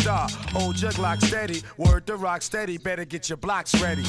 Star, 0.00 0.28
hold 0.52 0.80
your 0.80 0.92
Glock 0.92 1.22
steady. 1.22 1.62
Word 1.76 2.06
to 2.06 2.16
rock 2.16 2.42
steady, 2.42 2.78
better 2.78 3.04
get 3.04 3.28
your 3.28 3.36
blocks 3.36 3.80
ready. 3.80 4.02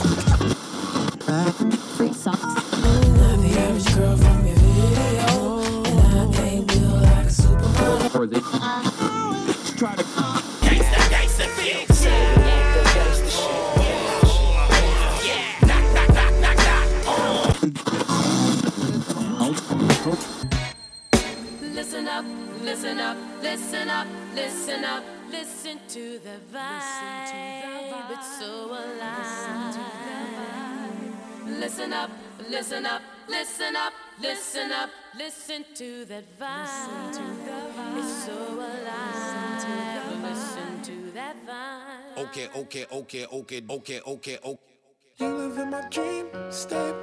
Free 1.96 2.14
socks. 2.14 2.42
Not 2.42 3.38
the 3.42 3.56
average 3.60 3.96
girl 3.96 4.18
from 4.18 4.46
your 4.46 4.56
video, 4.56 5.62
and 5.86 6.36
I 6.36 6.48
ain't 6.48 6.68
built 6.68 7.02
like 7.04 7.26
a 7.26 7.30
supermodel. 7.30 8.42
try 9.78 9.96
to 9.96 10.04
Listen 21.74 22.08
up, 22.08 22.26
listen 22.62 23.00
up, 23.00 23.18
listen 23.42 23.90
up, 23.90 24.08
listen 24.36 24.84
up, 24.86 25.04
listen 25.32 25.80
to 25.88 26.20
the 26.20 26.38
vibe. 26.54 28.12
It's 28.12 28.40
so 28.40 28.68
alive. 28.70 29.78
Listen 31.46 31.94
up, 31.94 32.12
listen 32.50 32.86
up, 32.86 33.02
listen 33.28 33.76
up, 33.76 33.94
listen 34.22 34.72
up, 34.72 34.90
listen 35.18 35.66
to 35.76 36.06
that 36.06 36.26
vibe. 36.40 37.98
It's 37.98 38.26
so 38.26 38.34
alive. 38.34 39.64
Listen 40.24 40.82
to 40.84 41.12
that 41.14 41.36
vibe. 41.48 42.18
Okay, 42.26 42.48
okay, 42.56 42.86
okay, 42.92 43.26
okay, 43.26 43.62
okay, 43.70 44.02
okay, 44.06 44.38
okay. 44.44 44.58
You 45.18 45.28
live 45.28 45.58
in 45.58 45.70
my 45.70 45.88
dream 45.90 46.28
state. 46.50 46.96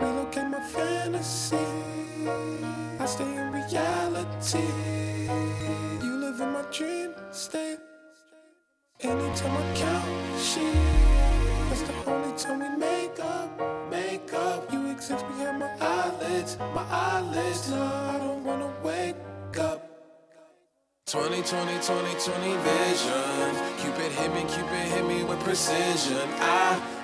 Relocate 0.00 0.48
my 0.48 0.60
fantasy. 0.60 1.56
I 3.00 3.06
stay 3.06 3.36
in 3.36 3.52
reality. 3.52 4.83
Dream 6.74 7.14
state. 7.30 7.78
Anytime 8.98 9.56
I 9.56 9.76
count 9.76 10.40
she. 10.40 10.66
that's 11.68 11.82
the 11.82 12.10
only 12.10 12.36
time 12.36 12.58
we 12.58 12.76
make 12.76 13.20
up. 13.20 13.88
Make 13.88 14.32
up. 14.34 14.72
You 14.72 14.90
exist 14.90 15.24
behind 15.28 15.60
my 15.60 15.70
eyelids, 15.80 16.58
my 16.74 16.84
eyelids. 16.90 17.70
No, 17.70 17.80
I 17.80 18.18
don't 18.18 18.42
wanna 18.42 18.72
wake 18.82 19.14
up. 19.60 19.88
20, 21.06 21.42
20, 21.42 21.78
20, 21.78 21.80
20 21.80 22.56
vision. 22.66 23.50
Cupid 23.78 24.10
hit 24.10 24.34
me, 24.34 24.42
Cupid 24.52 24.86
hit 24.94 25.06
me 25.06 25.22
with 25.22 25.38
precision. 25.44 26.28
I 26.40 27.03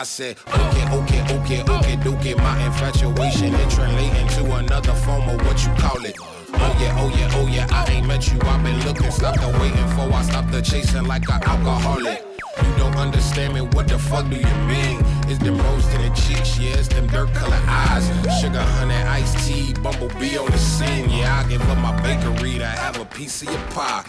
I 0.00 0.04
said, 0.04 0.38
okay, 0.48 0.88
okay, 0.96 1.20
okay, 1.36 1.60
okay, 1.60 1.98
okay. 2.08 2.34
My 2.36 2.64
infatuation 2.64 3.54
it 3.54 3.68
translating 3.68 4.28
to 4.28 4.54
another 4.54 4.94
form 4.94 5.28
of 5.28 5.44
what 5.44 5.62
you 5.62 5.70
call 5.74 6.02
it. 6.06 6.16
Oh 6.54 6.76
yeah, 6.80 6.96
oh 6.98 7.12
yeah, 7.14 7.30
oh 7.34 7.46
yeah. 7.46 7.66
I 7.70 7.84
ain't 7.92 8.06
met 8.06 8.32
you. 8.32 8.40
I've 8.44 8.64
been 8.64 8.80
looking, 8.86 9.10
stopped 9.10 9.42
the 9.42 9.48
waiting 9.60 9.88
for. 9.88 10.10
I 10.10 10.22
stopped 10.22 10.52
the 10.52 10.62
chasing 10.62 11.04
like 11.04 11.28
an 11.28 11.42
alcoholic. 11.44 12.24
You 12.64 12.76
don't 12.78 12.96
understand 12.96 13.52
me. 13.52 13.60
What 13.60 13.88
the 13.88 13.98
fuck 13.98 14.30
do 14.30 14.36
you 14.36 14.56
mean? 14.64 15.04
It's 15.28 15.38
them 15.38 15.58
rose 15.58 15.86
to 15.88 15.98
the 15.98 16.08
cheeks, 16.16 16.58
yeah. 16.58 16.78
It's 16.78 16.88
them 16.88 17.06
dirt 17.08 17.34
color 17.34 17.60
eyes. 17.66 18.08
Sugar, 18.40 18.62
honey, 18.62 18.94
iced 18.94 19.46
tea, 19.46 19.74
bumblebee 19.82 20.38
on 20.38 20.50
the 20.50 20.56
scene. 20.56 21.10
Yeah, 21.10 21.44
I 21.44 21.48
give 21.48 21.60
up 21.68 21.76
my 21.76 21.94
bakery 22.00 22.56
to 22.56 22.66
have 22.66 22.98
a 22.98 23.04
piece 23.04 23.42
of 23.42 23.50
your 23.50 23.62
pie. 23.68 24.06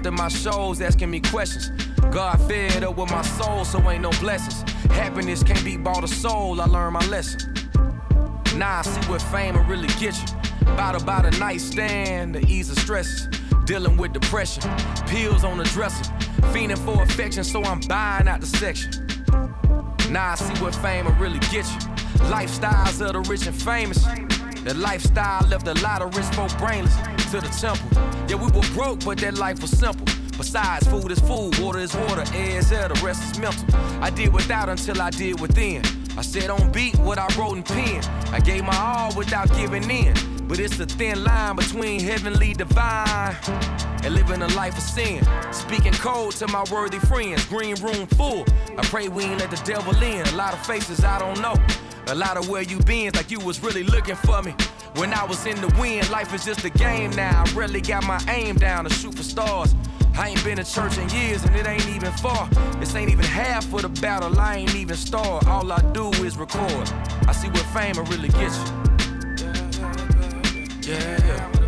After 0.00 0.12
my 0.12 0.28
shows 0.28 0.80
asking 0.80 1.10
me 1.10 1.20
questions. 1.20 1.70
God 2.10 2.40
fed 2.48 2.84
up 2.84 2.96
with 2.96 3.10
my 3.10 3.20
soul, 3.20 3.66
so 3.66 3.78
ain't 3.90 4.00
no 4.00 4.08
blessings. 4.12 4.62
Happiness 4.92 5.42
can't 5.42 5.62
be 5.62 5.76
bought 5.76 6.02
a 6.02 6.08
soul, 6.08 6.58
I 6.58 6.64
learned 6.64 6.94
my 6.94 7.06
lesson. 7.08 7.52
Now 8.56 8.78
I 8.78 8.82
see 8.82 9.10
what 9.10 9.20
fame 9.20 9.56
will 9.56 9.64
really 9.64 9.88
get 9.98 10.16
you. 10.16 10.72
About 10.72 11.02
about 11.02 11.26
a 11.26 11.38
nightstand 11.38 12.32
to 12.32 12.46
ease 12.46 12.74
the 12.74 12.80
stress. 12.80 13.28
Dealing 13.66 13.98
with 13.98 14.14
depression, 14.14 14.62
pills 15.06 15.44
on 15.44 15.58
the 15.58 15.64
dresser. 15.64 16.10
Fiending 16.50 16.78
for 16.78 17.02
affection, 17.02 17.44
so 17.44 17.62
I'm 17.62 17.80
buying 17.80 18.26
out 18.26 18.40
the 18.40 18.46
section. 18.46 19.06
Now 20.10 20.30
I 20.30 20.34
see 20.36 20.64
what 20.64 20.74
fame 20.76 21.04
will 21.04 21.12
really 21.16 21.40
get 21.50 21.66
you. 21.66 21.80
Lifestyles 22.32 23.06
of 23.06 23.12
the 23.12 23.20
rich 23.30 23.46
and 23.46 23.54
famous. 23.54 24.02
That 24.64 24.76
lifestyle 24.76 25.46
left 25.48 25.68
a 25.68 25.74
lot 25.82 26.00
of 26.00 26.16
rich 26.16 26.26
folk 26.34 26.56
brainless 26.56 26.96
to 27.30 27.40
the 27.40 27.48
temple. 27.48 27.88
Yeah, 28.28 28.42
we 28.42 28.50
were 28.50 28.66
broke, 28.74 29.04
but 29.04 29.18
that 29.18 29.38
life 29.38 29.60
was 29.62 29.70
simple. 29.70 30.04
Besides, 30.36 30.88
food 30.88 31.12
is 31.12 31.20
food, 31.20 31.56
water 31.60 31.78
is 31.78 31.94
water, 31.94 32.24
air 32.34 32.58
is 32.58 32.72
air, 32.72 32.88
the 32.88 33.00
rest 33.04 33.22
is 33.30 33.38
mental. 33.38 33.64
I 34.02 34.10
did 34.10 34.32
without 34.32 34.68
until 34.68 35.00
I 35.00 35.10
did 35.10 35.38
within. 35.38 35.82
I 36.18 36.22
said 36.22 36.50
on 36.50 36.72
beat 36.72 36.98
what 36.98 37.18
I 37.18 37.28
wrote 37.38 37.56
in 37.56 37.62
pen. 37.62 38.02
I 38.32 38.40
gave 38.40 38.64
my 38.64 38.76
all 38.76 39.14
without 39.14 39.48
giving 39.54 39.88
in. 39.88 40.14
But 40.48 40.58
it's 40.58 40.80
a 40.80 40.86
thin 40.86 41.22
line 41.22 41.54
between 41.54 42.00
heavenly 42.00 42.52
divine 42.52 43.36
and 44.02 44.12
living 44.12 44.42
a 44.42 44.48
life 44.48 44.76
of 44.76 44.82
sin. 44.82 45.24
Speaking 45.52 45.92
cold 45.92 46.32
to 46.36 46.48
my 46.48 46.64
worthy 46.72 46.98
friends, 46.98 47.44
green 47.44 47.76
room 47.76 48.08
full. 48.08 48.44
I 48.76 48.82
pray 48.82 49.08
we 49.08 49.22
ain't 49.22 49.38
let 49.38 49.52
the 49.52 49.62
devil 49.64 49.94
in. 50.02 50.26
A 50.26 50.36
lot 50.36 50.52
of 50.52 50.66
faces 50.66 51.04
I 51.04 51.20
don't 51.20 51.40
know. 51.40 51.54
A 52.08 52.14
lot 52.14 52.36
of 52.36 52.48
where 52.48 52.62
you 52.62 52.80
been, 52.80 53.12
like 53.14 53.30
you 53.30 53.38
was 53.38 53.62
really 53.62 53.84
looking 53.84 54.16
for 54.16 54.42
me. 54.42 54.52
When 54.96 55.14
I 55.14 55.24
was 55.24 55.46
in 55.46 55.60
the 55.60 55.74
wind, 55.78 56.10
life 56.10 56.34
is 56.34 56.44
just 56.44 56.64
a 56.64 56.70
game 56.70 57.10
now. 57.12 57.44
I 57.46 57.52
really 57.52 57.80
got 57.80 58.04
my 58.06 58.20
aim 58.28 58.56
down 58.56 58.84
to 58.84 58.90
shoot 58.92 59.14
for 59.14 59.22
stars. 59.22 59.74
I 60.16 60.28
ain't 60.28 60.44
been 60.44 60.56
to 60.56 60.64
church 60.64 60.98
in 60.98 61.08
years 61.10 61.44
and 61.44 61.54
it 61.56 61.66
ain't 61.66 61.88
even 61.88 62.12
far. 62.12 62.48
This 62.78 62.94
ain't 62.94 63.10
even 63.10 63.24
half 63.24 63.72
of 63.72 63.82
the 63.82 63.88
battle, 64.00 64.38
I 64.38 64.56
ain't 64.56 64.74
even 64.74 64.96
start. 64.96 65.46
All 65.46 65.70
I 65.72 65.80
do 65.92 66.10
is 66.24 66.36
record. 66.36 66.92
I 67.26 67.32
see 67.32 67.48
what 67.48 67.64
fame 67.72 67.96
will 67.96 68.04
really 68.04 68.28
get 68.28 68.52
you. 68.52 68.64
Yeah, 70.82 71.26
yeah. 71.26 71.60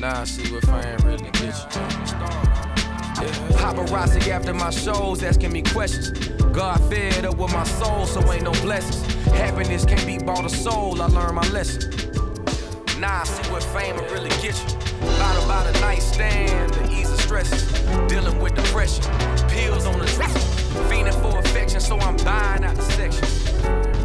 Now 0.00 0.20
I 0.20 0.24
see 0.24 0.52
what 0.52 0.64
fame 0.64 0.96
really 1.06 1.30
get 1.30 1.54
you. 1.74 2.07
Paparazzi 3.58 4.28
after 4.28 4.54
my 4.54 4.70
shows 4.70 5.22
asking 5.22 5.52
me 5.52 5.62
questions. 5.62 6.10
God 6.52 6.80
fed 6.88 7.24
up 7.24 7.36
with 7.36 7.52
my 7.52 7.64
soul, 7.64 8.06
so 8.06 8.20
ain't 8.32 8.44
no 8.44 8.52
blessings. 8.62 9.00
Happiness 9.26 9.84
can't 9.84 10.06
be 10.06 10.18
bought 10.18 10.44
a 10.44 10.48
soul, 10.48 11.00
I 11.02 11.06
learned 11.06 11.34
my 11.34 11.48
lesson. 11.50 11.90
Now 13.00 13.20
I 13.20 13.24
see 13.24 13.50
what 13.52 13.62
fame 13.62 13.96
will 13.96 14.10
really 14.12 14.30
get 14.42 14.56
you. 14.56 14.76
About 15.00 15.44
about 15.44 15.66
a 15.66 15.80
nightstand 15.80 16.72
to 16.72 16.82
ease 16.90 17.10
the 17.10 17.18
stresses. 17.18 17.62
Dealing 18.08 18.40
with 18.40 18.54
depression, 18.54 19.04
pills 19.48 19.86
on 19.86 19.98
the 19.98 20.06
dresser. 20.06 20.38
Fiending 20.88 21.20
for 21.22 21.38
affection, 21.38 21.80
so 21.80 21.98
I'm 21.98 22.16
buying 22.18 22.64
out 22.64 22.76
the 22.76 22.82
section. 22.82 23.97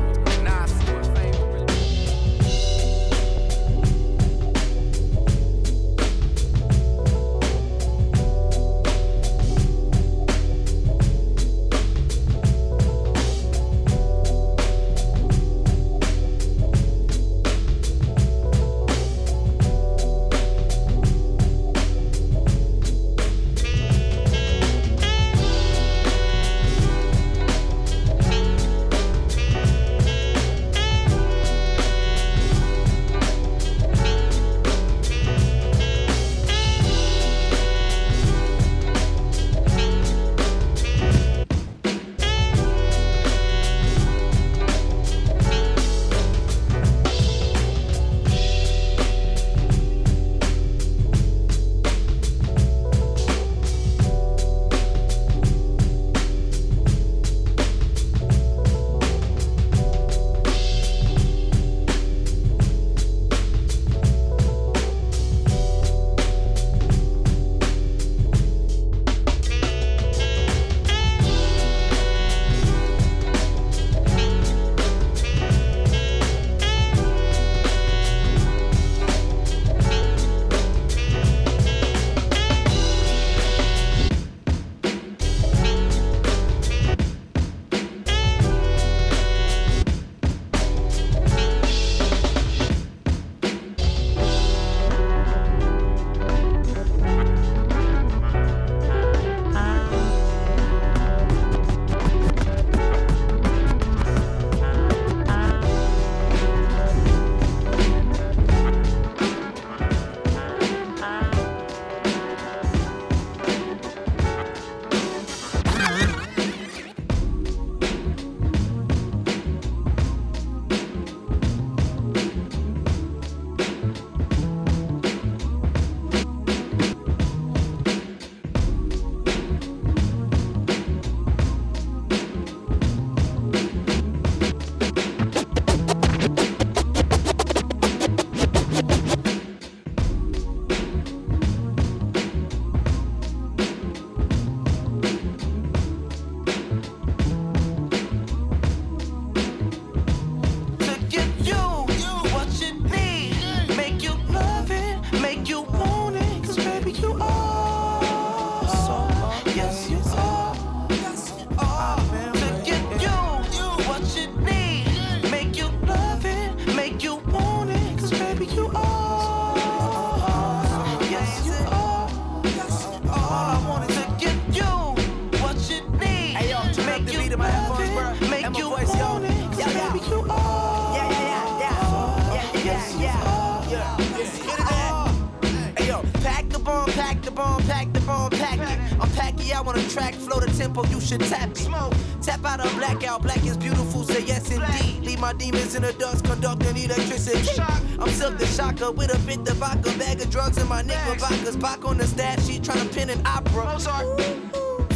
I 189.63 189.65
wanna 189.65 189.87
track, 189.87 190.13
flow 190.15 190.41
the 190.41 190.51
tempo, 190.57 190.85
you 190.87 190.99
should 190.99 191.21
tap 191.21 191.51
it. 191.51 191.55
Smoke. 191.55 191.93
Tap 192.21 192.43
out 192.43 192.59
a 192.59 192.67
blackout, 192.75 193.21
black 193.21 193.45
is 193.45 193.55
beautiful, 193.55 194.03
say 194.03 194.21
yes 194.21 194.51
indeed. 194.51 195.05
Leave 195.05 195.21
my 195.21 195.31
demons 195.31 195.73
in 195.73 195.83
the 195.83 195.93
dust, 195.93 196.25
conducting 196.25 196.75
electricity. 196.75 197.61
I'm 197.61 198.09
Silkk 198.09 198.39
the 198.39 198.45
Shocker 198.45 198.91
with 198.91 199.15
a 199.15 199.19
bit 199.25 199.47
of 199.47 199.55
vodka, 199.55 199.97
bag 199.97 200.19
of 200.19 200.29
drugs 200.29 200.57
in 200.57 200.67
my 200.67 200.81
knickerbockers. 200.81 201.55
Back 201.55 201.85
on 201.85 201.97
the 201.97 202.05
stat 202.05 202.41
sheet, 202.41 202.65
trying 202.65 202.89
to 202.89 202.93
pin 202.93 203.09
an 203.09 203.25
opera. 203.25 203.79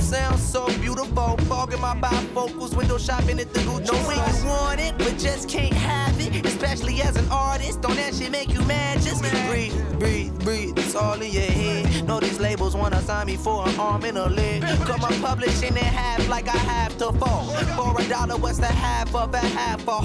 Sounds 0.07 0.41
so 0.41 0.67
beautiful, 0.79 1.35
fogging 1.49 1.81
my 1.81 1.93
bifocals, 1.93 2.73
window 2.77 2.97
shopping 2.97 3.41
at 3.41 3.53
the 3.53 3.59
Gucci. 3.59 3.91
Know 3.91 4.07
when 4.07 4.17
you 4.17 4.45
want 4.47 4.79
it, 4.79 4.97
but 4.97 5.17
just 5.17 5.49
can't 5.49 5.73
have 5.73 6.17
it. 6.21 6.45
Especially 6.45 7.01
as 7.01 7.17
an 7.17 7.29
artist, 7.29 7.81
don't 7.81 7.97
that 7.97 8.15
shit 8.15 8.31
make 8.31 8.53
you 8.53 8.61
mad? 8.61 9.01
Just 9.01 9.21
breathe, 9.49 9.73
breathe, 9.99 10.33
breathe. 10.45 10.79
It's 10.79 10.95
all 10.95 11.21
in 11.21 11.29
your 11.29 11.43
head. 11.43 12.07
Know 12.07 12.21
these 12.21 12.39
labels 12.39 12.73
wanna 12.73 13.01
sign 13.01 13.27
me 13.27 13.35
for 13.35 13.67
an 13.67 13.77
arm 13.77 14.05
and 14.05 14.17
a 14.17 14.29
leg. 14.29 14.61
Cut 14.61 15.01
my 15.01 15.11
publishing 15.19 15.75
in 15.75 15.83
half 15.83 16.25
like 16.29 16.47
I 16.47 16.57
have 16.57 16.97
to 16.99 17.11
fall. 17.11 17.43
For 17.75 18.01
a 18.01 18.07
dollar, 18.07 18.37
what's 18.37 18.59
the 18.59 18.67
half 18.67 19.13
of 19.13 19.33
a 19.33 19.39
half 19.39 19.81
a? 19.81 19.99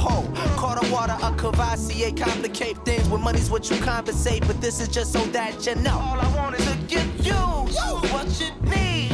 Caught 0.56 0.84
a 0.84 0.92
water, 0.92 1.16
a 1.22 1.30
Cavassier, 1.30 2.16
complicate 2.16 2.84
things. 2.84 3.08
When 3.08 3.20
money's 3.20 3.50
what 3.50 3.70
you 3.70 3.76
compensate, 3.76 4.44
but 4.48 4.60
this 4.60 4.80
is 4.80 4.88
just 4.88 5.12
so 5.12 5.20
that 5.26 5.64
you 5.64 5.76
know. 5.76 5.96
All 5.96 6.20
I 6.20 6.34
want 6.34 6.58
is 6.58 6.66
to 6.66 6.76
give 6.88 7.24
you 7.24 7.34
what 7.34 8.40
you 8.40 8.50
need. 8.68 9.11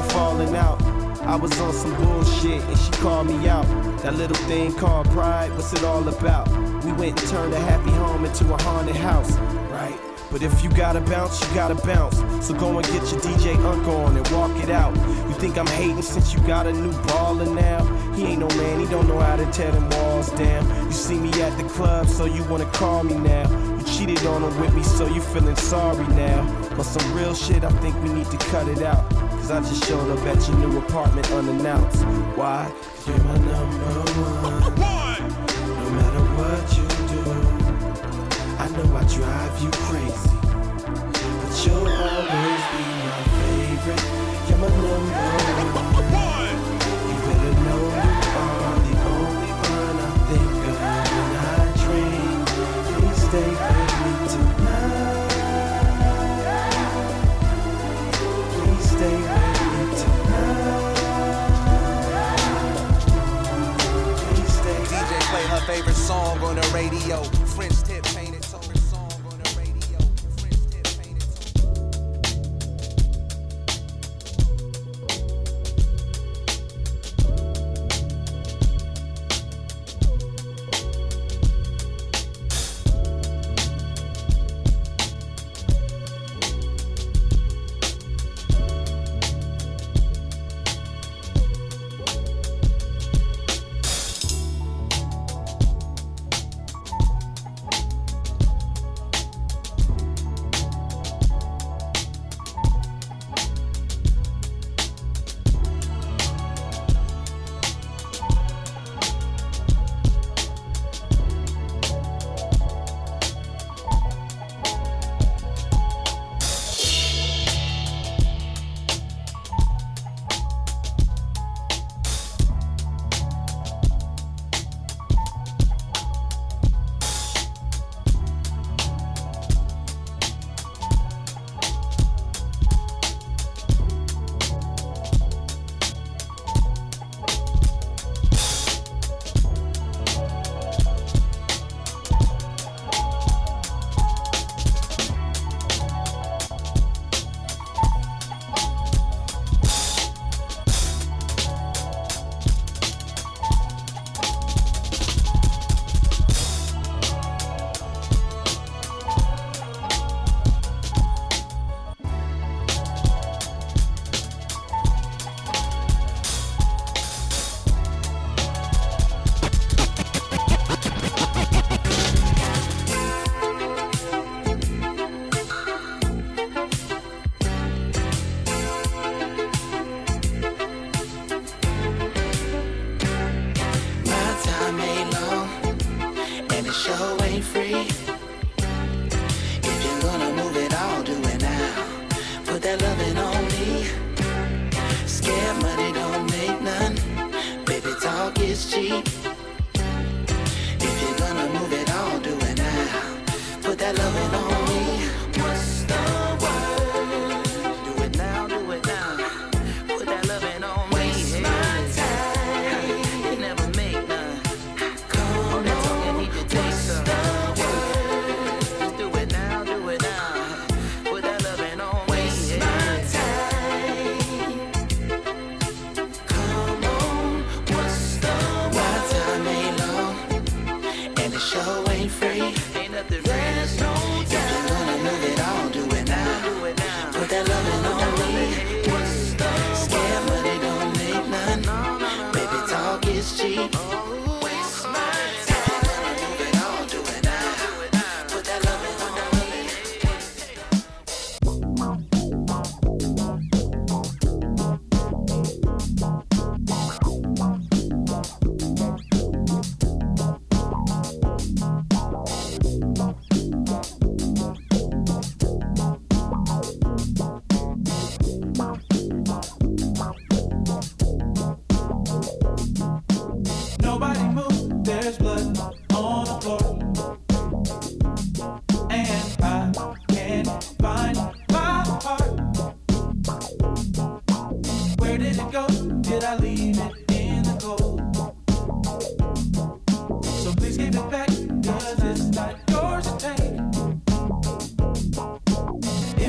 A 0.00 0.02
falling 0.10 0.56
out. 0.56 0.80
I 1.22 1.36
was 1.36 1.58
on 1.60 1.72
some 1.74 1.94
bullshit 1.96 2.62
and 2.62 2.78
she 2.78 2.90
called 3.02 3.26
me 3.26 3.48
out. 3.48 3.66
That 4.02 4.14
little 4.14 4.36
thing 4.48 4.72
called 4.74 5.06
pride, 5.10 5.52
what's 5.52 5.72
it 5.74 5.84
all 5.84 6.06
about? 6.08 6.48
We 6.84 6.92
went 6.92 7.20
and 7.20 7.30
turned 7.30 7.52
a 7.52 7.60
happy 7.60 7.90
home 7.90 8.24
into 8.24 8.52
a 8.52 8.62
haunted 8.62 8.96
house, 8.96 9.32
right? 9.70 9.98
But 10.30 10.42
if 10.42 10.64
you 10.64 10.70
gotta 10.70 11.00
bounce, 11.00 11.40
you 11.42 11.54
gotta 11.54 11.74
bounce. 11.74 12.16
So 12.46 12.54
go 12.54 12.78
and 12.78 12.86
get 12.86 13.02
your 13.10 13.20
DJ 13.20 13.56
Unk 13.62 13.86
on 13.88 14.16
and 14.16 14.26
walk 14.28 14.56
it 14.62 14.70
out. 14.70 14.96
You 15.28 15.34
think 15.34 15.58
I'm 15.58 15.66
hating 15.66 16.02
since 16.02 16.32
you 16.32 16.40
got 16.46 16.66
a 16.66 16.72
new 16.72 16.92
baller 17.08 17.52
now? 17.54 17.84
He 18.14 18.24
ain't 18.24 18.40
no 18.40 18.48
man, 18.56 18.80
he 18.80 18.86
don't 18.86 19.06
know 19.06 19.18
how 19.18 19.36
to 19.36 19.44
tear 19.52 19.70
them 19.72 19.88
walls 19.90 20.30
down. 20.32 20.86
You 20.86 20.92
see 20.92 21.18
me 21.18 21.30
at 21.42 21.56
the 21.58 21.68
club, 21.68 22.06
so 22.06 22.24
you 22.24 22.42
wanna 22.44 22.70
call 22.70 23.04
me 23.04 23.16
now. 23.16 23.46
You 23.76 23.84
cheated 23.84 24.24
on 24.24 24.44
him 24.44 24.60
with 24.60 24.72
me, 24.74 24.82
so 24.82 25.06
you 25.06 25.20
feeling 25.20 25.56
sorry 25.56 26.06
now. 26.14 26.40
But 26.76 26.84
some 26.84 27.12
real 27.14 27.34
shit, 27.34 27.64
I 27.64 27.70
think 27.82 28.00
we 28.02 28.10
need 28.14 28.30
to 28.30 28.38
cut 28.38 28.66
it 28.68 28.82
out. 28.82 29.29
Cause 29.50 29.66
I 29.66 29.68
just 29.68 29.84
showed 29.88 30.08
up 30.16 30.24
at 30.26 30.48
your 30.48 30.58
new 30.58 30.78
apartment 30.78 31.28
unannounced. 31.32 32.04
Why? 32.36 32.72
You're 33.04 33.18
my 33.18 33.36
number 33.38 34.00
one. 34.78 35.28
No 35.66 35.90
matter 35.90 36.24
what 36.38 36.62
you 36.78 36.86
do, 37.10 37.22
I 38.60 38.68
know 38.76 38.86
I 38.96 39.02
drive 39.12 39.60
you 39.60 39.70
crazy. 39.72 40.30
But 41.40 41.66
you'll 41.66 41.88
always 41.88 42.64
be 42.70 42.84
my 43.08 43.20
favorite. 43.40 44.04
You're 44.48 44.58
my 44.58 44.68
number 44.68 45.80
one. 45.80 45.89
On 66.50 66.56
the 66.56 66.68
radio. 66.74 67.39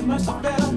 must 0.02 0.26
have 0.30 0.42
felt 0.42 0.71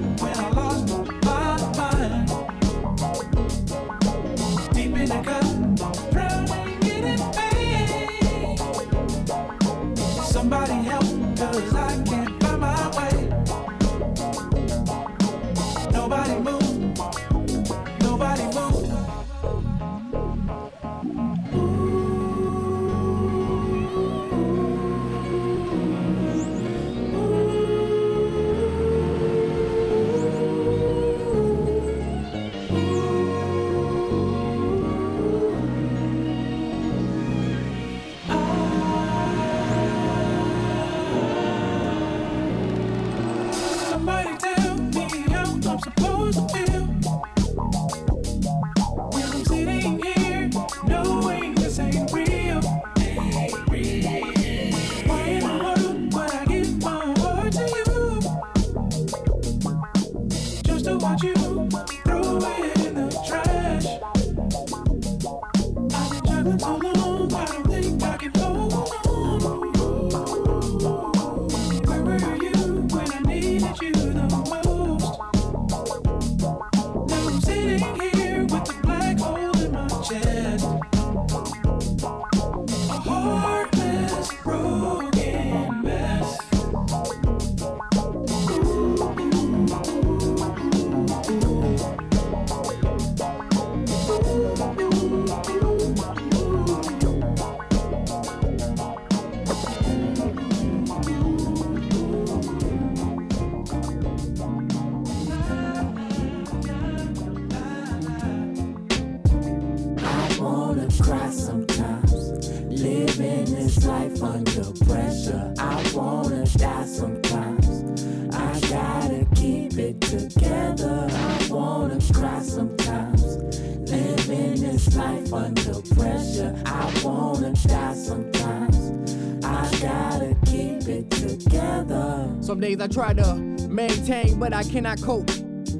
I 132.81 132.87
try 132.87 133.13
to 133.13 133.35
maintain, 133.69 134.39
but 134.39 134.53
I 134.53 134.63
cannot 134.63 135.01
cope. 135.01 135.29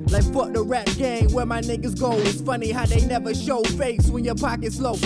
Like 0.10 0.24
fuck 0.34 0.54
the 0.54 0.64
rap 0.64 0.88
game 0.98 1.32
where 1.34 1.46
my 1.46 1.62
niggas 1.62 2.00
go. 2.00 2.14
It's 2.20 2.42
funny 2.42 2.72
how 2.72 2.86
they 2.86 3.06
never 3.06 3.34
show 3.34 3.64
face 3.64 4.08
when 4.08 4.24
your 4.24 4.36
pocket's 4.36 4.80
low. 4.80 4.98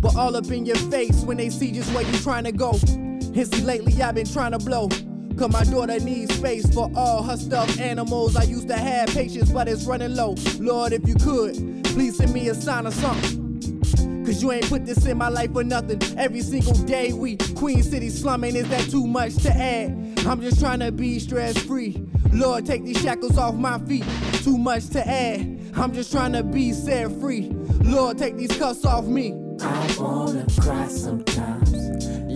But 0.00 0.16
all 0.16 0.36
up 0.36 0.50
in 0.50 0.64
your 0.64 0.76
face 0.90 1.22
when 1.22 1.36
they 1.36 1.50
see 1.50 1.72
just 1.72 1.92
where 1.92 2.04
you 2.04 2.18
trying 2.18 2.44
to 2.44 2.52
go. 2.52 2.72
Hissy 2.72 3.64
lately 3.64 4.00
I've 4.00 4.14
been 4.14 4.26
trying 4.26 4.52
to 4.52 4.58
blow. 4.58 4.88
Cause 5.36 5.52
my 5.52 5.64
daughter 5.64 6.00
needs 6.00 6.34
space 6.34 6.72
for 6.72 6.90
all 6.96 7.22
her 7.22 7.36
stuffed 7.36 7.78
animals. 7.78 8.36
I 8.36 8.42
used 8.44 8.68
to 8.68 8.76
have 8.76 9.08
patience, 9.08 9.50
but 9.50 9.68
it's 9.68 9.84
running 9.84 10.14
low. 10.14 10.34
Lord, 10.58 10.92
if 10.92 11.06
you 11.06 11.14
could, 11.14 11.54
please 11.84 12.16
send 12.16 12.32
me 12.32 12.48
a 12.48 12.54
sign 12.54 12.86
or 12.86 12.90
something. 12.90 14.24
Cause 14.24 14.42
you 14.42 14.52
ain't 14.52 14.68
put 14.68 14.84
this 14.84 15.06
in 15.06 15.16
my 15.16 15.28
life 15.28 15.52
for 15.52 15.64
nothing. 15.64 16.00
Every 16.18 16.40
single 16.40 16.74
day 16.74 17.12
we 17.12 17.36
Queen 17.54 17.82
City 17.82 18.10
slumming. 18.10 18.56
Is 18.56 18.68
that 18.68 18.90
too 18.90 19.06
much 19.06 19.36
to 19.42 19.50
add? 19.50 20.07
I'm 20.26 20.40
just 20.40 20.60
trying 20.60 20.80
to 20.80 20.92
be 20.92 21.18
stress 21.18 21.56
free. 21.58 22.04
Lord, 22.32 22.66
take 22.66 22.84
these 22.84 23.00
shackles 23.00 23.38
off 23.38 23.54
my 23.54 23.78
feet. 23.80 24.04
Too 24.42 24.58
much 24.58 24.88
to 24.90 25.06
add. 25.06 25.40
I'm 25.74 25.92
just 25.92 26.12
trying 26.12 26.32
to 26.32 26.42
be 26.42 26.72
set 26.72 27.10
free. 27.20 27.48
Lord, 27.82 28.18
take 28.18 28.36
these 28.36 28.56
cuffs 28.56 28.84
off 28.84 29.04
me. 29.06 29.32
I 29.60 29.96
wanna 29.98 30.46
cry 30.60 30.86
sometimes. 30.88 31.72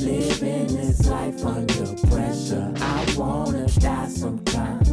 Living 0.03 0.66
this 0.66 1.07
life 1.09 1.45
under 1.45 1.87
pressure. 2.09 2.73
I 2.77 3.14
wanna 3.16 3.66
die 3.66 4.09
sometimes. 4.09 4.90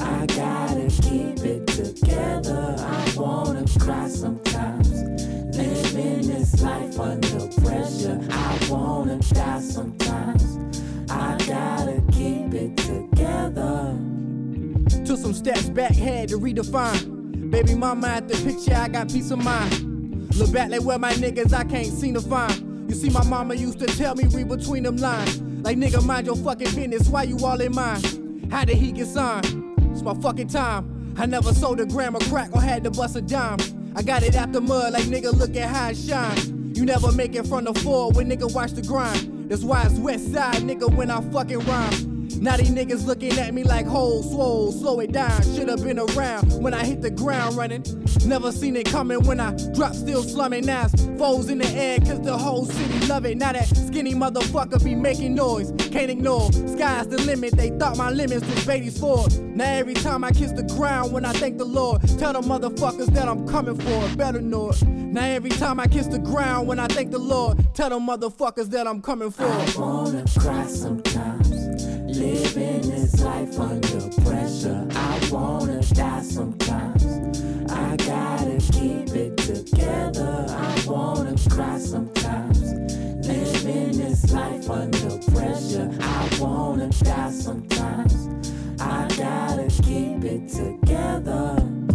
I 0.00 0.26
gotta 0.26 0.88
keep 1.02 1.38
it 1.44 1.66
together. 1.66 2.76
I 2.78 3.12
wanna 3.16 3.64
cry 3.80 4.08
sometimes. 4.08 4.90
Living 5.56 6.26
this 6.26 6.60
life 6.62 7.00
under 7.00 7.48
pressure. 7.60 8.20
I 8.30 8.58
wanna 8.70 9.18
die 9.18 9.60
sometimes. 9.60 10.58
I 11.08 11.36
gotta 11.46 12.02
keep 12.12 12.54
it 12.54 12.76
together. 12.76 13.98
Took 15.04 15.18
some 15.18 15.34
steps 15.34 15.68
back, 15.68 15.92
had 15.92 16.28
to 16.30 16.38
redefine. 16.38 17.50
Baby 17.50 17.74
mama 17.74 18.08
at 18.08 18.28
the 18.28 18.34
picture, 18.44 18.74
I 18.74 18.88
got 18.88 19.08
peace 19.08 19.30
of 19.30 19.42
mind. 19.42 20.34
Look 20.36 20.52
back 20.52 20.70
like 20.70 20.82
where 20.82 20.98
my 20.98 21.12
niggas 21.12 21.52
I 21.52 21.64
can't 21.64 21.86
seem 21.86 22.14
to 22.14 22.20
find. 22.20 22.90
You 22.90 22.96
see, 22.96 23.08
my 23.10 23.24
mama 23.24 23.54
used 23.54 23.78
to 23.80 23.86
tell 23.86 24.14
me 24.14 24.24
read 24.24 24.48
between 24.48 24.82
them 24.82 24.96
lines. 24.96 25.40
Like 25.40 25.78
nigga, 25.78 26.04
mind 26.04 26.26
your 26.26 26.36
fucking 26.36 26.74
business. 26.74 27.08
Why 27.08 27.22
you 27.24 27.38
all 27.44 27.60
in 27.60 27.74
mine? 27.74 28.48
How 28.50 28.64
did 28.64 28.76
he 28.76 28.92
get 28.92 29.06
signed? 29.06 29.46
It's 29.92 30.02
my 30.02 30.14
fucking 30.14 30.48
time. 30.48 31.14
I 31.18 31.26
never 31.26 31.54
sold 31.54 31.80
a 31.80 31.86
gram 31.86 32.14
of 32.14 32.22
crack 32.28 32.54
or 32.54 32.60
had 32.60 32.84
to 32.84 32.90
bust 32.90 33.16
a 33.16 33.22
dime. 33.22 33.58
I 33.96 34.02
got 34.02 34.22
it 34.22 34.34
out 34.34 34.52
the 34.52 34.60
mud 34.60 34.92
like 34.92 35.04
nigga, 35.04 35.32
look 35.32 35.56
at 35.56 35.70
how 35.70 35.86
I 35.86 35.92
shine. 35.94 36.74
You 36.74 36.84
never 36.84 37.10
make 37.12 37.34
it 37.34 37.46
from 37.46 37.64
the 37.64 37.74
floor 37.74 38.12
when 38.12 38.28
nigga 38.28 38.52
watch 38.52 38.72
the 38.72 38.82
grind. 38.82 39.35
That's 39.48 39.62
why 39.62 39.84
it's 39.84 39.98
west 39.98 40.32
side, 40.32 40.56
nigga, 40.56 40.92
when 40.94 41.10
I 41.10 41.20
fucking 41.30 41.60
rhyme. 41.60 42.15
Now 42.40 42.56
these 42.56 42.70
niggas 42.70 43.06
looking 43.06 43.38
at 43.38 43.54
me 43.54 43.64
like 43.64 43.86
whole 43.86 44.22
swole, 44.22 44.72
slow 44.72 45.00
it 45.00 45.12
down. 45.12 45.42
Should've 45.42 45.82
been 45.82 45.98
around 45.98 46.62
when 46.62 46.74
I 46.74 46.84
hit 46.84 47.00
the 47.02 47.10
ground 47.10 47.56
running. 47.56 47.84
Never 48.24 48.52
seen 48.52 48.76
it 48.76 48.86
coming 48.86 49.24
when 49.24 49.40
I 49.40 49.56
drop 49.74 49.94
still 49.94 50.22
slumming 50.22 50.68
ass. 50.68 50.92
Foes 51.18 51.48
in 51.48 51.58
the 51.58 51.68
air 51.68 51.98
cause 51.98 52.20
the 52.20 52.36
whole 52.36 52.66
city 52.66 53.06
love 53.06 53.24
it. 53.24 53.36
Now 53.36 53.52
that 53.52 53.66
skinny 53.66 54.14
motherfucker 54.14 54.82
be 54.84 54.94
making 54.94 55.34
noise. 55.34 55.72
Can't 55.90 56.10
ignore, 56.10 56.52
sky's 56.52 57.08
the 57.08 57.20
limit. 57.22 57.56
They 57.56 57.70
thought 57.70 57.96
my 57.96 58.10
limits 58.10 58.46
was 58.46 58.64
Beatties 58.66 58.98
Ford. 58.98 59.32
Now 59.56 59.64
every 59.64 59.94
time 59.94 60.24
I 60.24 60.30
kiss 60.32 60.52
the 60.52 60.64
ground 60.64 61.12
when 61.12 61.24
I 61.24 61.32
thank 61.32 61.58
the 61.58 61.64
Lord, 61.64 62.02
tell 62.18 62.32
the 62.32 62.40
motherfuckers 62.40 63.06
that 63.14 63.28
I'm 63.28 63.46
coming 63.46 63.76
for 63.76 64.04
a 64.04 64.16
better 64.16 64.40
north. 64.40 64.84
Now 64.86 65.24
every 65.24 65.50
time 65.50 65.80
I 65.80 65.86
kiss 65.86 66.06
the 66.06 66.18
ground 66.18 66.68
when 66.68 66.78
I 66.78 66.86
thank 66.88 67.10
the 67.10 67.18
Lord, 67.18 67.66
tell 67.74 67.90
the 67.90 67.98
motherfuckers 67.98 68.70
that 68.70 68.86
I'm 68.86 69.00
coming 69.00 69.30
for. 69.30 69.44
I 69.44 69.74
wanna 69.78 70.24
cry 70.38 70.66
sometimes. 70.66 71.75
Living 72.16 72.80
this 72.80 73.22
life 73.22 73.60
under 73.60 74.08
pressure. 74.22 74.86
I 74.90 75.28
wanna 75.30 75.82
die 75.82 76.22
sometimes. 76.22 77.04
I 77.70 77.94
gotta 77.96 78.58
keep 78.72 79.14
it 79.14 79.36
together. 79.36 80.46
I 80.48 80.84
wanna 80.86 81.36
cry 81.50 81.78
sometimes. 81.78 82.72
Living 83.28 83.98
this 83.98 84.32
life 84.32 84.70
under 84.70 85.18
pressure. 85.30 85.90
I 86.00 86.28
wanna 86.40 86.88
die 86.88 87.30
sometimes. 87.32 88.28
I 88.80 89.06
gotta 89.18 89.68
keep 89.82 90.24
it 90.24 90.48
together. 90.48 91.85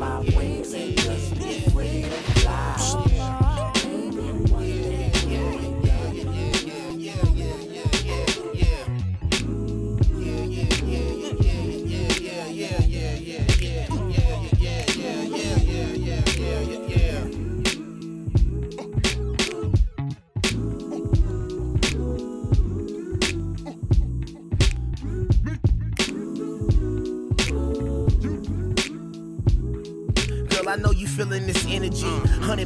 my 0.00 0.18
way. 0.34 0.39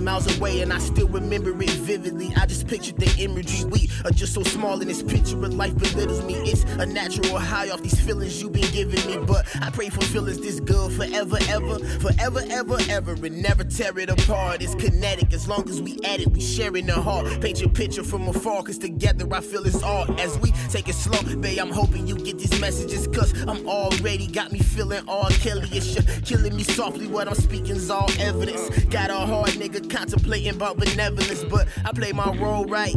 Miles 0.05 0.37
away, 0.39 0.61
and 0.61 0.73
I 0.73 0.79
still 0.79 1.09
remember 1.09 1.51
it 1.63 1.71
vividly. 1.71 2.33
I 2.37 2.47
just 2.47 2.69
pictured 2.69 2.97
the 2.97 3.11
imagery. 3.23 3.65
We 3.65 3.91
are 4.05 4.11
just 4.11 4.35
so 4.35 4.43
small 4.43 4.81
in 4.81 4.89
this 4.89 5.03
picture 5.03 5.43
of 5.43 5.55
life 5.55 5.77
belittles 5.77 6.23
me. 6.25 6.35
It's 6.35 6.65
a 6.65 6.87
natural 6.87 7.39
high 7.39 7.71
off 7.71 7.83
these 7.83 7.99
feelings 7.99 8.41
you've 8.41 8.53
been 8.53 8.71
giving 8.73 9.05
me. 9.07 9.25
But 9.27 9.47
I 9.63 9.71
pray 9.71 9.89
for 9.89 10.03
feelings 10.03 10.41
this 10.41 10.61
good 10.61 10.93
forever, 10.93 11.39
ever, 11.49 11.79
forever, 11.79 12.43
ever, 12.51 12.79
ever, 12.91 13.13
and 13.13 13.43
never 13.43 13.65
tear 13.65 13.99
it 13.99 14.11
apart. 14.11 14.63
It's 14.63 14.75
kinetic 14.75 15.33
as 15.33 15.49
long 15.49 15.69
as 15.69 15.81
we 15.81 15.99
at 16.05 16.21
it, 16.21 16.29
we 16.29 16.41
sharing 16.41 16.87
the 16.87 17.01
heart. 17.01 17.41
Paint 17.41 17.61
your 17.61 17.71
picture 17.71 18.05
from 18.05 18.29
afar, 18.29 18.63
cause 18.63 18.79
together 18.79 19.27
I 19.33 19.41
feel 19.41 19.65
it's 19.65 19.83
art. 19.83 20.11
As 20.21 20.39
we 20.39 20.53
take 20.69 20.89
it 20.89 20.95
slow, 20.95 21.23
babe, 21.37 21.59
I'm 21.59 21.71
hoping 21.71 22.07
you 22.07 22.17
get 22.17 22.39
these 22.39 22.61
messages, 22.61 23.07
cause 23.09 23.33
I'm 23.49 23.67
already 23.67 24.27
got 24.27 24.53
me 24.53 24.59
feeling 24.59 25.03
all 25.09 25.31
Kelly. 25.31 25.69
It's 25.73 25.95
killing 26.29 26.55
me 26.55 26.63
softly, 26.63 27.07
what 27.07 27.27
I'm 27.27 27.35
speaking's 27.35 27.89
all 27.89 28.11
evidence. 28.19 28.85
Got 28.87 29.11
a 29.11 29.15
hard 29.15 29.51
nigga 29.51 29.94
contemplating 29.95 30.53
about 30.53 30.77
benevolence, 30.77 31.45
but 31.45 31.69
I 31.85 31.93
play 31.93 32.13
my 32.13 32.33
role 32.37 32.65
right. 32.65 32.97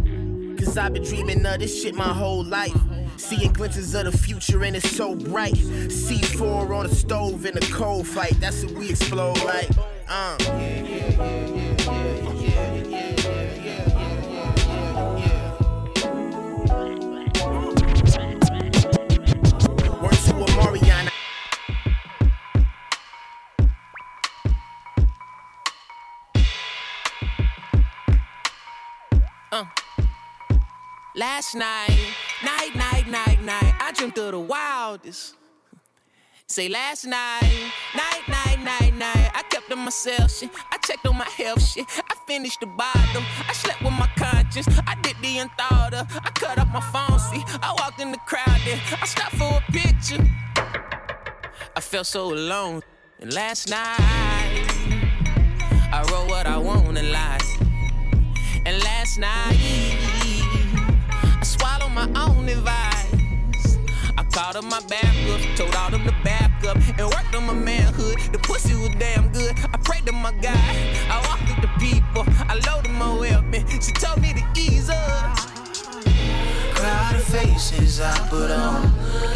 Cause 0.58 0.78
I've 0.78 0.94
been 0.94 1.04
dreaming 1.04 1.46
of 1.46 1.60
this 1.60 1.84
shit 1.84 1.94
my 1.94 2.12
whole 2.12 2.44
life. 2.44 2.76
Seeing 3.18 3.54
glimpses 3.54 3.94
of 3.94 4.12
the 4.12 4.18
future 4.18 4.64
and 4.64 4.76
it's 4.76 4.90
so 4.90 5.14
bright. 5.14 5.54
C4 5.54 6.76
on 6.76 6.88
the 6.88 6.96
stove 6.96 7.46
in 7.46 7.56
a 7.56 7.62
cold 7.62 8.08
fight, 8.08 8.36
that's 8.40 8.64
what 8.66 8.74
we 8.74 8.90
explode 8.90 9.44
like. 9.44 9.70
Uh. 10.10 10.87
Last 31.18 31.56
night, 31.56 31.98
night, 32.44 32.76
night, 32.76 33.08
night, 33.08 33.42
night, 33.42 33.74
I 33.80 33.92
dreamt 33.92 34.20
of 34.20 34.34
the 34.34 34.40
wildest. 34.40 35.34
Say 36.46 36.70
last 36.70 37.06
night, 37.06 37.72
night, 37.96 38.22
night, 38.30 38.60
night, 38.64 38.94
night, 38.94 39.32
I 39.34 39.42
kept 39.50 39.68
to 39.72 39.76
myself 39.76 40.32
shit. 40.32 40.52
I 40.72 40.78
checked 40.78 41.08
on 41.08 41.18
my 41.18 41.26
health 41.26 41.64
shit. 41.64 41.88
I 42.08 42.14
finished 42.28 42.60
the 42.60 42.68
bottom. 42.68 43.24
I 43.50 43.54
slept 43.54 43.82
with 43.82 43.94
my 43.94 44.08
conscience. 44.16 44.68
I 44.86 44.94
did 45.02 45.16
the 45.20 45.40
unthought 45.40 45.96
of. 45.96 46.06
I 46.24 46.30
cut 46.36 46.60
off 46.60 46.68
my 46.72 46.82
phone. 46.82 47.18
See, 47.18 47.44
I 47.64 47.74
walked 47.80 48.00
in 48.00 48.12
the 48.12 48.20
crowd 48.20 48.62
there. 48.64 48.80
I 49.02 49.06
stopped 49.08 49.38
for 49.38 49.58
a 49.58 49.72
picture. 49.72 50.24
I 51.76 51.82
felt 51.82 52.06
so 52.06 52.32
alone. 52.32 52.84
And 53.20 53.34
last 53.34 53.72
night, 53.72 54.68
I 55.92 56.08
wrote 56.12 56.30
what 56.30 56.46
I 56.46 56.58
life. 56.58 57.62
And 58.68 58.84
last 58.84 59.18
night, 59.18 60.07
my 61.98 62.28
own 62.28 62.48
advice. 62.48 63.80
I 64.20 64.24
called 64.32 64.58
up 64.58 64.66
my 64.66 64.80
backup, 64.82 65.42
told 65.56 65.74
all 65.74 65.90
them 65.90 66.04
to 66.06 66.16
back 66.24 66.64
up, 66.64 66.78
and 66.78 67.06
worked 67.16 67.34
on 67.34 67.48
my 67.48 67.56
manhood. 67.56 68.20
The 68.32 68.38
pussy 68.38 68.76
was 68.76 68.92
damn 69.00 69.30
good. 69.30 69.58
I 69.74 69.78
prayed 69.78 70.06
to 70.06 70.12
my 70.12 70.32
God. 70.34 70.76
I 71.10 71.18
walked 71.28 71.48
with 71.50 71.62
the 71.66 71.72
people. 71.80 72.24
I 72.48 72.54
loaded 72.68 72.92
my 72.92 73.12
weapon. 73.18 73.66
She 73.82 73.92
told 73.94 74.22
me 74.22 74.32
to 74.34 74.44
ease 74.56 74.92
up. 74.92 75.38
Crowd 76.76 77.16
of 77.16 77.24
faces 77.24 78.00
I 78.00 78.16
put 78.30 78.52
on 78.52 78.84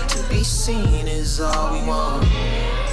To 0.09 0.29
be 0.29 0.43
seen 0.43 1.07
is 1.07 1.41
all 1.41 1.73
we 1.73 1.81
want 1.87 2.27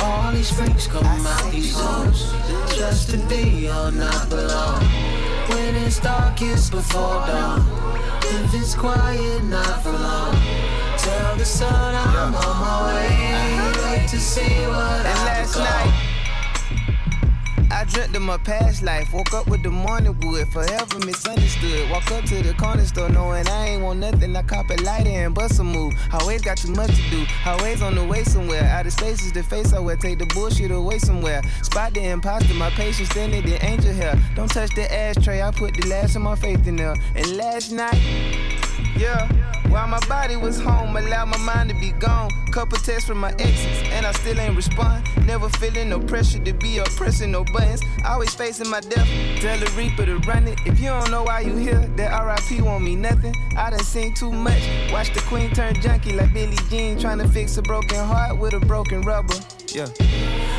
All 0.00 0.32
these 0.32 0.50
freaks 0.50 0.86
come 0.86 1.04
out 1.04 1.52
these 1.52 1.76
doors 1.76 2.32
Just 2.74 3.10
to 3.10 3.18
be 3.28 3.68
or 3.68 3.92
not 3.92 4.30
belong 4.30 5.17
When 5.48 5.74
it's 5.76 5.98
darkest 5.98 6.72
before 6.72 7.26
dawn. 7.26 7.64
If 8.22 8.54
it's 8.54 8.74
quiet, 8.74 9.44
not 9.44 9.82
for 9.82 9.92
long. 9.92 10.34
Tell 10.98 11.36
the 11.36 11.44
sun 11.44 11.94
I'm 11.94 12.34
on 12.34 12.56
my 12.60 12.94
way. 12.94 13.98
Wait 13.98 14.08
to 14.08 14.20
see 14.20 14.66
what 14.66 15.06
And 15.06 15.08
I 15.08 15.24
last 15.24 15.56
night, 15.56 16.07
I 17.78 17.84
dreamt 17.84 18.16
of 18.16 18.22
my 18.22 18.38
past 18.38 18.82
life. 18.82 19.12
Woke 19.12 19.32
up 19.34 19.46
with 19.46 19.62
the 19.62 19.70
morning 19.70 20.18
wood, 20.18 20.48
forever 20.48 20.98
misunderstood. 20.98 21.88
Walk 21.88 22.10
up 22.10 22.24
to 22.24 22.42
the 22.42 22.52
corner 22.54 22.84
store 22.84 23.08
knowing 23.08 23.46
I 23.46 23.68
ain't 23.68 23.84
want 23.84 24.00
nothing. 24.00 24.34
I 24.34 24.42
cop 24.42 24.68
a 24.70 24.82
lighter 24.82 25.10
and 25.10 25.32
bust 25.32 25.60
a 25.60 25.62
move. 25.62 25.94
Always 26.12 26.42
got 26.42 26.56
too 26.56 26.72
much 26.72 26.90
to 26.90 27.10
do. 27.10 27.24
Always 27.46 27.80
on 27.80 27.94
the 27.94 28.04
way 28.04 28.24
somewhere. 28.24 28.64
Out 28.64 28.86
of 28.86 28.92
space 28.94 29.24
is 29.24 29.30
the 29.30 29.44
face 29.44 29.72
I 29.72 29.78
wear. 29.78 29.94
Take 29.94 30.18
the 30.18 30.26
bullshit 30.26 30.72
away 30.72 30.98
somewhere. 30.98 31.40
Spot 31.62 31.94
the 31.94 32.02
imposter, 32.02 32.52
my 32.54 32.70
patience 32.70 33.10
standing 33.10 33.44
the 33.44 33.64
angel 33.64 33.92
here. 33.92 34.20
Don't 34.34 34.50
touch 34.50 34.74
the 34.74 34.92
ashtray. 34.92 35.40
I 35.40 35.52
put 35.52 35.74
the 35.74 35.86
last 35.86 36.16
of 36.16 36.22
my 36.22 36.34
faith 36.34 36.66
in 36.66 36.74
there. 36.74 36.96
And 37.14 37.36
last 37.36 37.70
night, 37.70 38.02
yeah. 38.96 39.47
While 39.68 39.86
my 39.88 40.00
body 40.08 40.36
was 40.36 40.58
home, 40.58 40.96
allowed 40.96 41.26
my 41.26 41.36
mind 41.38 41.70
to 41.70 41.76
be 41.76 41.92
gone. 41.92 42.30
Couple 42.52 42.78
texts 42.78 43.06
from 43.06 43.18
my 43.18 43.32
exes, 43.38 43.82
and 43.92 44.06
I 44.06 44.12
still 44.12 44.40
ain't 44.40 44.56
respond. 44.56 45.04
Never 45.26 45.48
feeling 45.50 45.90
no 45.90 46.00
pressure 46.00 46.38
to 46.38 46.52
be 46.54 46.80
up, 46.80 46.88
pressing 46.96 47.30
no 47.30 47.44
buttons. 47.44 47.82
Always 48.04 48.34
facing 48.34 48.70
my 48.70 48.80
death. 48.80 49.06
Tell 49.40 49.58
the 49.58 49.70
reaper 49.76 50.06
to 50.06 50.16
run 50.26 50.48
it. 50.48 50.58
If 50.64 50.80
you 50.80 50.86
don't 50.86 51.10
know 51.10 51.24
why 51.24 51.40
you 51.40 51.54
here, 51.56 51.86
that 51.96 52.10
RIP 52.24 52.62
won't 52.62 52.82
mean 52.82 53.02
nothing. 53.02 53.34
I 53.56 53.70
done 53.70 53.80
seen 53.80 54.14
too 54.14 54.32
much. 54.32 54.62
Watch 54.90 55.12
the 55.12 55.20
queen 55.20 55.50
turn 55.50 55.74
junkie 55.80 56.14
like 56.14 56.32
Billie 56.32 56.56
Jean, 56.70 56.98
trying 56.98 57.18
to 57.18 57.28
fix 57.28 57.58
a 57.58 57.62
broken 57.62 57.98
heart 57.98 58.38
with 58.38 58.54
a 58.54 58.60
broken 58.60 59.02
rubber. 59.02 59.34
Yeah. 59.68 59.88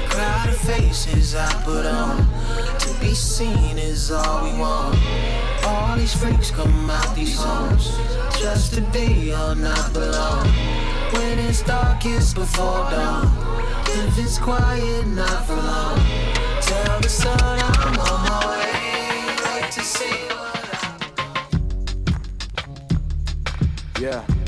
Crowd 0.10 0.50
of 0.50 0.58
faces 0.58 1.34
I 1.34 1.52
put 1.63 1.86
on 1.86 2.17
To 2.78 3.00
be 3.00 3.15
seen 3.15 3.78
is 3.78 4.12
all 4.12 4.43
we 4.43 4.60
want 4.60 5.48
All 5.69 5.95
these 5.95 6.15
freaks 6.15 6.49
come 6.49 6.89
out 6.89 7.15
these 7.15 7.36
homes 7.38 7.95
Just 8.39 8.73
to 8.73 8.82
be 8.82 9.32
or 9.32 9.53
not 9.53 9.93
belong 9.93 10.47
When 11.13 11.38
it's 11.39 11.62
darkest 11.62 12.36
before 12.36 12.89
dawn. 12.89 13.27
If 13.86 14.17
it's 14.17 14.38
quiet, 14.39 15.08
not 15.08 15.45
for 15.45 15.55
long. 15.55 15.99
Tell 16.62 16.99
the 17.01 17.10
sun 17.10 17.39
I'm 17.41 17.99
on 17.99 18.19
my 18.29 18.39
way 18.49 19.62
Wait 19.62 19.71
to 19.71 19.82
see 19.82 20.19
what 20.34 20.65
Yeah. 23.99 24.38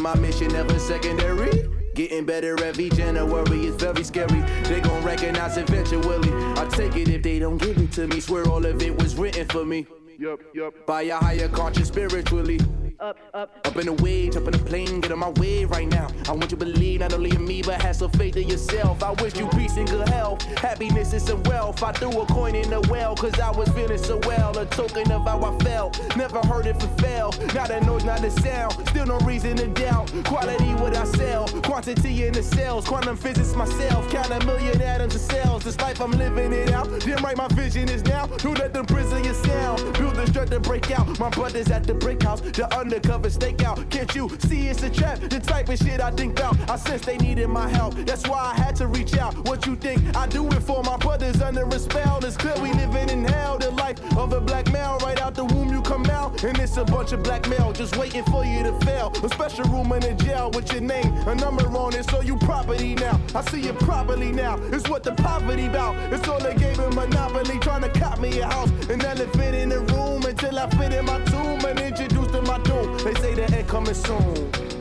My 0.00 0.14
mission, 0.14 0.48
never 0.48 0.78
secondary. 0.78 1.68
Getting 1.94 2.24
better 2.24 2.62
every 2.64 2.88
January, 2.88 3.66
is 3.66 3.74
very 3.74 4.02
scary. 4.02 4.40
They 4.64 4.80
gon' 4.80 5.04
recognize 5.04 5.58
eventually. 5.58 6.32
I 6.58 6.66
take 6.70 6.96
it 6.96 7.08
if 7.08 7.22
they 7.22 7.38
don't 7.38 7.58
give 7.58 7.76
it 7.76 7.92
to 7.92 8.06
me. 8.06 8.20
Swear 8.20 8.48
all 8.48 8.64
of 8.64 8.80
it 8.80 8.96
was 8.96 9.16
written 9.16 9.46
for 9.48 9.66
me. 9.66 9.86
Yup, 10.18 10.40
yup. 10.54 10.86
By 10.86 11.02
a 11.02 11.16
higher 11.16 11.48
conscience 11.48 11.88
spiritually. 11.88 12.58
Up, 13.00 13.16
up. 13.32 13.50
Up 13.64 13.76
in 13.78 13.86
the 13.86 13.94
wage, 13.94 14.36
up 14.36 14.44
in 14.44 14.52
the 14.52 14.58
plane, 14.58 15.00
get 15.00 15.10
on 15.10 15.20
my 15.20 15.30
way 15.30 15.64
right 15.64 15.88
now. 15.88 16.08
I 16.28 16.32
want 16.32 16.50
you 16.50 16.58
to 16.58 16.66
believe 16.66 17.00
not 17.00 17.14
only 17.14 17.30
in 17.30 17.46
me, 17.46 17.62
but 17.62 17.80
have 17.80 17.96
some 17.96 18.10
faith 18.10 18.36
in 18.36 18.46
yourself. 18.46 19.02
I 19.02 19.12
wish 19.22 19.36
you 19.36 19.48
peace 19.48 19.78
and 19.78 19.88
good 19.88 20.06
health, 20.10 20.42
happiness 20.58 21.14
and 21.14 21.22
some 21.22 21.42
wealth. 21.44 21.82
I 21.82 21.92
threw 21.92 22.20
a 22.20 22.26
coin 22.26 22.54
in 22.54 22.68
the 22.68 22.82
well, 22.90 23.16
cause 23.16 23.40
I 23.40 23.50
was 23.52 23.70
feeling 23.70 23.96
so 23.96 24.18
well. 24.26 24.56
A 24.58 24.66
token 24.66 25.10
of 25.12 25.24
how 25.24 25.42
I 25.42 25.58
felt. 25.64 25.98
Never 26.14 26.40
heard 26.40 26.66
it 26.66 26.76
fail. 27.00 27.32
Not 27.54 27.70
a 27.70 27.80
noise, 27.86 28.04
not 28.04 28.22
a 28.22 28.30
sound. 28.30 28.72
Still 28.88 29.06
no 29.06 29.18
reason 29.20 29.56
to 29.56 29.68
doubt. 29.68 30.12
Quality 30.24 30.74
what 30.74 30.94
I 30.94 31.04
sell, 31.04 31.48
quantity 31.62 32.26
in 32.26 32.34
the 32.34 32.42
cells. 32.42 32.86
Quantum 32.86 33.16
physics 33.16 33.54
myself. 33.54 34.10
Count 34.10 34.30
a 34.30 34.44
million 34.44 34.78
atoms 34.82 35.14
of 35.14 35.22
cells. 35.22 35.64
This 35.64 35.80
life 35.80 36.02
I'm 36.02 36.10
living 36.12 36.52
it 36.52 36.70
out. 36.72 37.00
Damn 37.00 37.24
right, 37.24 37.36
my 37.36 37.48
vision 37.48 37.88
is 37.88 38.04
now. 38.04 38.26
Don't 38.26 38.58
let 38.58 38.74
them 38.74 38.84
prison 38.84 39.24
your 39.24 39.34
sound. 39.34 39.78
Build 39.94 40.16
the 40.16 40.26
structure, 40.26 40.60
break 40.60 40.90
out. 40.90 41.18
My 41.18 41.30
brothers 41.30 41.70
at 41.70 41.84
the 41.84 41.94
brick 41.94 42.22
house. 42.22 42.42
The 42.42 42.68
undercover 42.92 43.28
stakeout. 43.28 43.88
Can't 43.88 44.12
you 44.16 44.28
see 44.40 44.68
it's 44.68 44.82
a 44.82 44.90
trap? 44.90 45.20
The 45.20 45.38
type 45.38 45.68
of 45.68 45.78
shit 45.78 46.00
I 46.00 46.10
think 46.10 46.38
about. 46.38 46.58
I 46.68 46.76
sense 46.76 47.02
they 47.02 47.18
needed 47.18 47.48
my 47.48 47.68
help. 47.68 47.94
That's 47.94 48.26
why 48.26 48.52
I 48.52 48.54
had 48.54 48.74
to 48.76 48.88
reach 48.88 49.16
out. 49.16 49.32
What 49.46 49.64
you 49.64 49.76
think? 49.76 50.16
I 50.16 50.26
do 50.26 50.46
it 50.48 50.62
for 50.62 50.82
my 50.82 50.96
brothers 50.96 51.40
under 51.40 51.64
a 51.64 51.78
spell. 51.78 52.18
It's 52.24 52.36
clear 52.36 52.54
we 52.60 52.72
living 52.72 53.08
in 53.10 53.24
hell. 53.24 53.58
The 53.58 53.70
life 53.70 53.98
of 54.16 54.32
a 54.32 54.40
black 54.40 54.72
male. 54.72 54.98
Right 55.02 55.20
out 55.20 55.34
the 55.34 55.44
womb 55.44 55.68
you 55.68 55.82
come 55.82 56.06
out. 56.06 56.42
And 56.42 56.58
it's 56.58 56.76
a 56.78 56.84
bunch 56.84 57.12
of 57.12 57.22
black 57.22 57.48
male 57.48 57.72
just 57.72 57.96
waiting 57.96 58.24
for 58.24 58.44
you 58.44 58.64
to 58.64 58.72
fail. 58.80 59.12
A 59.22 59.28
special 59.28 59.64
room 59.66 59.92
in 59.92 60.00
the 60.00 60.14
jail 60.24 60.50
with 60.52 60.72
your 60.72 60.80
name, 60.80 61.12
a 61.28 61.34
number 61.34 61.66
on 61.76 61.94
it, 61.94 62.08
so 62.10 62.20
you 62.22 62.36
property 62.38 62.94
now. 62.94 63.20
I 63.34 63.42
see 63.50 63.68
it 63.68 63.78
properly 63.78 64.32
now. 64.32 64.58
It's 64.72 64.88
what 64.88 65.04
the 65.04 65.12
poverty 65.12 65.68
bout. 65.68 65.94
It's 66.12 66.26
all 66.28 66.40
they 66.40 66.54
gave 66.54 66.78
a 66.78 66.90
monopoly, 66.90 67.58
trying 67.60 67.82
to 67.82 67.90
cop 68.00 68.18
me 68.18 68.40
a 68.40 68.46
house. 68.46 68.70
An 68.88 69.00
elephant 69.04 69.54
in 69.54 69.68
the 69.68 69.80
room 69.92 70.24
until 70.24 70.58
I 70.58 70.68
fit 70.70 70.92
in 70.92 71.04
my 71.04 71.18
tomb 71.26 71.64
and 71.64 71.78
introduce 71.78 72.19
my 72.50 72.58
doom. 72.64 72.98
They 73.04 73.14
say 73.14 73.34
the 73.34 73.44
end 73.56 73.68
coming 73.68 73.94
soon. 73.94 74.34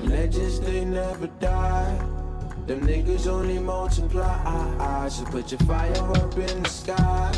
legends, 0.10 0.60
they 0.60 0.84
never 0.86 1.28
die. 1.40 1.96
Them 2.66 2.82
niggas 2.82 3.28
only 3.28 3.60
multiply. 3.60 5.08
So 5.08 5.24
put 5.26 5.52
your 5.52 5.60
fire 5.70 6.12
up 6.22 6.38
in 6.38 6.64
the 6.64 6.70
sky. 6.70 7.32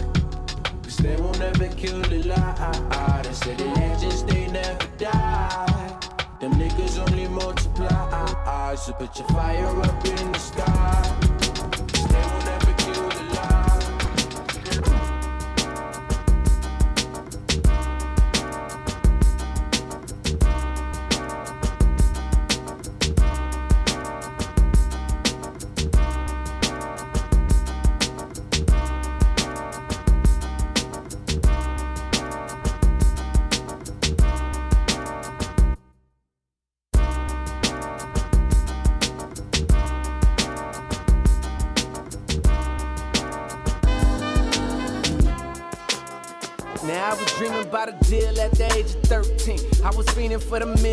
Cause 0.83 0.97
they 0.97 1.15
won't 1.17 1.41
ever 1.41 1.67
kill 1.81 2.01
the 2.01 2.23
lie. 2.23 3.21
They 3.23 3.33
say 3.33 3.55
the 3.55 3.65
legends, 3.65 4.23
they 4.23 4.47
never 4.47 4.87
die. 4.97 5.97
Them 6.39 6.53
niggas 6.53 6.97
only 7.05 7.27
multiply. 7.27 8.75
So 8.75 8.93
put 8.93 9.17
your 9.19 9.27
fire 9.29 9.81
up 9.81 10.05
in 10.05 10.31
the 10.31 10.39
sky. 10.39 11.30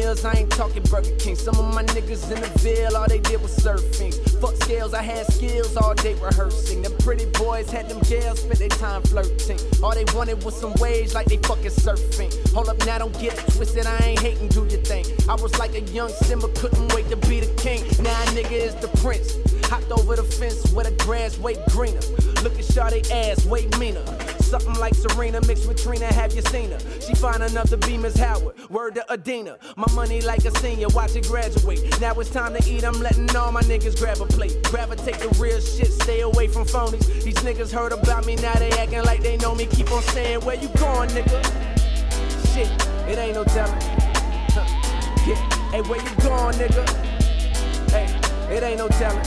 Meals, 0.08 0.24
I 0.24 0.32
ain't 0.38 0.50
talking 0.50 0.82
Burger 0.84 1.14
King. 1.18 1.36
Some 1.36 1.56
of 1.58 1.74
my 1.74 1.84
niggas 1.84 2.30
in 2.34 2.40
the 2.40 2.48
Ville, 2.60 2.96
all 2.96 3.06
they 3.08 3.18
did 3.18 3.40
was 3.42 3.56
surfing. 3.56 4.14
Fuck 4.40 4.56
scales, 4.62 4.94
I 4.94 5.02
had 5.02 5.26
skills 5.32 5.76
all 5.76 5.94
day 5.94 6.14
rehearsing. 6.14 6.82
Them 6.82 6.92
pretty 6.98 7.26
boys 7.32 7.70
had 7.70 7.88
them 7.88 8.00
gals 8.00 8.40
spent 8.40 8.58
their 8.58 8.68
time 8.68 9.02
flirting. 9.02 9.58
All 9.82 9.94
they 9.94 10.04
wanted 10.14 10.42
was 10.44 10.58
some 10.58 10.72
waves 10.74 11.14
like 11.14 11.26
they 11.26 11.36
fucking 11.38 11.70
surfing. 11.70 12.30
Hold 12.52 12.68
up, 12.68 12.78
now 12.86 12.98
don't 12.98 13.18
get 13.20 13.36
twisted, 13.54 13.86
I 13.86 13.98
ain't 13.98 14.20
hating, 14.20 14.48
do 14.48 14.60
your 14.66 14.82
thing. 14.82 15.04
I 15.28 15.34
was 15.34 15.58
like 15.58 15.74
a 15.74 15.80
young 15.92 16.10
Simba, 16.10 16.48
couldn't 16.54 16.92
wait 16.94 17.08
to 17.10 17.16
be 17.16 17.40
the 17.40 17.52
king. 17.60 17.82
Now 18.02 18.22
a 18.22 18.26
nigga 18.36 18.52
is 18.52 18.74
the 18.76 18.88
prince. 19.02 19.36
Hopped 19.68 19.90
over 19.90 20.16
the 20.16 20.24
fence 20.24 20.72
where 20.72 20.84
the 20.84 20.92
grass 21.04 21.38
way 21.38 21.56
greener. 21.70 22.00
Look 22.42 22.58
at 22.58 22.64
Shawty 22.64 23.10
ass, 23.10 23.44
way 23.44 23.66
meaner. 23.78 24.04
Something 24.48 24.76
like 24.76 24.94
Serena 24.94 25.42
mixed 25.46 25.68
with 25.68 25.76
Trina, 25.76 26.06
have 26.06 26.32
you 26.32 26.40
seen 26.40 26.70
her? 26.70 26.78
She 27.02 27.14
fine 27.14 27.42
enough 27.42 27.68
to 27.68 27.76
be 27.76 27.98
Miss 27.98 28.16
Howard. 28.16 28.56
Word 28.70 28.94
to 28.94 29.12
Adina. 29.12 29.58
My 29.76 29.92
money 29.92 30.22
like 30.22 30.42
a 30.46 30.58
senior, 30.58 30.88
watch 30.88 31.14
it 31.16 31.28
graduate. 31.28 32.00
Now 32.00 32.14
it's 32.14 32.30
time 32.30 32.54
to 32.54 32.66
eat, 32.66 32.82
I'm 32.82 32.98
letting 32.98 33.36
all 33.36 33.52
my 33.52 33.60
niggas 33.60 33.98
grab 33.98 34.22
a 34.22 34.24
plate. 34.24 34.62
Gravitate 34.62 35.18
the 35.18 35.28
real 35.38 35.60
shit, 35.60 35.92
stay 35.92 36.22
away 36.22 36.48
from 36.48 36.64
phonies. 36.64 37.22
These 37.22 37.34
niggas 37.44 37.70
heard 37.70 37.92
about 37.92 38.24
me, 38.24 38.36
now 38.36 38.54
they 38.54 38.70
acting 38.70 39.02
like 39.02 39.22
they 39.22 39.36
know 39.36 39.54
me. 39.54 39.66
Keep 39.66 39.92
on 39.92 40.02
saying, 40.02 40.40
where 40.40 40.56
you 40.56 40.68
going, 40.78 41.10
nigga? 41.10 41.44
Shit, 42.54 42.70
it 43.06 43.18
ain't 43.18 43.34
no 43.34 43.44
telling. 43.44 43.78
Huh. 44.54 44.64
Yeah, 45.26 45.70
hey, 45.72 45.82
where 45.82 46.00
you 46.00 46.16
going, 46.22 46.56
nigga? 46.56 46.88
Hey, 47.90 48.56
it 48.56 48.62
ain't 48.62 48.78
no 48.78 48.88
telling. 48.88 49.26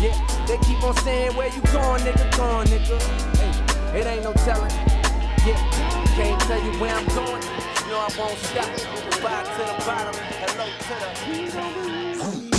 Yeah, 0.00 0.44
they 0.48 0.58
keep 0.66 0.82
on 0.82 0.96
saying, 0.96 1.36
where 1.36 1.54
you 1.54 1.62
going, 1.70 2.02
nigga? 2.02 2.36
Going, 2.36 2.66
nigga. 2.66 3.39
It 3.92 4.06
ain't 4.06 4.22
no 4.22 4.32
telling. 4.32 4.70
Yeah, 5.44 5.56
can't 6.14 6.40
tell 6.42 6.62
you 6.62 6.72
where 6.80 6.94
I'm 6.94 7.04
going. 7.06 7.42
You 7.42 7.90
know 7.90 7.98
I 7.98 8.10
won't 8.16 8.38
stop. 8.38 8.70
Goodbye 9.10 9.42
to 9.42 9.58
the 9.58 9.84
bottom, 9.84 10.14
hello 10.14 10.66
to 10.66 12.44
the. 12.44 12.49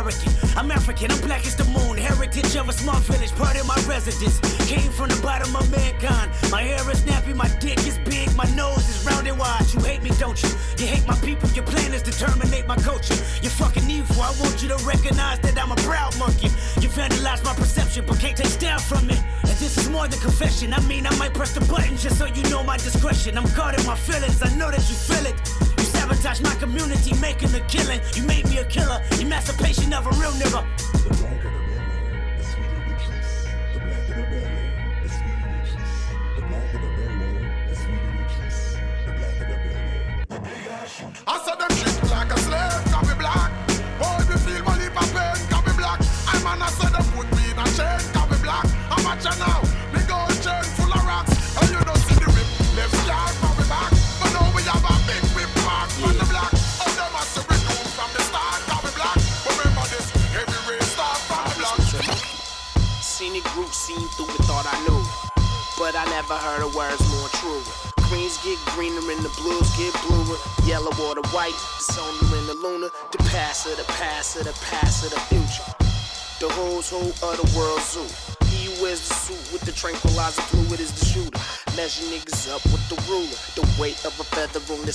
American. 0.00 0.39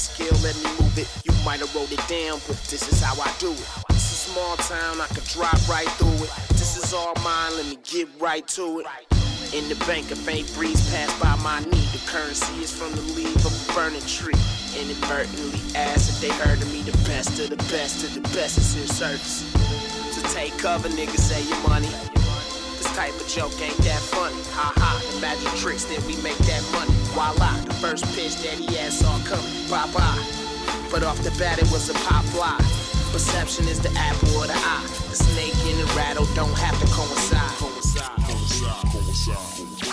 Scale, 0.05 0.37
let 0.45 0.55
me 0.61 0.69
move 0.79 0.97
it. 0.97 1.09
You 1.25 1.33
might 1.43 1.59
have 1.59 1.73
wrote 1.75 1.91
it 1.91 2.03
down, 2.07 2.39
but 2.47 2.57
this 2.69 2.91
is 2.91 3.01
how 3.01 3.19
I 3.19 3.31
do 3.39 3.51
it. 3.51 3.67
It's 3.89 4.11
a 4.11 4.19
small 4.29 4.55
town, 4.57 5.01
I 5.01 5.07
could 5.07 5.25
drive 5.25 5.61
right 5.69 5.89
through 5.97 6.25
it. 6.25 6.31
This 6.49 6.77
is 6.77 6.93
all 6.93 7.13
mine, 7.23 7.57
let 7.57 7.65
me 7.65 7.77
get 7.83 8.07
right 8.19 8.47
to 8.49 8.79
it. 8.79 8.85
In 9.53 9.67
the 9.69 9.75
bank, 9.85 10.11
a 10.11 10.15
faint 10.15 10.51
breeze 10.53 10.81
passed 10.91 11.19
by 11.21 11.35
my 11.37 11.59
knee. 11.71 11.87
The 11.93 12.01
currency 12.05 12.61
is 12.61 12.71
from 12.71 12.91
the 12.93 13.01
leaf 13.13 13.35
of 13.45 13.53
a 13.53 13.73
burning 13.73 14.01
tree. 14.01 14.39
Inadvertently 14.77 15.61
asked 15.75 16.09
if 16.09 16.21
they 16.21 16.33
heard 16.43 16.61
of 16.61 16.71
me. 16.73 16.81
The 16.81 16.97
best 17.07 17.39
of 17.39 17.49
the 17.49 17.61
best 17.71 18.03
of 18.03 18.13
the 18.13 18.21
best 18.35 18.57
is 18.57 18.75
in 18.75 18.87
service. 18.87 19.45
So 20.13 20.21
take 20.33 20.57
cover, 20.57 20.89
niggas, 20.89 21.19
say 21.19 21.41
your 21.47 21.61
money. 21.69 21.89
Type 22.95 23.19
of 23.19 23.27
joke 23.27 23.61
ain't 23.61 23.75
that 23.83 23.99
funny. 23.99 24.41
Ha 24.55 24.71
ha, 24.77 25.03
the 25.11 25.19
magic 25.19 25.51
tricks 25.59 25.83
that 25.83 26.01
we 26.07 26.15
make 26.23 26.37
that 26.47 26.63
money. 26.71 26.95
Voila, 27.11 27.51
the 27.67 27.73
first 27.73 28.05
pitch 28.15 28.35
that 28.37 28.55
he 28.55 28.73
had 28.73 28.93
saw 28.93 29.19
coming. 29.27 29.51
Bye 29.67 29.91
bye. 29.91 30.23
But 30.89 31.03
off 31.03 31.19
the 31.21 31.31
bat, 31.37 31.59
it 31.59 31.69
was 31.75 31.89
a 31.89 31.93
pop 32.07 32.23
fly. 32.31 32.55
Perception 33.11 33.67
is 33.67 33.81
the 33.81 33.91
apple 33.99 34.41
of 34.41 34.47
the 34.47 34.55
eye. 34.55 34.87
The 35.09 35.15
snake 35.17 35.59
and 35.67 35.77
the 35.83 35.93
rattle 35.93 36.25
don't 36.35 36.57
have 36.57 36.79
to 36.79 36.87
coincide. 36.87 37.51
Coincide, 37.59 38.15
coincide, 38.23 38.91
coincide. 38.91 39.75
lockup. 39.75 39.84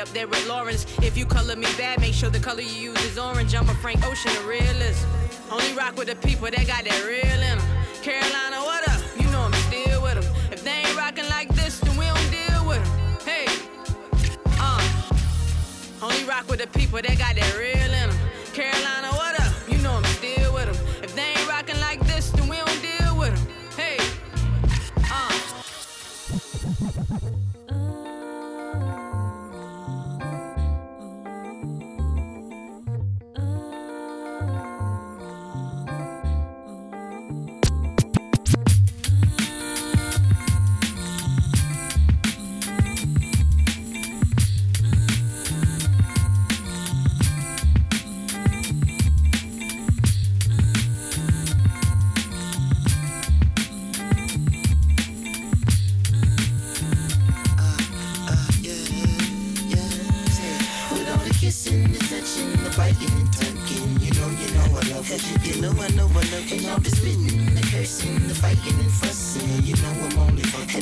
Up 0.00 0.08
there 0.08 0.28
with 0.28 0.46
Lawrence. 0.46 0.86
If 1.02 1.16
you 1.16 1.26
color 1.26 1.56
me 1.56 1.66
bad, 1.76 2.00
make 2.00 2.14
sure 2.14 2.30
the 2.30 2.38
color 2.38 2.60
you 2.60 2.90
use 2.90 3.04
is 3.04 3.18
orange. 3.18 3.54
I'm 3.54 3.68
a 3.68 3.74
Frank 3.74 4.04
Ocean, 4.04 4.30
a 4.42 4.46
realist. 4.46 5.06
Only 5.50 5.72
rock 5.72 5.96
with 5.96 6.08
the 6.08 6.16
people 6.16 6.48
that 6.50 6.66
got 6.66 6.84
that 6.84 7.04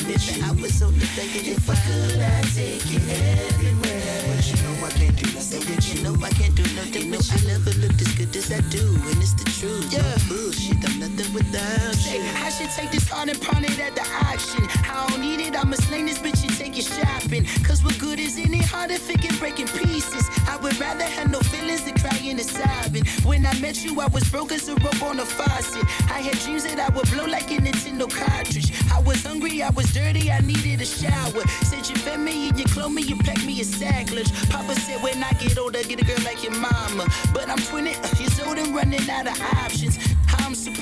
only 0.06 0.18
fucking 0.18 0.22
with 0.22 0.36
you. 0.36 0.44
I 0.44 0.50
was 0.62 0.82
only 0.82 1.06
thinking 1.16 1.52
if 1.52 1.70
I 1.70 1.74
could, 1.74 2.20
I'd 2.20 2.44
take 2.54 2.86
you 2.90 3.00
everywhere. 3.10 4.22
But 4.36 4.46
you 4.46 4.56
know 4.62 4.86
I 4.86 4.90
can't 4.90 5.16
do 5.16 5.26
nothing 5.34 5.62
you. 5.66 6.02
know 6.02 6.14
I 6.24 6.30
can't 6.30 6.54
do 6.54 6.62
nothing 6.74 7.10
with 7.10 7.42
you. 7.42 7.48
never 7.48 7.70
looked 7.80 8.00
as 8.00 8.12
good 8.14 8.34
as 8.36 8.52
I 8.52 8.60
do, 8.70 8.84
and 8.86 9.18
it's 9.22 9.34
the 9.34 9.44
truth. 9.44 9.92
Yeah, 9.92 10.02
bullshit, 10.28 10.78
I'm 10.84 11.00
nothing 11.00 11.32
without 11.34 11.98
you. 12.06 12.22
I 12.42 12.50
should 12.50 12.70
take 12.70 12.90
this 12.92 13.10
on 13.12 13.28
and 13.28 13.40
pawn 13.40 13.64
it 13.64 13.78
at 13.78 13.94
the 13.94 14.06
auction. 14.26 14.66
I 14.86 15.06
don't 15.08 15.20
need 15.20 15.40
it, 15.40 15.56
I'ma 15.56 15.76
sling 15.76 16.06
this 16.06 16.18
bitch 16.18 16.42
and 16.42 16.54
take 16.56 16.78
it 16.78 16.84
shopping. 16.84 17.46
Cause 17.64 17.82
what 17.82 17.98
good 17.98 18.18
is 18.20 18.38
in 18.38 18.54
it? 18.54 18.64
Hard 18.64 18.90
if 18.90 19.08
it 19.10 19.20
get 19.20 19.38
breaking 19.38 19.68
pieces. 19.68 19.95
I 23.46 23.58
met 23.60 23.84
you, 23.84 24.00
I 24.00 24.08
was 24.08 24.28
broke 24.28 24.50
as 24.52 24.68
a 24.68 24.74
rope 24.74 25.02
on 25.02 25.20
a 25.20 25.24
faucet. 25.24 25.84
I 26.10 26.20
had 26.20 26.38
dreams 26.40 26.64
that 26.64 26.80
I 26.80 26.88
would 26.94 27.08
blow 27.10 27.26
like 27.26 27.50
a 27.52 27.58
Nintendo 27.58 28.10
cartridge. 28.10 28.72
I 28.92 29.00
was 29.00 29.24
hungry, 29.24 29.62
I 29.62 29.70
was 29.70 29.86
dirty, 29.94 30.30
I 30.32 30.40
needed 30.40 30.80
a 30.80 30.84
shower. 30.84 31.46
Said 31.62 31.88
you 31.88 31.96
fed 31.96 32.20
me 32.20 32.48
and 32.48 32.58
you 32.58 32.64
clothed 32.64 32.94
me, 32.94 33.02
you 33.02 33.16
packed 33.16 33.46
me 33.46 33.60
a 33.60 33.64
sack 33.64 34.10
lunch. 34.12 34.32
Papa 34.50 34.74
said 34.74 35.00
when 35.02 35.22
I 35.22 35.30
get 35.38 35.58
older, 35.58 35.82
get 35.84 36.00
a 36.02 36.04
girl 36.04 36.22
like 36.24 36.42
your 36.42 36.52
mama. 36.58 37.06
But 37.32 37.48
I'm 37.48 37.58
20 37.58 37.90
years 38.18 38.40
old 38.40 38.58
and 38.58 38.74
running 38.74 39.08
out 39.08 39.28
of 39.28 39.40
options. 39.40 39.96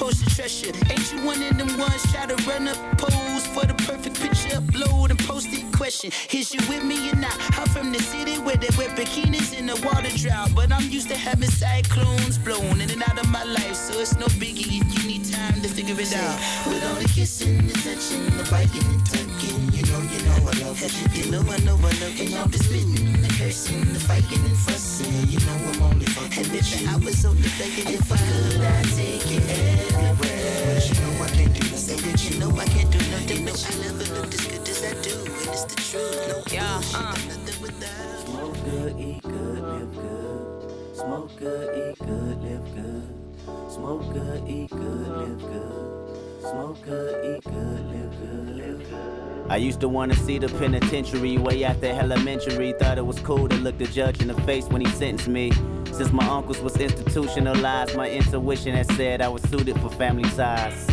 How 0.04 0.10
I'm 0.10 0.16
supposed 0.16 0.28
to 0.28 0.36
trust 0.36 0.66
you? 0.66 0.72
Ain't 0.90 1.12
you 1.12 1.26
one 1.26 1.42
of 1.42 1.56
them 1.56 1.78
ones 1.78 2.12
try 2.12 2.26
to 2.26 2.36
run 2.44 2.68
up 2.68 2.76
pose 2.98 3.46
for 3.46 3.64
the 3.64 3.72
perfect 3.88 4.20
picture, 4.20 4.60
upload 4.60 5.08
and 5.08 5.18
post 5.18 5.48
it? 5.50 5.64
Question: 5.72 6.10
Is 6.30 6.52
you 6.52 6.60
with 6.68 6.84
me 6.84 7.10
or 7.10 7.16
not? 7.16 7.34
I'm 7.58 7.66
from 7.68 7.90
the 7.90 8.00
city 8.00 8.36
where 8.36 8.56
they 8.56 8.68
wear 8.76 8.90
bikinis 8.90 9.58
in 9.58 9.64
the 9.64 9.76
water 9.80 10.10
drought, 10.18 10.50
but 10.54 10.70
I'm 10.72 10.90
used 10.90 11.08
to 11.08 11.16
having 11.16 11.48
cyclones 11.48 12.36
blowing 12.36 12.82
in 12.82 12.90
and 12.90 13.02
out 13.02 13.18
of 13.18 13.30
my 13.30 13.44
life, 13.44 13.74
so 13.74 13.98
it's 13.98 14.14
no 14.18 14.26
biggie 14.36 14.78
if 14.78 14.86
you 14.92 15.08
need 15.08 15.24
time 15.24 15.62
to 15.62 15.68
figure 15.68 15.98
it 15.98 16.14
out. 16.14 16.38
With 16.68 16.84
all 16.84 16.96
the 17.00 17.08
kissing, 17.08 17.66
the 17.66 17.72
touching, 17.72 18.26
the 18.36 18.46
biting 18.50 18.84
and 18.84 19.06
tucking, 19.06 19.72
you 19.72 19.86
know, 19.88 20.02
you 20.12 20.20
it. 20.60 21.16
You 21.16 21.30
know 21.30 21.40
I 21.40 21.58
know 21.64 21.78
I 21.82 21.90
it. 21.90 22.54
Spitting, 22.54 23.22
the 23.22 23.28
cursing, 23.38 23.92
the 23.92 24.00
fighting 24.00 24.44
and 24.44 24.56
fussing, 24.56 25.28
you 25.28 25.40
know 25.46 25.58
I'm 25.72 25.82
only 25.82 26.06
fucking 26.06 26.50
with 26.52 26.80
you. 26.80 26.88
I 26.88 26.96
was 26.96 27.24
only 27.24 27.42
if 27.42 28.12
I 28.12 28.16
could, 28.16 28.60
I'd 28.60 28.84
take 28.94 29.30
you 29.30 29.40
everywhere. 29.40 30.80
You 30.80 30.94
know 31.00 31.22
I 31.22 31.28
can't 31.28 31.54
do 31.54 31.64
nothing 31.70 32.00
with 32.06 32.30
you. 32.30 32.38
know 32.40 32.50
I 32.56 32.66
can't 32.66 32.90
do 32.90 32.98
nothing. 33.10 33.44
No, 33.44 33.52
I 33.52 33.74
never 33.82 34.20
looked 34.20 34.34
as 34.34 34.46
good 34.46 34.68
as 34.68 34.84
I 34.84 34.92
do, 35.02 35.16
and 35.24 35.48
it's 35.50 35.64
the 35.64 35.76
truth. 35.76 36.28
No 36.28 36.42
yeah, 36.52 36.80
uh. 36.94 37.16
Nothing 37.28 37.62
without. 37.62 38.26
Smoke 38.26 38.56
good, 38.64 39.00
eat 39.00 39.22
good, 39.22 39.62
live 39.62 39.94
good. 39.94 40.96
Smoke 40.96 41.30
good, 41.38 41.66
eat 41.78 41.98
good, 41.98 42.42
live 42.42 42.74
good. 42.74 43.24
Smoke 43.70 44.12
good, 44.12 44.48
eat 44.48 44.70
good, 44.70 45.08
live 45.08 45.40
good. 45.40 46.40
Smoke 46.40 46.82
good, 46.84 47.36
eat 47.36 47.44
good, 47.44 47.80
live 47.90 48.14
good, 48.20 48.56
live 48.56 48.90
good. 48.90 49.23
I 49.54 49.58
used 49.58 49.78
to 49.82 49.88
wanna 49.88 50.16
see 50.16 50.38
the 50.38 50.48
penitentiary 50.48 51.38
way 51.38 51.62
after 51.62 51.86
elementary. 51.86 52.72
Thought 52.72 52.98
it 52.98 53.06
was 53.06 53.20
cool 53.20 53.48
to 53.48 53.54
look 53.58 53.78
the 53.78 53.86
judge 53.86 54.20
in 54.20 54.26
the 54.26 54.34
face 54.42 54.66
when 54.66 54.80
he 54.80 54.88
sentenced 54.88 55.28
me. 55.28 55.52
Since 55.92 56.10
my 56.10 56.26
uncles 56.26 56.58
was 56.58 56.76
institutionalized, 56.76 57.96
my 57.96 58.10
intuition 58.10 58.74
had 58.74 58.90
said 58.96 59.20
I 59.20 59.28
was 59.28 59.42
suited 59.42 59.78
for 59.78 59.90
family 59.90 60.28
ties. 60.30 60.88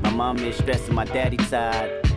My 0.00 0.08
mom 0.08 0.38
is 0.38 0.56
stressing 0.56 0.94
my 0.94 1.04
daddy 1.04 1.36
tired. 1.36 2.10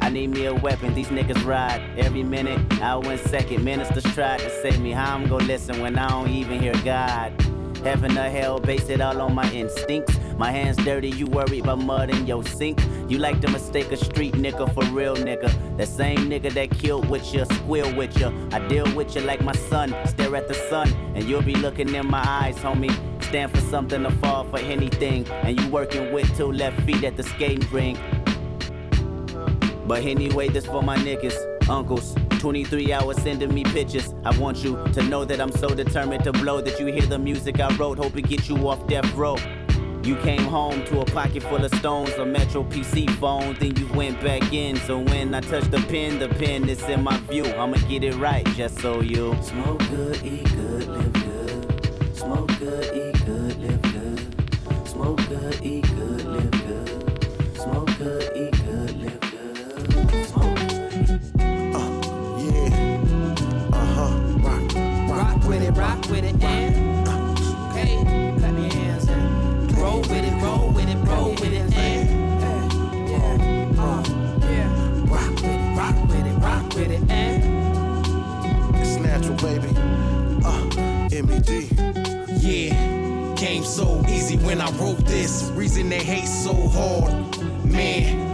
I 0.00 0.08
need 0.08 0.30
me 0.30 0.46
a 0.46 0.54
weapon, 0.54 0.94
these 0.94 1.08
niggas 1.08 1.44
ride 1.44 1.82
every 1.98 2.22
minute, 2.22 2.58
hour 2.80 3.04
and 3.04 3.20
second. 3.20 3.62
Ministers 3.62 4.04
tried 4.14 4.40
to 4.40 4.48
save 4.62 4.80
me, 4.80 4.92
how 4.92 5.14
I'm 5.14 5.28
gonna 5.28 5.44
listen 5.44 5.78
when 5.82 5.98
I 5.98 6.08
don't 6.08 6.30
even 6.30 6.58
hear 6.58 6.72
God? 6.86 7.34
Heaven 7.84 8.18
or 8.18 8.28
hell, 8.28 8.58
base 8.58 8.88
it 8.88 9.00
all 9.00 9.20
on 9.20 9.34
my 9.34 9.50
instincts. 9.52 10.18
My 10.36 10.50
hands 10.50 10.76
dirty, 10.76 11.10
you 11.10 11.26
worried 11.26 11.62
about 11.62 11.78
mud 11.78 12.10
in 12.10 12.26
your 12.26 12.44
sink. 12.44 12.80
You 13.08 13.18
like 13.18 13.40
to 13.40 13.50
mistake 13.50 13.90
a 13.92 13.96
street 13.96 14.34
nigga 14.34 14.72
for 14.74 14.84
real 14.94 15.16
nigga. 15.16 15.50
That 15.76 15.88
same 15.88 16.28
nigga 16.30 16.52
that 16.52 16.70
killed 16.70 17.08
with 17.08 17.32
you, 17.32 17.44
squeal 17.44 17.92
with 17.96 18.18
you. 18.18 18.32
I 18.52 18.58
deal 18.68 18.92
with 18.94 19.14
you 19.14 19.22
like 19.22 19.40
my 19.42 19.54
son, 19.54 19.94
stare 20.06 20.34
at 20.36 20.48
the 20.48 20.54
sun, 20.54 20.92
and 21.14 21.24
you'll 21.24 21.42
be 21.42 21.54
looking 21.54 21.94
in 21.94 22.06
my 22.06 22.22
eyes, 22.24 22.56
homie. 22.56 22.92
Stand 23.24 23.52
for 23.52 23.60
something 23.62 24.02
to 24.02 24.10
fall 24.12 24.44
for 24.44 24.58
anything, 24.58 25.28
and 25.28 25.58
you 25.60 25.68
working 25.68 26.12
with 26.12 26.34
two 26.36 26.52
left 26.52 26.80
feet 26.82 27.04
at 27.04 27.16
the 27.16 27.22
skating 27.22 27.68
rink. 27.70 27.98
But 29.86 30.02
anyway, 30.02 30.48
this 30.48 30.66
for 30.66 30.82
my 30.82 30.96
niggas, 30.96 31.68
uncles. 31.68 32.14
23 32.38 32.92
hours 32.92 33.16
sending 33.22 33.52
me 33.52 33.64
pictures. 33.64 34.14
I 34.24 34.38
want 34.38 34.58
you 34.64 34.82
to 34.92 35.02
know 35.02 35.24
that 35.24 35.40
I'm 35.40 35.52
so 35.52 35.68
determined 35.68 36.24
to 36.24 36.32
blow 36.32 36.60
that 36.60 36.78
you 36.78 36.86
hear 36.86 37.06
the 37.06 37.18
music 37.18 37.60
I 37.60 37.74
wrote. 37.76 37.98
Hope 37.98 38.16
it 38.16 38.28
get 38.28 38.48
you 38.48 38.68
off 38.68 38.86
death 38.86 39.12
row. 39.14 39.36
You 40.04 40.16
came 40.16 40.44
home 40.44 40.84
to 40.86 41.00
a 41.00 41.04
pocket 41.04 41.42
full 41.42 41.62
of 41.62 41.74
stones, 41.74 42.14
a 42.14 42.24
Metro 42.24 42.62
PC 42.64 43.10
phone, 43.18 43.56
then 43.60 43.76
you 43.76 43.86
went 43.88 44.20
back 44.22 44.52
in. 44.52 44.76
So 44.76 45.00
when 45.00 45.34
I 45.34 45.40
touch 45.40 45.64
the 45.64 45.80
pen, 45.88 46.18
the 46.18 46.28
pen 46.28 46.68
is 46.68 46.82
in 46.84 47.02
my 47.02 47.18
view. 47.28 47.44
I'ma 47.44 47.76
get 47.88 48.04
it 48.04 48.14
right, 48.14 48.46
just 48.54 48.78
so 48.78 49.00
you 49.00 49.36
smoke 49.42 49.80
good, 49.90 50.24
eat 50.24 50.44
good, 50.44 50.88
live 50.88 51.12
good. 51.12 52.16
Smoke 52.16 52.58
good, 52.58 52.96
eat 52.96 53.26
good, 53.26 53.58
live 53.58 53.82
good. 53.82 54.88
Smoke 54.88 55.28
good, 55.28 55.62
eat 55.62 55.82
good, 55.82 55.97
with 66.10 66.24
it, 66.24 66.32
rock 66.34 66.64
with 66.64 66.84
it, 67.04 67.14
and 67.14 67.76
hey, 67.76 68.38
clap 68.38 68.52
your 68.52 68.72
hands 68.72 69.08
and 69.08 69.78
roll 69.78 70.00
with 70.00 70.12
it, 70.12 70.42
roll 70.42 70.70
with 70.70 70.88
it, 70.88 70.96
roll 71.06 71.30
with 71.30 71.52
it, 71.52 71.72
and 71.74 72.10
yeah, 73.08 73.18
uh, 73.78 74.02
yeah, 74.40 75.04
rock 75.10 75.34
with 75.34 75.44
it, 75.44 75.76
rock 75.76 76.08
with 76.08 76.26
it, 76.26 76.38
rock 76.38 76.74
with 76.74 76.90
it, 76.90 77.10
and 77.10 78.76
It's 78.76 78.96
natural, 78.96 79.36
baby. 79.36 79.68
Uh, 80.44 80.64
MED. 81.22 81.68
Yeah, 82.40 83.34
came 83.36 83.64
so 83.64 84.02
easy 84.08 84.36
when 84.38 84.60
I 84.60 84.70
wrote 84.78 85.04
this. 85.04 85.50
Reason 85.54 85.88
they 85.88 86.02
hate 86.02 86.26
so 86.26 86.54
hard. 86.54 87.12
Man, 87.64 88.32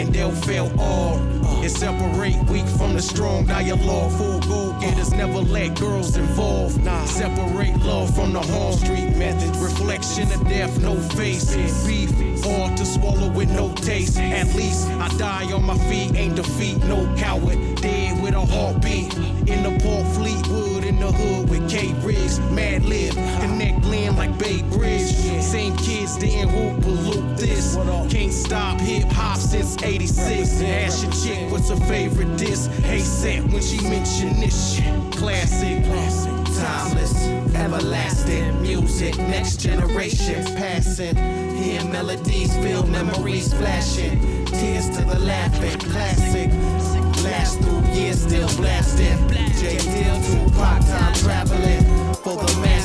Mandel 0.00 0.30
fell 0.30 0.80
all. 0.80 1.18
And 1.62 1.70
separate 1.70 2.36
weak 2.48 2.66
from 2.66 2.94
the 2.94 3.02
strong 3.02 3.44
dialogue. 3.44 4.12
Full 4.12 4.40
go 4.40 4.80
getters 4.80 5.12
never 5.12 5.40
let 5.40 5.78
girls 5.78 6.16
involved. 6.16 6.82
Nah. 6.82 7.04
Separate 7.04 7.76
love 7.84 8.14
from 8.14 8.32
the 8.32 8.40
home 8.40 8.72
street 8.72 9.14
methods. 9.16 9.58
Reflection 9.58 10.30
of 10.32 10.48
death, 10.48 10.80
no 10.80 10.96
face. 11.16 11.54
Beef, 11.86 12.10
hard 12.44 12.76
to 12.78 12.86
swallow 12.86 13.30
with 13.30 13.50
no 13.50 13.72
taste. 13.74 14.18
At 14.18 14.54
least 14.54 14.88
I 14.88 15.08
die 15.18 15.52
on 15.52 15.64
my 15.64 15.76
feet, 15.90 16.14
ain't 16.16 16.36
defeat, 16.36 16.78
no 16.84 17.04
coward. 17.16 17.58
Dead 17.76 17.99
with 18.30 18.38
a 18.38 18.46
heartbeat. 18.54 19.14
In 19.48 19.62
the 19.62 19.78
Port 19.82 20.06
Fleetwood, 20.14 20.84
in 20.84 20.98
the 21.00 21.10
hood 21.10 21.48
with 21.50 21.68
K 21.68 21.92
Riggs. 22.02 22.38
Madlib, 22.50 23.12
connect 23.40 23.82
Glenn 23.82 24.16
like 24.16 24.38
Bay 24.38 24.62
Bridge. 24.62 25.10
Same 25.42 25.76
kids 25.76 26.16
didn't 26.16 26.54
or 26.54 26.90
loop 26.90 27.36
this. 27.36 27.76
Can't 28.08 28.32
stop 28.32 28.80
hip 28.80 29.08
hop 29.08 29.36
since 29.36 29.82
86. 29.82 30.62
Ask 30.62 31.02
your 31.02 31.12
chick 31.12 31.50
what's 31.50 31.70
her 31.70 31.76
favorite 31.86 32.36
disc. 32.36 32.70
Hey, 32.82 33.00
set 33.00 33.42
when 33.52 33.62
she 33.62 33.80
mention 33.82 34.40
this 34.40 34.74
shit. 34.74 35.12
Classic, 35.12 35.82
classic, 35.84 36.32
timeless, 36.62 37.26
everlasting 37.54 38.62
music. 38.62 39.16
Next 39.18 39.60
generation 39.60 40.44
passing. 40.56 41.16
Hear 41.56 41.84
melodies, 41.84 42.56
feel 42.58 42.86
memories 42.86 43.52
flashing. 43.52 44.20
Tears 44.46 44.88
to 44.90 45.04
the 45.04 45.18
laughing, 45.18 45.78
classic. 45.90 46.50
Last 47.40 47.60
through 47.60 47.80
years, 47.94 48.20
still 48.20 48.48
blasting. 48.58 49.16
J. 49.58 49.78
Dill, 49.78 50.20
Tupac, 50.28 50.80
time 50.84 51.14
traveling. 51.14 51.82
For 52.22 52.36
the 52.36 52.60
masses, 52.60 52.79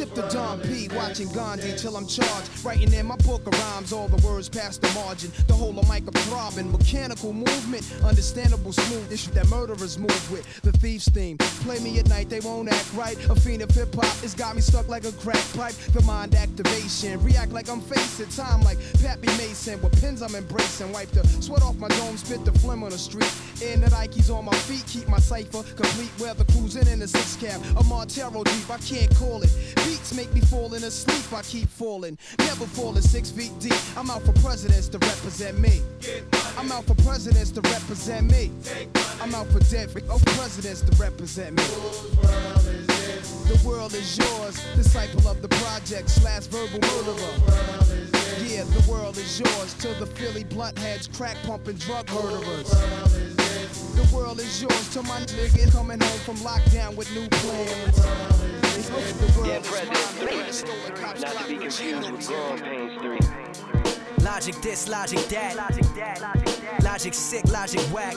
sip 0.00 0.14
the 0.14 0.22
Dom 0.28 0.58
P, 0.60 0.88
watching 0.96 1.30
Gandhi 1.30 1.76
till 1.76 1.94
I'm 1.94 2.06
charged. 2.06 2.48
Writing 2.64 2.90
in 2.94 3.04
my 3.04 3.16
book 3.16 3.46
of 3.46 3.52
rhymes, 3.52 3.92
all 3.92 4.08
the 4.08 4.26
words 4.26 4.48
past 4.48 4.80
the 4.80 4.88
margin. 4.94 5.30
The 5.46 5.52
whole 5.52 5.78
of 5.78 5.86
mic 5.90 6.04
throbbing, 6.30 6.72
mechanical 6.72 7.34
movement, 7.34 7.84
understandable 8.02 8.72
smooth 8.72 9.12
issue 9.12 9.30
that 9.32 9.46
murderers 9.48 9.98
move 9.98 10.32
with. 10.32 10.62
The 10.62 10.72
thief's 10.72 11.06
theme, 11.10 11.36
play 11.66 11.80
me 11.80 11.98
at 11.98 12.08
night, 12.08 12.30
they 12.30 12.40
won't 12.40 12.72
act 12.72 12.90
right. 12.94 13.18
A 13.28 13.34
fiend 13.34 13.60
of 13.60 13.70
hip 13.72 13.94
hop, 13.94 14.16
it's 14.24 14.32
got 14.32 14.54
me 14.54 14.62
stuck 14.62 14.88
like 14.88 15.04
a 15.04 15.12
crack 15.12 15.44
pipe. 15.52 15.74
The 15.92 16.00
mind 16.02 16.34
activation, 16.34 17.22
react 17.22 17.52
like 17.52 17.68
I'm 17.68 17.82
facing 17.82 18.28
time 18.28 18.62
like 18.62 18.78
Pappy 19.02 19.28
Mason. 19.36 19.82
With 19.82 20.00
pins 20.00 20.22
I'm 20.22 20.34
embracing, 20.34 20.92
wipe 20.92 21.10
the 21.10 21.26
sweat 21.42 21.62
off 21.62 21.76
my 21.76 21.88
dome, 21.88 22.16
spit 22.16 22.46
the 22.46 22.52
phlegm 22.52 22.84
on 22.84 22.90
the 22.90 22.98
street. 22.98 23.30
In 23.60 23.82
the 23.82 23.88
Nikes 23.88 24.34
on 24.34 24.46
my 24.46 24.56
feet, 24.64 24.84
keep 24.86 25.08
my 25.08 25.18
cipher 25.18 25.62
complete. 25.76 26.10
Weather 26.18 26.44
cruising 26.44 26.86
in 26.86 27.00
the 27.00 27.08
six 27.08 27.36
cab, 27.36 27.60
a 27.76 27.84
Montero 27.84 28.42
deep, 28.44 28.70
I 28.70 28.78
can't 28.78 29.14
call 29.16 29.42
it. 29.42 29.50
Beats 29.90 30.14
make 30.14 30.32
me 30.32 30.40
fall 30.40 30.66
in 30.66 30.70
falling 30.70 30.84
asleep, 30.84 31.32
I 31.36 31.42
keep 31.42 31.68
falling. 31.68 32.16
Never 32.38 32.64
falling 32.64 33.02
six 33.02 33.28
feet 33.28 33.50
deep. 33.58 33.74
I'm 33.96 34.08
out 34.08 34.22
for 34.22 34.32
presidents 34.34 34.88
to 34.90 34.98
represent 34.98 35.58
me. 35.58 35.80
I'm 36.56 36.70
out 36.70 36.84
for 36.84 36.94
presidents 37.02 37.50
to 37.52 37.60
represent 37.62 38.30
me. 38.30 38.52
I'm 39.20 39.34
out 39.34 39.48
for 39.48 39.58
dead 39.58 39.90
oh, 40.08 40.20
presidents 40.36 40.82
to 40.82 40.96
represent 40.96 41.56
me. 41.56 41.64
The 43.50 43.60
world 43.66 43.92
is 43.94 44.16
yours, 44.16 44.64
disciple 44.76 45.26
of 45.26 45.42
the 45.42 45.48
projects, 45.48 46.22
last 46.22 46.52
verbal 46.52 46.78
murderer. 46.78 47.34
Yeah, 48.46 48.62
the 48.62 48.84
world 48.88 49.16
is 49.18 49.40
yours 49.40 49.74
till 49.74 49.94
the 49.94 50.06
Philly 50.06 50.44
blunt 50.44 50.78
heads, 50.78 51.08
crack 51.08 51.36
pumping 51.42 51.78
drug 51.78 52.08
murderers. 52.12 52.70
The 52.70 54.08
world 54.14 54.38
is 54.38 54.62
yours 54.62 54.92
till 54.92 55.02
my 55.02 55.18
nigga 55.20 55.72
coming 55.72 56.00
home 56.00 56.20
from 56.20 56.36
lockdown 56.36 56.94
with 56.94 57.12
new 57.12 57.28
plans. 57.28 58.39
President 58.90 60.18
mine. 60.18 61.20
Not 61.20 61.36
to 61.36 61.48
be 61.48 61.58
confused 61.58 62.10
with 62.10 62.26
Growing 62.26 62.58
Pains 62.58 63.00
3. 63.00 63.79
Logic 64.32 64.54
this, 64.62 64.88
logic 64.88 65.18
that. 65.28 65.56
Logic 66.84 67.12
sick, 67.12 67.44
logic 67.50 67.80
whack. 67.92 68.14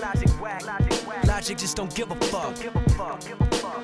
Logic 1.25 1.57
just 1.57 1.75
don't 1.75 1.93
give 1.95 2.11
a 2.11 2.15
fuck. 2.27 2.55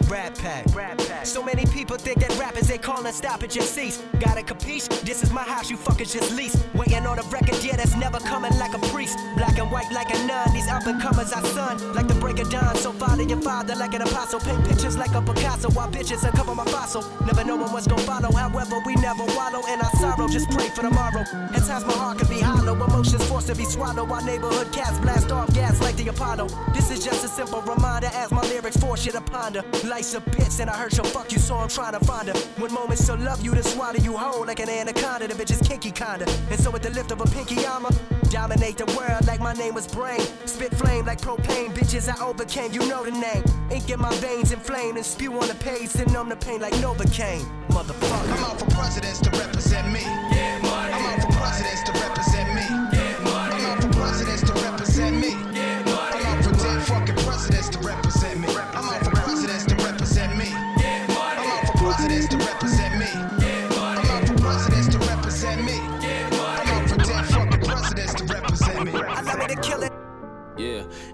Rap 0.07 0.37
pack. 0.37 1.25
So 1.25 1.43
many 1.43 1.65
people 1.65 1.97
think 1.97 2.19
that 2.19 2.37
rappers 2.39 2.67
they 2.67 2.77
calling 2.77 3.11
stop 3.13 3.43
it 3.43 3.49
just 3.49 3.73
cease. 3.73 4.01
Gotta 4.19 4.41
capiche? 4.41 4.87
This 5.01 5.23
is 5.23 5.31
my 5.31 5.41
house, 5.41 5.71
you 5.71 5.77
fuckers 5.77 6.13
just 6.13 6.31
lease. 6.31 6.55
Waiting 6.75 7.05
on 7.07 7.17
a 7.17 7.23
record, 7.23 7.63
yeah, 7.63 7.75
that's 7.75 7.95
never 7.95 8.19
coming 8.19 8.55
like 8.59 8.75
a 8.75 8.79
priest. 8.93 9.17
Black 9.35 9.57
and 9.57 9.71
white 9.71 9.91
like 9.91 10.13
a 10.13 10.25
nun. 10.25 10.53
These 10.53 10.67
up 10.67 10.85
and 10.85 11.01
comers 11.01 11.33
I 11.33 11.41
son. 11.49 11.93
Like 11.95 12.07
the 12.07 12.15
break 12.15 12.39
of 12.39 12.49
dawn. 12.51 12.75
So 12.75 12.91
follow 12.91 13.23
your 13.23 13.41
father 13.41 13.75
like 13.75 13.93
an 13.95 14.03
apostle. 14.03 14.39
Paint 14.39 14.67
pictures 14.67 14.97
like 14.97 15.13
a 15.15 15.21
Picasso 15.21 15.69
while 15.71 15.89
bitches 15.89 16.23
uncover 16.23 16.53
my 16.53 16.65
fossil. 16.65 17.03
Never 17.25 17.43
knowing 17.43 17.71
what's 17.71 17.87
gonna 17.87 18.03
follow. 18.03 18.31
However, 18.31 18.77
we 18.85 18.95
never 18.95 19.25
wallow 19.35 19.65
in 19.73 19.81
our 19.81 19.91
sorrow. 19.97 20.27
Just 20.27 20.49
pray 20.51 20.69
for 20.69 20.83
tomorrow. 20.83 21.21
At 21.53 21.65
times 21.65 21.85
my 21.85 21.93
heart 21.93 22.18
can 22.19 22.27
be 22.27 22.39
hollow. 22.39 22.73
Emotions 22.73 23.25
forced 23.27 23.47
to 23.47 23.55
be 23.55 23.63
swallowed 23.63 24.09
while 24.09 24.23
neighborhood 24.23 24.71
cats 24.73 24.99
blast 24.99 25.31
off 25.31 25.51
gas 25.53 25.81
like 25.81 25.95
the 25.95 26.07
Apollo. 26.09 26.47
This 26.73 26.91
is 26.91 27.03
just 27.03 27.23
a 27.23 27.27
simple 27.27 27.61
reminder 27.61 28.09
as 28.13 28.31
my 28.31 28.41
lyrics 28.41 28.77
force 28.77 29.05
you 29.05 29.11
to 29.13 29.21
ponder. 29.21 29.63
Life's 29.85 30.13
a 30.13 30.21
bitch 30.21 30.59
and 30.59 30.69
I 30.69 30.75
hurt 30.75 30.93
she'll 30.93 31.05
fuck 31.05 31.31
you, 31.31 31.39
so 31.39 31.55
I'm 31.55 31.69
trying 31.69 31.93
to 31.97 32.05
find 32.05 32.27
her. 32.27 32.37
When 32.61 32.73
moments 32.73 33.05
to 33.07 33.15
love 33.15 33.41
you 33.43 33.55
to 33.55 33.63
swallow 33.63 33.99
you 33.99 34.17
whole 34.17 34.45
like 34.45 34.59
an 34.59 34.69
anaconda. 34.69 35.27
The 35.27 35.33
bitch 35.33 35.51
is 35.51 35.65
kinky 35.67 35.91
kinda. 35.91 36.25
And 36.49 36.59
so 36.59 36.71
with 36.71 36.83
the 36.83 36.89
lift 36.91 37.11
of 37.11 37.21
a 37.21 37.25
pinky, 37.25 37.65
I'ma 37.65 37.89
dominate 38.29 38.77
the 38.77 38.85
world 38.97 39.25
like 39.25 39.39
my 39.39 39.53
name 39.53 39.73
was 39.73 39.87
Brain. 39.87 40.21
Spit 40.45 40.73
flame 40.75 41.05
like 41.05 41.21
propane, 41.21 41.73
bitches 41.73 42.09
I 42.09 42.23
overcame, 42.23 42.73
you 42.73 42.85
know 42.87 43.03
the 43.03 43.11
name. 43.11 43.43
Ink 43.71 43.89
in 43.89 43.99
my 43.99 44.13
veins 44.15 44.51
inflamed 44.51 44.97
and 44.97 45.05
spew 45.05 45.33
on 45.39 45.47
the 45.47 45.55
page 45.55 45.93
to 45.93 46.05
numb 46.11 46.29
the 46.29 46.35
pain 46.35 46.59
like 46.59 46.73
Novocaine. 46.73 47.45
Motherfucker. 47.69 48.33
I'm 48.33 48.43
out 48.43 48.59
for 48.59 48.69
presidents 48.71 49.19
to 49.21 49.29
represent 49.31 49.91
me. 49.91 50.01
Yeah, 50.01 50.59
money, 50.61 50.93
I'm 50.93 51.05
out 51.05 51.21
for 51.21 51.31
presidents 51.39 51.83
to 51.83 51.98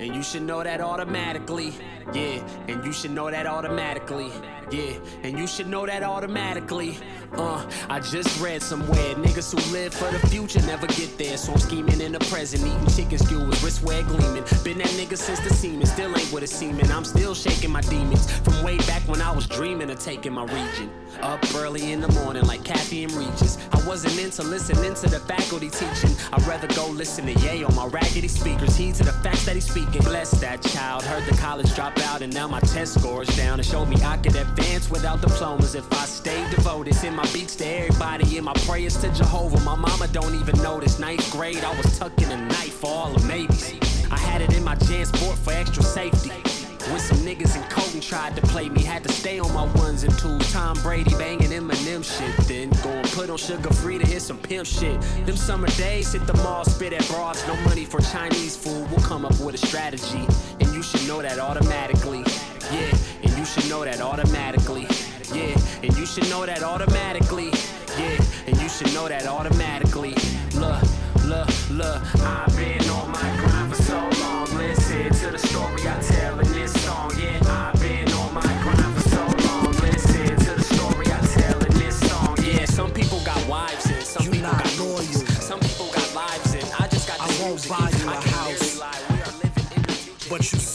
and 0.06 0.16
you 0.16 0.22
should 0.22 0.44
know 0.44 0.64
that 0.64 0.82
automatically. 0.82 1.74
Yeah, 2.14 2.48
and 2.68 2.86
you 2.86 2.94
should 2.94 3.12
know 3.12 3.32
that 3.32 3.48
automatically. 3.48 4.32
Yeah, 4.72 4.98
and 5.22 5.38
you 5.38 5.46
should 5.46 5.68
know 5.68 5.86
that 5.86 6.02
automatically. 6.02 6.98
Uh, 7.34 7.70
I 7.90 8.00
just 8.00 8.42
read 8.42 8.62
somewhere 8.62 9.16
niggas 9.16 9.52
who 9.52 9.74
live 9.74 9.94
for 9.94 10.10
the 10.12 10.20
future 10.28 10.60
never 10.62 10.88
get 10.88 11.18
there. 11.18 11.38
So 11.38 11.54
I'm 11.54 11.60
scheming 11.60 12.02
in 12.02 12.14
the 12.14 12.20
present, 12.20 12.66
eating 12.66 12.88
chicken 12.88 13.20
skewers, 13.20 13.62
with 13.64 13.84
wristwear 13.84 14.08
gleaming. 14.08 14.44
Been 14.64 14.80
that 14.80 14.88
nigga 14.98 15.18
since 15.18 15.40
the 15.42 15.54
semen, 15.54 15.86
still 15.86 16.18
ain't 16.18 16.32
what 16.32 16.42
it 16.44 16.50
seeming. 16.50 16.90
I'm 16.92 17.06
still 17.06 17.36
shaking 17.36 17.72
my 17.72 17.82
demons 17.82 18.32
from 18.40 18.64
way 18.64 18.78
back 18.80 19.04
when 19.04 19.22
I 19.22 19.32
was 19.32 19.48
dreaming 19.48 19.90
of 19.92 20.00
taking 20.00 20.34
my 20.34 20.46
region. 20.46 20.90
Up 21.22 21.40
early 21.56 21.92
in 21.92 22.02
the 22.02 22.12
morning 22.14 22.44
like 22.46 22.64
Kathy 22.64 23.04
and 23.04 23.14
Regis. 23.14 23.58
I 23.72 23.88
wasn't 23.88 24.20
into 24.20 24.44
listening 24.44 24.94
to 24.96 25.08
the 25.08 25.20
faculty 25.20 25.70
teaching. 25.70 26.16
I'd 26.34 26.46
rather 26.48 26.68
go 26.70 26.88
listen 26.88 27.26
to 27.26 27.34
Ye 27.34 27.64
on 27.64 27.76
my 27.76 27.86
raggedy 27.86 28.28
speakers. 28.28 28.76
Heed 28.76 28.96
to 28.96 29.04
the 29.04 29.14
facts 29.14 29.46
that 29.46 29.56
he's 29.56 29.70
speaking. 29.70 30.02
Bless 30.02 30.32
that 30.42 30.62
child. 30.64 31.04
Heard 31.04 31.26
the 31.26 31.38
college 31.38 31.74
drop 31.76 31.98
out 32.00 32.22
and 32.22 32.34
now 32.34 32.48
my 32.48 32.60
test 32.62 33.00
scores 33.00 33.28
down. 33.38 33.60
It 33.60 33.66
showed 33.66 33.88
me 33.88 33.98
I 34.04 34.18
could 34.18 34.36
advance 34.58 34.90
without 34.90 35.22
diplomas 35.22 35.76
if 35.76 35.92
I 35.92 36.06
stayed 36.06 36.50
devoted. 36.50 36.96
Send 36.96 37.16
my 37.16 37.28
beats 37.34 37.56
to 37.58 37.66
everybody 37.66 38.38
and 38.38 38.46
my 38.46 38.54
prayers 38.66 38.98
to 38.98 39.10
Jehovah. 39.12 39.60
My 39.62 39.76
mama 39.76 40.08
don't 40.08 40.36
even 40.36 40.62
notice. 40.62 41.00
Ninth 41.00 41.30
grade, 41.32 41.64
I 41.64 41.76
was 41.76 41.98
tucking 42.00 42.32
a 42.32 42.38
knife 42.38 42.76
for 42.76 42.90
all 42.90 43.14
the 43.14 43.26
maybes. 43.28 43.74
I 44.12 44.18
had 44.18 44.42
it 44.42 44.56
in 44.56 44.64
my 44.64 44.76
JanSport 44.76 45.38
for 45.38 45.52
extra 45.52 45.84
safety. 45.84 46.32
When 46.92 47.00
some 47.00 47.18
niggas 47.18 47.56
in 47.56 47.64
Colton 47.70 48.00
tried 48.00 48.36
to 48.36 48.42
play 48.44 48.70
me, 48.70 48.84
had 48.84 49.04
to 49.04 49.12
stay 49.12 49.40
on 49.40 49.52
my 49.54 49.66
ones 49.82 50.04
and 50.04 50.16
twos. 50.20 50.52
Tom 50.54 50.80
Brady 50.84 51.10
banging 51.16 51.50
Eminem 51.50 52.04
shit, 52.04 52.48
then 52.48 52.70
go 52.84 52.92
and 52.92 53.08
put 53.10 53.30
on 53.32 53.38
sugar 53.38 53.74
free 53.74 53.98
to 53.98 54.06
hit 54.06 54.22
some 54.22 54.38
pimp 54.38 54.68
shit. 54.68 55.02
Them 55.26 55.36
summer 55.36 55.68
days, 55.70 56.14
hit 56.14 56.28
the 56.28 56.36
mall, 56.44 56.64
spit 56.64 56.94
at 56.94 57.06
bras, 57.08 57.46
no 57.48 57.56
money 57.62 57.86
for 57.86 58.02
Chinese 58.02 58.56
food. 58.56 58.88
We'll 58.92 59.06
come 59.06 59.26
up 59.26 59.38
with 59.40 59.56
a 59.56 59.66
strategy, 59.66 60.28
and 60.60 60.72
you 60.76 60.84
should 60.84 61.08
know 61.08 61.24
that 61.24 61.40
automatically. 61.40 62.24
You 63.56 63.62
should 63.62 63.72
know 63.72 63.86
that 63.86 64.02
automatically. 64.02 64.86
Yeah, 65.34 65.56
and 65.82 65.96
you 65.98 66.06
should 66.06 66.30
know 66.30 66.46
that 66.46 66.62
automatically. 66.62 67.52
Yeah, 67.98 68.20
and 68.48 68.58
you 68.62 68.68
should 68.68 68.94
know 68.94 69.08
that 69.08 69.26
automatically. 69.28 70.14
Look, 70.56 70.82
look, 71.24 71.48
look, 71.70 72.02
I've 72.22 72.54
been 72.58 72.84
on 72.90 73.12
my 73.12 73.38
grind 73.40 73.74
for 73.74 73.82
so 73.82 73.96
long. 74.20 74.46
Listen 74.58 75.10
to 75.10 75.32
the 75.32 75.38
story 75.40 75.88
I 75.88 76.02
tell 76.02 76.38
in 76.38 76.52
this 76.52 76.74
song. 76.84 77.14
Yeah, 77.18 77.40
I've 77.48 77.80
been 77.80 78.12
on 78.12 78.34
my 78.34 78.42
grind 78.42 78.94
for 78.94 79.10
so 79.10 79.24
long. 79.48 79.72
Listen 79.80 80.36
to 80.36 80.54
the 80.56 80.64
story 80.64 81.06
I 81.08 81.20
tell 81.26 81.64
in 81.64 81.74
this 81.80 81.98
song. 82.10 82.38
Yeah, 82.44 82.66
some 82.66 82.92
people 82.92 83.22
got 83.24 83.48
wives 83.48 83.86
and 83.90 84.04
some 84.04 84.26
people 84.26 84.52
got 84.52 84.78
loyal. 84.78 85.04
Some 85.40 85.60
people 85.62 85.88
got 85.94 86.14
lives 86.14 86.56
and 86.56 86.66
I 86.78 86.88
just 86.90 87.08
got 87.08 87.22
I 87.22 87.28
won't 87.42 87.70
buy 87.70 87.90
you 88.00 88.10
a 88.10 88.16
house. 88.16 88.60
barely 88.60 88.80
lie. 88.82 90.75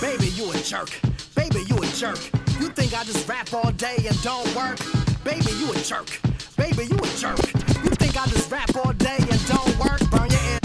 Baby, 0.00 0.26
you 0.28 0.50
a 0.52 0.56
jerk. 0.58 0.90
Baby, 1.34 1.60
you 1.68 1.76
a 1.76 1.86
jerk. 1.86 2.18
You 2.60 2.68
think 2.68 2.94
I 2.94 3.04
just 3.04 3.28
rap 3.28 3.52
all 3.52 3.70
day 3.72 3.96
and 4.06 4.20
don't 4.22 4.46
work? 4.54 4.78
Baby, 5.24 5.52
you 5.58 5.70
a 5.72 5.78
jerk. 5.78 6.20
Baby, 6.56 6.84
you 6.86 6.96
a 6.96 7.08
jerk. 7.16 7.38
You 7.84 7.90
think 8.00 8.16
I 8.20 8.26
just 8.26 8.50
rap 8.50 8.70
all 8.84 8.92
day 8.92 9.16
and 9.18 9.46
don't 9.46 9.78
work? 9.78 10.00
Burn 10.10 10.30
your 10.30 10.40
ear. 10.52 10.58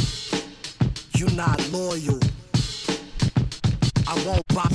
You 1.15 1.27
not 1.36 1.59
loyal. 1.71 2.19
I 4.07 4.23
won't 4.25 4.47
buy. 4.49 4.69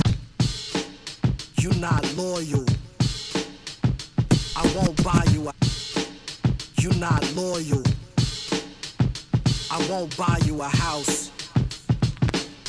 You 1.59 1.71
not 1.79 2.03
loyal. 2.15 2.65
I 4.55 4.73
won't 4.75 5.03
buy 5.03 5.23
you. 5.31 5.47
a- 5.49 5.53
You 6.81 6.91
not 6.93 7.23
loyal. 7.35 7.83
I 9.71 9.85
won't 9.89 10.15
buy 10.17 10.37
you 10.45 10.61
a 10.61 10.67
house. 10.67 11.31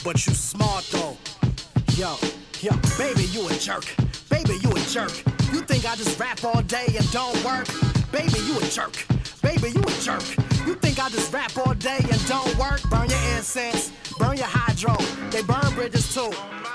But 0.04 0.26
you 0.26 0.34
smart 0.34 0.84
though. 0.90 1.16
Yo, 1.96 2.16
yo, 2.60 2.70
baby, 2.96 3.24
you 3.24 3.46
a 3.46 3.52
jerk. 3.54 3.84
Baby, 4.30 4.58
you 4.62 4.70
a 4.70 4.80
jerk. 4.88 5.12
You 5.52 5.60
think 5.60 5.84
I 5.84 5.96
just 5.96 6.18
rap 6.18 6.42
all 6.44 6.62
day 6.62 6.86
and 6.96 7.10
don't 7.10 7.36
work? 7.44 7.66
Baby, 8.12 8.38
you 8.46 8.56
a 8.58 8.64
jerk. 8.68 9.04
Baby, 9.42 9.70
you 9.70 9.82
a 9.82 10.00
jerk. 10.00 10.24
You 10.66 10.74
think 10.76 10.98
I 10.98 11.10
just 11.10 11.32
rap 11.32 11.56
all 11.58 11.74
day 11.74 11.98
and 11.98 12.26
don't 12.26 12.56
work? 12.56 12.80
Burn 12.90 13.08
your 13.10 13.18
incense, 13.36 13.92
burn 14.18 14.36
your 14.36 14.46
hydro. 14.46 14.96
They 15.30 15.42
burn 15.42 15.74
bridges 15.74 16.14
too. 16.14 16.30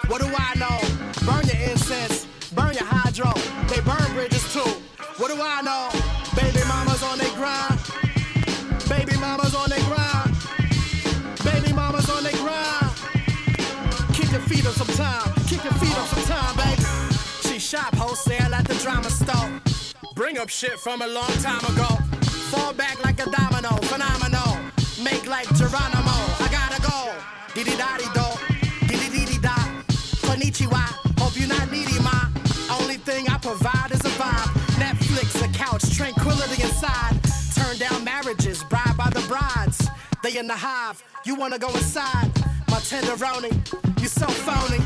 What 0.08 0.22
do 0.22 0.28
I 0.28 0.54
know? 0.56 0.78
Burn 1.26 1.46
your 1.48 1.72
incense, 1.72 2.28
burn 2.54 2.74
your 2.74 2.86
hydro. 2.86 3.32
They 3.68 3.82
burn 3.82 4.14
bridges 4.14 4.54
too. 4.54 4.70
What 5.18 5.32
do 5.32 5.42
I 5.42 5.62
know? 5.62 5.90
Baby 6.36 6.60
mamas 6.68 7.02
on 7.04 7.18
they 7.18 7.30
grind. 7.32 7.80
Baby 8.90 9.18
mamas 9.20 9.56
on 9.56 9.70
they 9.70 9.82
feet 14.66 14.82
up 14.82 14.88
some 14.88 14.96
time. 14.96 15.34
Kick 15.48 15.64
your 15.64 15.74
feet 15.74 15.98
up 15.98 16.08
some 16.08 16.24
time, 16.24 16.56
baby. 16.58 16.84
She 17.42 17.60
shop 17.60 17.94
wholesale 17.96 18.54
at 18.54 18.68
the 18.68 18.74
drama 18.76 19.10
store. 19.10 19.62
Bring 20.16 20.38
up 20.38 20.50
shit 20.50 20.80
from 20.80 21.02
a 21.02 21.08
long 21.08 21.32
time 21.42 21.64
ago. 21.66 21.88
Fall 22.50 22.74
back 22.74 23.04
like 23.04 23.20
a 23.20 23.30
domino, 23.30 23.76
phenomenal. 23.84 24.58
Make 25.04 25.28
like 25.28 25.48
Geronimo. 25.56 26.18
I 26.42 26.48
gotta 26.52 26.82
go. 26.82 27.14
Diddy 27.54 27.76
daddy 27.78 28.06
do. 28.14 28.26
Diddy 28.88 29.10
diddy 29.10 29.38
da. 29.40 29.56
Konnichiwa. 30.26 30.84
Hope 31.20 31.38
you're 31.38 31.48
not 31.48 31.72
needy, 31.72 32.00
ma. 32.00 32.30
Only 32.80 32.98
thing 32.98 33.28
I 33.30 33.38
provide 33.38 33.92
is 33.92 34.02
a 34.02 34.14
vibe. 34.18 34.52
Netflix, 34.82 35.44
a 35.44 35.52
couch, 35.54 35.96
tranquility 35.96 36.64
inside. 36.64 37.20
Turn 37.54 37.78
down 37.78 38.04
marriages, 38.04 38.64
bribed 38.64 38.98
by 38.98 39.10
the 39.12 39.24
brides. 39.28 39.88
They 40.24 40.38
in 40.38 40.48
the 40.48 40.56
hive, 40.56 41.04
you 41.24 41.36
wanna 41.36 41.60
go 41.60 41.70
inside 41.70 42.45
my 42.76 42.82
tenderoni. 42.82 43.52
You 44.02 44.10
so 44.10 44.28
phony. 44.28 44.80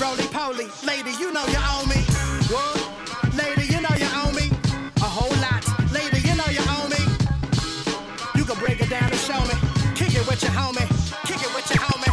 Roly 0.00 0.26
poly, 0.28 0.68
lady, 0.86 1.10
you 1.20 1.32
know 1.34 1.44
you 1.46 1.58
owe 1.58 1.84
me. 1.86 2.00
What? 2.48 2.80
Lady, 3.34 3.66
you 3.72 3.80
know 3.82 3.94
you 4.02 4.08
owe 4.20 4.32
me. 4.32 4.48
A 4.96 5.08
whole 5.16 5.36
lot. 5.44 5.62
Lady, 5.92 6.20
you 6.26 6.34
know 6.34 6.48
you 6.48 6.64
owe 6.76 6.88
me. 6.88 7.02
You 8.36 8.44
can 8.44 8.58
break 8.58 8.80
it 8.80 8.88
down 8.88 9.10
and 9.10 9.20
show 9.28 9.40
me. 9.50 9.56
Kick 9.94 10.14
it 10.14 10.26
with 10.26 10.42
your 10.42 10.52
homie. 10.52 10.88
Kick 11.26 11.42
it 11.42 11.54
with 11.54 11.68
your 11.68 11.82
homie. 11.82 12.12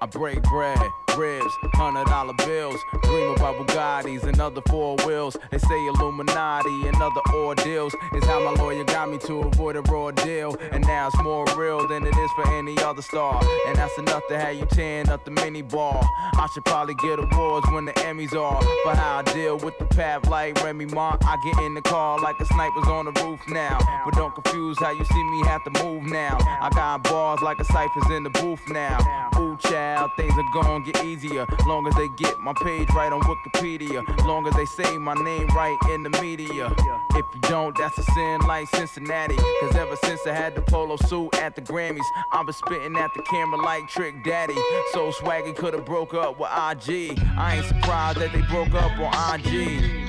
I 0.00 0.06
break 0.06 0.42
bread 0.42 1.03
ribs, 1.16 1.52
hundred 1.74 2.06
dollar 2.06 2.34
bills. 2.34 2.80
Dream 3.02 3.30
about 3.30 3.56
Bugattis 3.56 4.22
and 4.24 4.40
other 4.40 4.62
four 4.68 4.96
wheels. 5.04 5.36
They 5.50 5.58
say 5.58 5.86
Illuminati 5.86 6.88
and 6.88 6.96
other 6.96 7.20
ordeals 7.34 7.94
is 8.14 8.24
how 8.24 8.40
my 8.40 8.60
lawyer 8.62 8.84
got 8.84 9.10
me 9.10 9.18
to 9.18 9.40
avoid 9.42 9.76
a 9.76 9.82
raw 9.82 10.10
deal. 10.10 10.56
And 10.72 10.86
now 10.86 11.08
it's 11.08 11.22
more 11.22 11.44
real 11.56 11.86
than 11.88 12.06
it 12.06 12.16
is 12.16 12.30
for 12.36 12.48
any 12.54 12.78
other 12.78 13.02
star. 13.02 13.42
And 13.66 13.76
that's 13.76 13.96
enough 13.98 14.22
to 14.28 14.38
have 14.38 14.54
you 14.54 14.66
tearing 14.66 15.08
up 15.08 15.24
the 15.24 15.30
mini 15.30 15.62
bar. 15.62 16.00
I 16.34 16.48
should 16.52 16.64
probably 16.64 16.94
get 16.94 17.18
awards 17.18 17.66
when 17.70 17.84
the 17.84 17.92
Emmys 17.92 18.34
are 18.34 18.62
for 18.82 18.94
how 18.94 19.18
I 19.18 19.22
deal 19.32 19.58
with 19.58 19.78
the 19.78 19.86
path 19.86 20.28
like 20.28 20.62
Remy 20.62 20.86
Ma. 20.86 21.16
I 21.22 21.36
get 21.44 21.62
in 21.64 21.74
the 21.74 21.82
car 21.82 22.20
like 22.20 22.36
a 22.40 22.46
sniper's 22.46 22.88
on 22.88 23.06
the 23.06 23.12
roof 23.22 23.40
now. 23.48 23.78
But 24.04 24.14
don't 24.14 24.34
confuse 24.34 24.78
how 24.78 24.92
you 24.92 25.04
see 25.04 25.24
me 25.24 25.44
have 25.44 25.62
to 25.64 25.84
move 25.84 26.04
now. 26.04 26.38
I 26.60 26.70
got 26.70 27.04
bars 27.04 27.40
like 27.42 27.58
a 27.58 27.64
cipher's 27.64 28.10
in 28.10 28.24
the 28.24 28.30
booth 28.30 28.60
now. 28.68 29.30
Ooh, 29.36 29.56
child, 29.68 30.10
things 30.16 30.32
are 30.36 30.62
gonna 30.62 30.84
get 30.84 31.03
easier. 31.04 31.46
Long 31.66 31.86
as 31.86 31.94
they 31.94 32.08
get 32.16 32.38
my 32.40 32.54
page 32.62 32.88
right 32.94 33.12
on 33.12 33.20
Wikipedia. 33.20 34.02
Long 34.26 34.46
as 34.46 34.54
they 34.54 34.64
say 34.64 34.96
my 34.98 35.14
name 35.14 35.46
right 35.48 35.78
in 35.92 36.02
the 36.02 36.10
media. 36.20 36.72
If 37.10 37.24
you 37.34 37.40
don't, 37.42 37.76
that's 37.76 37.96
a 37.98 38.02
sin 38.02 38.40
like 38.46 38.68
Cincinnati. 38.68 39.36
Cause 39.60 39.76
ever 39.76 39.96
since 39.96 40.20
I 40.26 40.32
had 40.32 40.54
the 40.54 40.62
polo 40.62 40.96
suit 40.96 41.34
at 41.36 41.54
the 41.54 41.62
Grammys, 41.62 42.06
I've 42.32 42.46
been 42.46 42.54
spitting 42.54 42.96
at 42.96 43.10
the 43.14 43.22
camera 43.22 43.60
like 43.60 43.88
Trick 43.88 44.14
Daddy. 44.24 44.54
So 44.92 45.10
swaggy 45.12 45.54
could've 45.54 45.84
broke 45.84 46.14
up 46.14 46.38
with 46.38 46.50
IG. 46.50 47.18
I 47.36 47.56
ain't 47.56 47.66
surprised 47.66 48.18
that 48.18 48.32
they 48.32 48.42
broke 48.42 48.74
up 48.74 48.98
on 48.98 49.40
IG. 49.40 50.04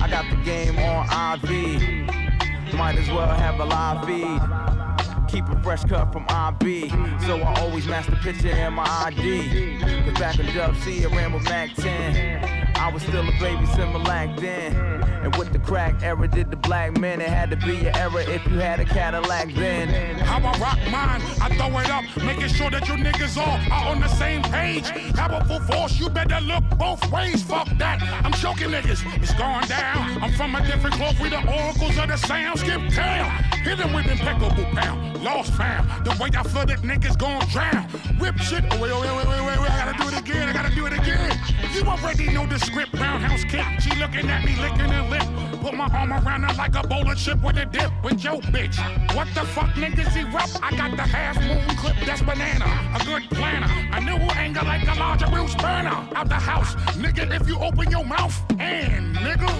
I 0.00 0.08
got 0.10 0.28
the 0.30 0.36
game 0.44 0.78
on 0.78 1.06
IV. 1.38 2.74
Might 2.74 2.96
as 2.96 3.08
well 3.08 3.28
have 3.28 3.60
a 3.60 3.64
live 3.64 4.04
feed. 4.06 5.11
Keep 5.32 5.48
a 5.48 5.62
fresh 5.62 5.82
cut 5.84 6.12
from 6.12 6.26
IB. 6.28 6.90
So 7.26 7.38
I 7.38 7.58
always 7.60 7.86
match 7.86 8.06
the 8.06 8.16
picture 8.16 8.50
in 8.50 8.74
my 8.74 8.84
ID. 9.06 9.80
Cause 10.04 10.18
back 10.18 10.38
in 10.38 10.54
Dub 10.54 10.76
C, 10.76 11.06
I 11.06 11.08
ran 11.08 11.32
with 11.32 11.44
Mack 11.44 11.74
10. 11.74 12.74
I 12.76 12.92
was 12.92 13.02
still 13.02 13.26
a 13.26 13.32
baby 13.40 13.64
Similac 13.72 14.38
then. 14.38 14.76
And 15.22 15.34
with 15.36 15.50
the 15.52 15.58
crack 15.58 16.02
era, 16.02 16.28
did 16.28 16.50
the 16.50 16.56
black 16.56 16.98
men. 16.98 17.22
It 17.22 17.28
had 17.28 17.48
to 17.50 17.56
be 17.56 17.76
your 17.76 17.96
era 17.96 18.22
if 18.24 18.44
you 18.46 18.58
had 18.58 18.80
a 18.80 18.84
Cadillac 18.84 19.54
then. 19.54 20.18
How 20.18 20.38
I 20.38 20.58
rock 20.58 20.78
mine, 20.90 21.22
I 21.40 21.48
throw 21.56 21.78
it 21.78 21.88
up, 21.88 22.04
making 22.24 22.48
sure 22.48 22.70
that 22.70 22.86
you 22.88 22.94
niggas 22.94 23.38
all 23.38 23.58
are 23.72 23.92
on 23.92 24.00
the 24.00 24.08
same 24.08 24.42
page. 24.42 24.90
Powerful 25.14 25.60
force, 25.60 25.98
you 25.98 26.10
better 26.10 26.40
look 26.40 26.64
both 26.76 27.10
ways. 27.10 27.42
Fuck 27.42 27.68
that, 27.78 28.02
I'm 28.24 28.32
choking 28.32 28.70
niggas. 28.70 29.00
It's 29.22 29.32
going 29.34 29.66
down. 29.66 30.22
I'm 30.22 30.32
from 30.32 30.54
a 30.56 30.66
different 30.66 30.96
cloth. 30.96 31.18
We 31.20 31.30
the 31.30 31.38
oracles 31.38 31.96
of 31.96 32.08
the 32.08 32.16
sound. 32.16 32.58
Skip 32.58 32.80
town. 32.90 33.44
Hit 33.62 33.78
him 33.78 33.92
with 33.92 34.08
impeccable 34.08 34.64
pound. 34.74 35.21
Lost 35.22 35.52
fam. 35.52 35.86
The 36.02 36.10
way 36.20 36.30
I 36.36 36.42
flooded 36.42 36.78
niggas 36.78 37.16
gon' 37.16 37.46
drown. 37.50 37.84
Whip 38.18 38.36
shit. 38.38 38.64
Oh, 38.72 38.80
wait, 38.80 38.90
wait, 38.90 39.00
wait, 39.00 39.28
wait, 39.28 39.46
wait, 39.46 39.60
wait. 39.60 39.70
I 39.70 39.84
gotta 39.84 40.02
do 40.02 40.08
it 40.08 40.18
again. 40.18 40.48
I 40.48 40.52
gotta 40.52 40.74
do 40.74 40.86
it 40.86 40.92
again. 40.92 41.38
You 41.72 41.82
already 41.82 42.28
know 42.30 42.44
the 42.46 42.58
script. 42.58 42.92
Roundhouse 42.94 43.44
kick. 43.44 43.64
She 43.80 43.94
looking 44.00 44.28
at 44.28 44.44
me, 44.44 44.56
licking 44.60 44.90
her 44.90 45.08
lip. 45.08 45.22
Put 45.62 45.74
my 45.74 45.86
arm 45.94 46.12
around 46.12 46.42
her 46.42 46.54
like 46.54 46.74
a 46.74 46.84
bowl 46.88 47.08
of 47.08 47.16
chip 47.16 47.40
with 47.40 47.56
a 47.56 47.66
dip. 47.66 47.92
With 48.02 48.24
your 48.24 48.40
bitch. 48.50 48.76
What 49.14 49.28
the 49.32 49.46
fuck 49.46 49.70
niggas 49.74 50.16
erupt? 50.16 50.58
I 50.60 50.76
got 50.76 50.96
the 50.96 51.02
half 51.02 51.38
moon 51.40 51.76
clip. 51.76 51.94
That's 52.04 52.22
banana. 52.22 52.66
A 52.98 53.04
good 53.04 53.22
planner. 53.30 53.70
A 53.92 54.00
new 54.00 54.18
anger 54.34 54.62
like 54.64 54.88
a 54.88 54.98
larger 54.98 55.28
Bruce 55.28 55.54
burner. 55.54 56.02
Out 56.16 56.28
the 56.28 56.34
house. 56.34 56.74
Nigga, 56.98 57.40
if 57.40 57.46
you 57.46 57.58
open 57.60 57.88
your 57.92 58.04
mouth. 58.04 58.34
And 58.58 59.14
nigga, 59.14 59.50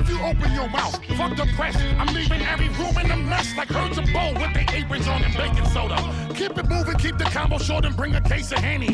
if 0.00 0.08
you 0.10 0.20
open 0.20 0.52
your 0.52 0.68
mouth. 0.68 0.98
Fuck 1.16 1.36
the 1.36 1.46
press. 1.54 1.76
I'm 1.76 2.12
leaving 2.12 2.42
every 2.42 2.68
room 2.70 2.98
in 2.98 3.08
a 3.12 3.16
mess 3.16 3.56
like 3.56 3.68
herds 3.68 3.98
of 3.98 4.12
bowl 4.12 4.34
with 4.34 4.52
the 4.54 4.66
aprons 4.74 5.06
on 5.12 5.22
and 5.24 5.36
baking 5.36 5.66
soda. 5.66 5.96
Keep 6.34 6.58
it 6.58 6.68
moving, 6.68 6.96
keep 6.96 7.18
the 7.18 7.24
combo 7.24 7.58
short 7.58 7.84
and 7.84 7.96
bring 7.96 8.14
a 8.14 8.20
case 8.20 8.50
of 8.52 8.58
Henny. 8.58 8.92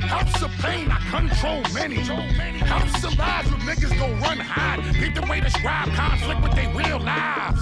Helps 0.00 0.40
the 0.40 0.48
pain, 0.60 0.90
I 0.90 0.98
control 1.10 1.62
many. 1.74 1.96
Helps 1.96 3.00
the 3.02 3.10
lives 3.16 3.50
when 3.50 3.60
niggas 3.60 3.96
go 3.98 4.08
run 4.26 4.38
hide. 4.38 4.80
Keep 4.94 5.14
the 5.14 5.26
way 5.30 5.40
describe 5.40 5.88
conflict 5.94 6.42
with 6.42 6.54
their 6.54 6.72
real 6.74 6.98
lives. 6.98 7.60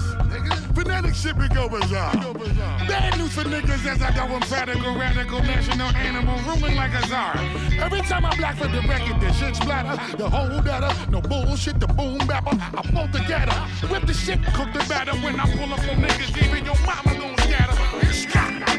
Phonetic 0.73 1.13
shit 1.13 1.37
be 1.37 1.47
go 1.49 1.67
bizarre. 1.67 2.13
Bad 2.87 3.17
news 3.17 3.33
for 3.33 3.43
niggas 3.43 3.85
as 3.85 4.01
I 4.01 4.11
go 4.15 4.23
emphatical, 4.33 4.95
radical, 4.95 5.39
radical, 5.39 5.41
national 5.41 5.89
animal, 5.95 6.39
ruling 6.47 6.75
like 6.75 6.93
a 6.93 7.05
czar. 7.07 7.35
Every 7.79 8.01
time 8.01 8.25
I 8.25 8.35
black 8.37 8.55
for 8.55 8.67
the 8.67 8.81
record, 8.87 9.19
this 9.19 9.37
shit 9.37 9.55
splatter. 9.55 9.95
The 10.17 10.29
whole 10.29 10.61
data, 10.61 10.95
no 11.09 11.21
bullshit, 11.21 11.79
the 11.79 11.87
boom 11.87 12.19
bapper. 12.27 12.55
I 12.55 12.81
pull 12.93 13.07
together, 13.09 13.53
whip 13.91 14.05
the 14.05 14.13
shit, 14.13 14.39
cook 14.53 14.71
the 14.71 14.85
batter. 14.87 15.15
When 15.19 15.39
I 15.39 15.45
pull 15.57 15.73
up 15.73 15.79
on 15.79 15.97
niggas, 16.01 16.31
even 16.43 16.63
your 16.63 16.79
mama 16.85 17.19
gon' 17.19 17.28
scatter. 18.11 18.78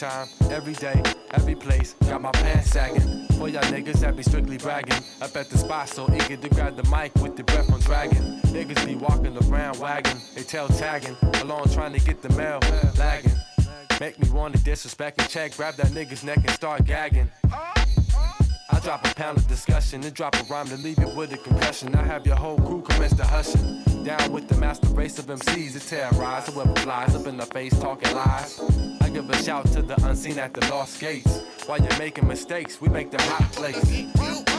Time, 0.00 0.28
every 0.50 0.72
day, 0.72 1.02
every 1.32 1.54
place. 1.54 1.94
Got 2.08 2.22
my 2.22 2.30
pants 2.30 2.70
sagging. 2.70 3.26
For 3.36 3.50
y'all 3.50 3.62
niggas 3.64 4.00
that 4.00 4.16
be 4.16 4.22
strictly 4.22 4.56
bragging. 4.56 4.96
Up 5.20 5.36
at 5.36 5.50
the 5.50 5.58
spot 5.58 5.90
so 5.90 6.08
eager 6.14 6.38
to 6.38 6.48
grab 6.48 6.74
the 6.74 6.84
mic 6.84 7.14
with 7.16 7.36
the 7.36 7.44
breath 7.44 7.70
on 7.70 7.80
dragon. 7.80 8.40
Niggas 8.46 8.86
be 8.86 8.94
walking 8.94 9.36
around 9.36 9.78
wagging, 9.78 10.16
they 10.34 10.42
tail 10.42 10.68
tagging, 10.68 11.16
along 11.42 11.68
trying 11.74 11.92
to 11.92 12.00
get 12.00 12.22
the 12.22 12.30
mail, 12.30 12.60
lagging. 12.98 13.36
Make 14.00 14.18
me 14.18 14.30
wanna 14.30 14.56
disrespect 14.56 15.20
and 15.20 15.28
check, 15.28 15.54
grab 15.54 15.74
that 15.74 15.88
nigga's 15.88 16.24
neck 16.24 16.38
and 16.38 16.50
start 16.50 16.86
gagging. 16.86 17.28
I 18.80 18.82
drop 18.82 19.04
a 19.04 19.14
pound 19.14 19.36
of 19.36 19.46
discussion 19.46 20.02
and 20.04 20.14
drop 20.14 20.34
a 20.36 20.42
rhyme 20.44 20.66
to 20.68 20.76
leave 20.78 20.98
you 20.98 21.08
with 21.10 21.34
a 21.34 21.36
concussion. 21.36 21.94
I 21.94 22.02
have 22.02 22.26
your 22.26 22.36
whole 22.36 22.56
crew 22.56 22.80
commence 22.80 23.14
to 23.16 23.24
hushing. 23.24 23.82
Down 24.04 24.32
with 24.32 24.48
the 24.48 24.56
master 24.56 24.86
race 24.88 25.18
of 25.18 25.26
MCs 25.26 25.74
that 25.74 25.82
terrorize 25.82 26.46
whoever 26.46 26.74
flies 26.76 27.14
up 27.14 27.26
in 27.26 27.36
the 27.36 27.44
face 27.44 27.78
talking 27.78 28.14
lies. 28.14 28.58
I 29.02 29.10
give 29.10 29.28
a 29.28 29.36
shout 29.42 29.66
to 29.72 29.82
the 29.82 30.02
unseen 30.06 30.38
at 30.38 30.54
the 30.54 30.66
lost 30.70 30.98
gates. 30.98 31.42
While 31.66 31.80
you're 31.80 31.98
making 31.98 32.26
mistakes, 32.26 32.80
we 32.80 32.88
make 32.88 33.10
them 33.10 33.20
hot 33.20 33.52
plates. 33.52 34.49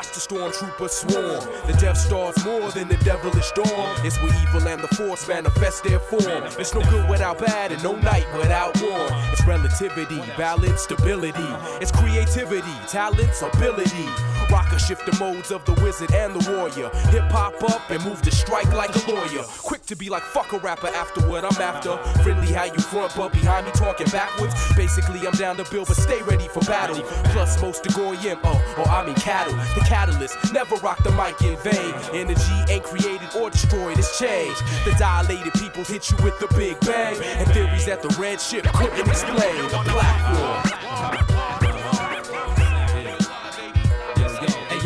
Watch 0.00 0.12
the 0.12 0.34
stormtroopers 0.34 0.88
swarm. 0.88 1.44
The 1.66 1.74
Death 1.74 1.98
Star's 1.98 2.42
more 2.42 2.70
than 2.70 2.88
the 2.88 2.96
devilish 3.04 3.50
dawn. 3.50 3.96
It's 4.02 4.16
where 4.22 4.32
evil 4.40 4.66
and 4.66 4.82
the 4.82 4.88
force 4.96 5.28
manifest 5.28 5.84
their 5.84 5.98
form. 5.98 6.42
It's 6.58 6.74
no 6.74 6.80
good 6.88 7.06
without 7.10 7.38
bad 7.38 7.70
and 7.70 7.82
no 7.82 7.94
night 7.96 8.24
without 8.32 8.80
war. 8.80 9.08
It's 9.30 9.46
relativity, 9.46 10.22
balance, 10.38 10.80
stability. 10.84 11.52
It's 11.82 11.92
creativity, 11.92 12.72
talents, 12.88 13.42
ability. 13.42 14.08
Rocker 14.50 14.78
shift 14.78 15.06
the 15.06 15.16
modes 15.20 15.52
of 15.52 15.64
the 15.64 15.74
wizard 15.84 16.12
and 16.12 16.34
the 16.34 16.50
warrior. 16.50 16.88
Hip 17.12 17.30
hop 17.30 17.62
up 17.70 17.88
and 17.90 18.02
move 18.02 18.20
to 18.22 18.32
strike 18.32 18.72
like 18.72 18.90
a 18.96 19.10
lawyer. 19.10 19.44
Quick 19.62 19.82
to 19.82 19.94
be 19.94 20.08
like 20.08 20.22
fuck 20.22 20.52
a 20.52 20.58
rapper 20.58 20.88
after 20.88 21.20
what 21.28 21.44
I'm 21.44 21.62
after. 21.62 21.96
Friendly 22.22 22.52
how 22.52 22.64
you 22.64 22.80
front, 22.80 23.14
but 23.14 23.32
behind 23.32 23.66
me 23.66 23.72
talking 23.72 24.08
backwards. 24.08 24.54
Basically, 24.74 25.24
I'm 25.26 25.34
down 25.34 25.56
to 25.58 25.70
build, 25.70 25.86
but 25.86 25.96
stay 25.96 26.20
ready 26.22 26.48
for 26.48 26.60
battle. 26.60 27.00
Plus, 27.30 27.60
most 27.62 27.84
to 27.84 27.92
goyim, 27.92 28.38
oh, 28.42 28.74
or 28.78 28.88
I 28.88 29.06
mean 29.06 29.14
cattle. 29.16 29.54
The 29.74 29.86
catalyst, 29.90 30.36
never 30.52 30.76
rock 30.76 31.02
the 31.02 31.10
mic 31.10 31.42
in 31.42 31.56
vain. 31.58 31.94
Energy 32.14 32.72
ain't 32.72 32.84
created 32.84 33.28
or 33.34 33.50
destroyed, 33.50 33.98
it's 33.98 34.16
changed. 34.16 34.62
The 34.84 34.94
dilated 34.96 35.52
people 35.54 35.82
hit 35.82 36.08
you 36.10 36.16
with 36.22 36.38
the 36.38 36.46
big 36.54 36.78
bang. 36.80 37.20
And 37.38 37.50
theories 37.50 37.86
that 37.86 38.00
the 38.00 38.08
red 38.16 38.40
ship 38.40 38.64
couldn't 38.72 39.08
explain. 39.08 39.56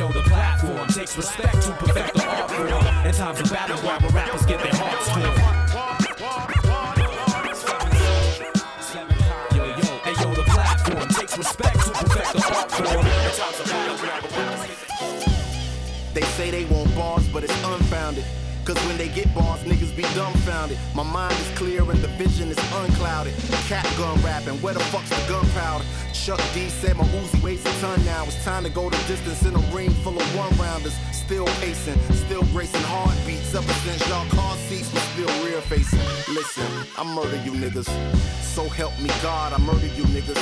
The 0.05 0.22
platform. 0.22 0.88
Takes 0.88 1.16
respect 1.16 1.62
to 1.62 1.72
perfect 1.72 2.14
the 2.14 2.24
art 2.26 2.50
form. 2.50 3.07
In 3.07 3.14
times 3.14 3.40
of 3.40 3.50
battle, 3.50 3.78
where 3.78 3.98
rappers 4.12 4.44
get 4.46 4.62
their 4.62 4.74
hearts 4.74 5.09
torn. 5.09 5.43
Cause 18.64 18.78
when 18.86 18.96
they 18.96 19.08
get 19.08 19.32
bars, 19.34 19.60
niggas 19.64 19.94
be 19.94 20.02
dumbfounded. 20.14 20.78
My 20.94 21.02
mind 21.02 21.34
is 21.34 21.50
clear 21.58 21.82
and 21.82 22.00
the 22.00 22.08
vision 22.16 22.50
is 22.50 22.56
unclouded. 22.72 23.34
Cat 23.68 23.84
gun 23.98 24.18
rapping, 24.22 24.56
where 24.62 24.72
the 24.72 24.80
fuck's 24.80 25.10
the 25.10 25.22
gunpowder? 25.28 25.84
Chuck 26.14 26.40
D 26.54 26.70
said 26.70 26.96
my 26.96 27.04
Uzi 27.04 27.42
weighs 27.42 27.60
a 27.66 27.80
ton 27.80 28.02
now. 28.06 28.24
It's 28.24 28.42
time 28.42 28.64
to 28.64 28.70
go 28.70 28.88
the 28.88 28.96
distance 29.06 29.42
in 29.42 29.54
a 29.54 29.58
ring 29.76 29.90
full 29.90 30.16
of 30.18 30.36
one 30.36 30.56
rounders. 30.56 30.94
Still 31.12 31.44
pacing, 31.60 31.98
still 32.26 32.42
racing 32.54 32.80
heartbeats. 32.84 33.54
Ever 33.54 33.72
since 33.84 34.08
y'all 34.08 34.26
car 34.30 34.56
seats 34.68 34.90
was 34.94 35.02
still 35.12 35.44
rear 35.44 35.60
facing. 35.60 36.00
Listen, 36.34 36.66
I 36.96 37.04
murder 37.04 37.36
you 37.44 37.52
niggas. 37.52 37.88
So 38.54 38.66
help 38.70 38.98
me 38.98 39.10
God, 39.22 39.52
I 39.52 39.58
murder 39.58 39.88
you 39.88 40.04
niggas. 40.04 40.40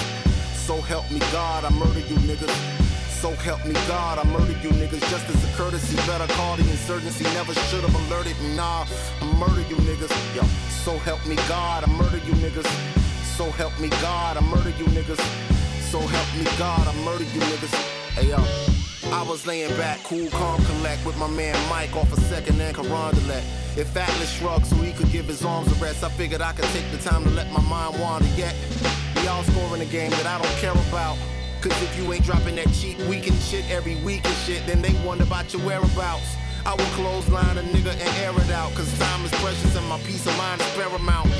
So 0.54 0.80
help 0.80 1.10
me 1.10 1.18
God, 1.32 1.64
I 1.64 1.70
murder 1.70 1.98
you 1.98 2.16
niggas. 2.18 2.91
So 3.22 3.30
help 3.30 3.64
me 3.64 3.74
God, 3.86 4.18
I 4.18 4.24
murdered 4.32 4.60
you 4.64 4.70
niggas 4.70 4.98
just 5.08 5.28
as 5.28 5.44
a 5.44 5.56
courtesy. 5.56 5.94
Better 6.08 6.26
call 6.34 6.56
the 6.56 6.68
insurgency, 6.68 7.22
never 7.38 7.54
should 7.54 7.84
have 7.84 7.94
alerted 7.94 8.36
me. 8.40 8.56
Nah, 8.56 8.84
I 9.20 9.24
murder 9.38 9.60
you 9.70 9.76
niggas. 9.86 10.10
Yo, 10.34 10.42
so 10.82 10.98
help 10.98 11.24
me 11.24 11.36
God, 11.46 11.84
I 11.84 11.86
murder 11.86 12.18
you 12.26 12.34
niggas. 12.42 12.66
So 13.36 13.48
help 13.52 13.78
me 13.78 13.90
God, 14.02 14.36
I 14.36 14.40
murder 14.40 14.70
you 14.70 14.86
niggas. 14.86 15.22
So 15.92 16.00
help 16.00 16.28
me 16.36 16.42
God, 16.58 16.84
I 16.84 16.92
murder 17.04 17.22
you 17.22 17.40
niggas. 17.42 17.72
Hey 18.18 18.30
yo. 18.30 18.42
I 19.16 19.22
was 19.22 19.46
laying 19.46 19.70
back, 19.76 20.02
cool, 20.02 20.28
calm, 20.30 20.60
collect 20.64 21.06
with 21.06 21.16
my 21.16 21.28
man 21.28 21.54
Mike 21.70 21.94
off 21.94 22.12
a 22.12 22.20
second 22.22 22.60
and 22.60 22.74
Carondelet. 22.74 23.44
If 23.78 23.96
Atlas 23.96 24.32
shrugged 24.32 24.66
so 24.66 24.74
he 24.74 24.92
could 24.92 25.12
give 25.12 25.26
his 25.26 25.44
arms 25.44 25.70
a 25.70 25.76
rest, 25.76 26.02
I 26.02 26.08
figured 26.08 26.42
I 26.42 26.54
could 26.54 26.68
take 26.70 26.90
the 26.90 26.98
time 26.98 27.22
to 27.22 27.30
let 27.30 27.52
my 27.52 27.62
mind 27.62 28.00
wander 28.00 28.26
yet. 28.34 28.56
Y'all 29.22 29.44
scoring 29.44 29.80
a 29.80 29.86
game 29.86 30.10
that 30.10 30.26
I 30.26 30.42
don't 30.42 30.56
care 30.56 30.72
about. 30.88 31.16
Cause 31.62 31.80
if 31.80 31.96
you 31.96 32.12
ain't 32.12 32.24
dropping 32.24 32.56
that 32.56 32.66
cheap 32.72 32.98
weekend 33.06 33.38
shit 33.38 33.64
every 33.70 33.94
week 34.02 34.24
and 34.24 34.34
shit, 34.38 34.66
then 34.66 34.82
they 34.82 34.92
wonder 35.06 35.22
about 35.22 35.52
your 35.52 35.62
whereabouts. 35.62 36.34
I 36.66 36.74
will 36.74 36.90
clothesline 36.96 37.56
a 37.56 37.62
nigga 37.62 37.92
and 37.92 38.16
air 38.18 38.32
it 38.34 38.50
out. 38.50 38.74
Cause 38.74 38.92
time 38.98 39.24
is 39.24 39.30
precious 39.40 39.76
and 39.76 39.86
my 39.88 39.98
peace 40.00 40.26
of 40.26 40.36
mind 40.36 40.60
is 40.60 40.68
paramount. 40.74 41.30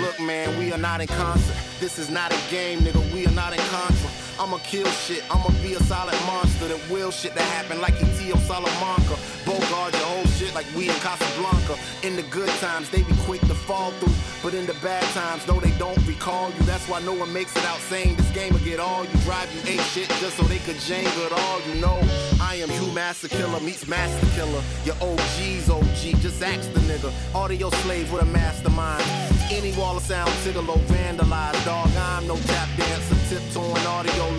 Look, 0.00 0.18
man, 0.20 0.58
we 0.58 0.72
are 0.72 0.78
not 0.78 1.02
in 1.02 1.06
concert. 1.06 1.54
This 1.80 1.98
is 1.98 2.08
not 2.08 2.32
a 2.32 2.50
game, 2.50 2.78
nigga. 2.78 3.12
We 3.12 3.26
are 3.26 3.32
not 3.32 3.52
in 3.52 3.58
Contra. 3.68 4.08
I'ma 4.42 4.58
kill 4.64 4.90
shit. 4.90 5.22
I'ma 5.30 5.50
be 5.62 5.74
a 5.74 5.82
solid 5.84 6.18
monster 6.26 6.66
that 6.66 6.90
will 6.90 7.12
shit 7.12 7.32
that 7.36 7.44
happen 7.54 7.80
like 7.80 7.94
E.T. 8.02 8.32
Salamanca. 8.40 9.16
Bogart 9.46 9.92
your 9.94 10.02
whole 10.02 10.26
shit 10.34 10.52
like 10.52 10.66
we 10.76 10.88
in 10.88 10.96
Casablanca. 10.96 11.78
In 12.02 12.16
the 12.16 12.24
good 12.24 12.48
times, 12.58 12.90
they 12.90 13.02
be 13.04 13.14
quick 13.22 13.40
to 13.42 13.54
fall 13.54 13.92
through. 13.92 14.12
But 14.42 14.54
in 14.54 14.66
the 14.66 14.74
bad 14.82 15.04
times, 15.14 15.46
no, 15.46 15.60
they 15.60 15.70
don't 15.78 16.04
recall 16.08 16.50
you. 16.50 16.62
That's 16.64 16.88
why 16.88 17.00
no 17.02 17.12
one 17.12 17.32
makes 17.32 17.54
it 17.54 17.64
out 17.64 17.78
saying 17.78 18.16
this 18.16 18.30
game 18.32 18.52
will 18.52 18.66
get 18.66 18.80
all 18.80 19.04
you. 19.04 19.16
Drive 19.22 19.48
you 19.54 19.74
ain't 19.74 19.82
shit 19.94 20.08
just 20.18 20.36
so 20.36 20.42
they 20.42 20.58
could 20.58 20.80
jangle 20.80 21.22
it 21.22 21.32
all. 21.32 21.60
You 21.68 21.80
know, 21.80 22.00
I 22.40 22.56
am 22.56 22.70
you, 22.72 22.90
Master 22.92 23.28
Killer 23.28 23.60
meets 23.60 23.86
Master 23.86 24.26
Killer. 24.34 24.62
Your 24.84 24.96
OG's 25.00 25.70
OG, 25.70 26.18
just 26.20 26.42
ask 26.42 26.72
the 26.72 26.80
nigga. 26.80 27.12
Audio 27.32 27.70
slave 27.70 28.10
with 28.10 28.22
a 28.22 28.26
mastermind. 28.26 29.04
Any 29.52 29.72
wall 29.76 29.96
of 29.96 30.02
sound, 30.02 30.30
Tigolo, 30.42 30.78
vandalized. 30.90 31.64
Dog, 31.64 31.90
I'm 31.96 32.26
no 32.26 32.36
tap 32.36 32.68
dancer. 32.76 33.14
Tiptoeing 33.28 33.86
audio 33.86 34.31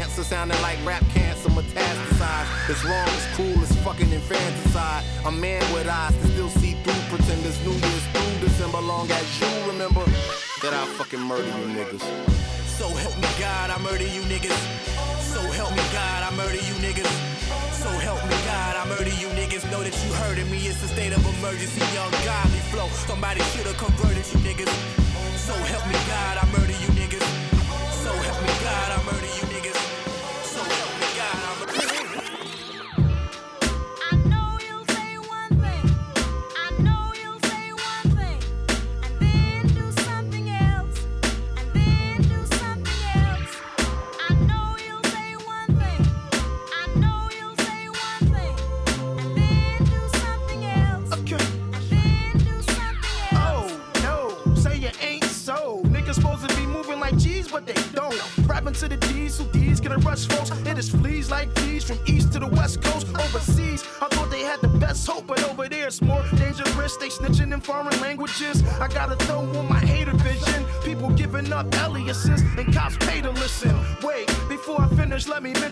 dancer. 0.00 0.24
Sounding 0.24 0.60
like 0.62 0.78
rap 0.84 1.04
cancer, 1.12 1.50
metastasized. 1.50 2.70
It's 2.70 2.84
wrong, 2.84 3.08
it's 3.18 3.28
cool, 3.36 3.56
it's 3.62 3.74
fucking 3.84 4.10
infanticide. 4.12 5.04
A 5.26 5.32
man 5.32 5.60
with 5.72 5.88
eyes 5.88 6.16
to 6.16 6.26
still 6.28 6.48
see 6.48 6.72
through 6.82 7.02
pretenders. 7.12 7.56
New 7.64 7.76
Year's 7.76 8.06
through 8.12 8.48
December, 8.48 8.80
long 8.80 9.10
as 9.10 9.26
you 9.40 9.50
remember 9.70 10.04
that 10.62 10.72
I 10.72 10.84
fucking 10.96 11.20
murder 11.20 11.52
you 11.60 11.66
niggas. 11.76 12.04
So 12.78 12.88
help 12.88 13.16
me 13.20 13.28
God, 13.38 13.68
I 13.70 13.78
murder 13.78 14.08
you 14.16 14.22
niggas. 14.32 14.60
So 15.32 15.40
help 15.58 15.72
me 15.76 15.84
God, 15.92 16.20
I 16.24 16.30
murder 16.34 16.60
you 16.68 16.74
niggas. 16.80 17.12
So 17.82 17.90
help 18.06 18.22
me 18.24 18.36
God, 18.48 18.76
I 18.80 18.84
murder 18.88 19.14
you 19.20 19.28
niggas. 19.36 19.68
Know 19.70 19.82
that 19.82 19.96
you 20.04 20.10
of 20.16 20.50
me, 20.50 20.58
it's 20.70 20.82
a 20.82 20.88
state 20.88 21.12
of 21.12 21.22
emergency, 21.36 21.80
young 21.92 22.12
godly 22.24 22.62
flow. 22.72 22.88
Somebody 23.04 23.40
should've 23.52 23.76
converted 23.76 24.24
you 24.32 24.40
niggas. 24.48 24.72
So 25.36 25.54
help 25.72 25.84
me 25.88 25.98
God, 26.08 26.34
I 26.40 26.44
murder 26.56 26.76
you 26.82 26.90
niggas. 26.96 27.26
So 28.04 28.12
help 28.12 28.40
me 28.42 28.52
God, 28.64 28.88
I 28.96 28.98
murder 29.04 29.19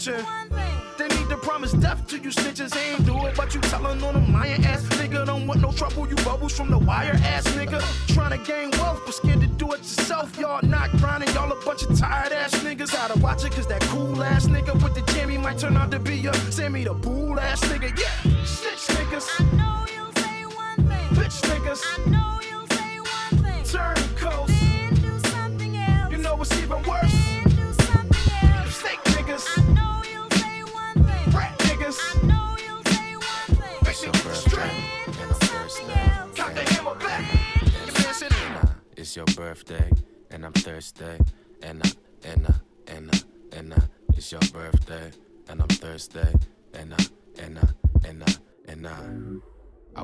They 0.07 1.09
need 1.09 1.29
to 1.29 1.37
promise 1.39 1.73
death 1.73 2.07
to 2.07 2.19
you 2.19 2.31
snitches. 2.31 2.71
They 2.71 2.93
ain't 2.93 3.05
do 3.05 3.27
it, 3.27 3.37
but 3.37 3.53
you 3.53 3.61
tellin' 3.63 4.01
on 4.05 4.15
them 4.15 4.33
lying 4.33 4.65
ass 4.65 4.83
nigga. 4.91 5.27
Don't 5.27 5.47
want 5.49 5.61
no 5.61 5.73
trouble, 5.73 6.09
you 6.09 6.15
bubbles 6.17 6.57
from 6.57 6.71
the 6.71 6.79
wire 6.79 7.19
ass 7.25 7.45
nigga. 7.49 7.83
Trying 8.15 8.39
to 8.39 8.47
gain 8.47 8.71
wealth, 8.79 9.03
but 9.05 9.15
scared 9.15 9.41
to 9.41 9.49
do 9.49 9.73
it 9.73 9.79
yourself. 9.79 10.39
Y'all 10.39 10.63
not 10.63 10.93
grinding, 10.99 11.35
y'all 11.35 11.51
a 11.51 11.65
bunch 11.65 11.83
of 11.83 11.99
tired 11.99 12.33
ass 12.33 12.55
niggas. 12.63 12.93
Gotta 12.93 13.19
watch 13.19 13.45
it, 13.45 13.51
cause 13.53 13.67
that 13.67 13.81
cool 13.83 14.23
ass 14.23 14.47
nigga 14.47 14.81
with 14.81 14.95
the 14.95 15.03
jammy 15.13 15.37
might 15.37 15.59
turn 15.59 15.77
out 15.77 15.91
to 15.91 15.99
be 15.99 16.25
a 16.27 16.35
Sammy 16.53 16.85
the 16.85 16.95
bull 16.95 17.41
ass 17.41 17.61
nigga. 17.65 17.91
Yeah, 17.99 18.28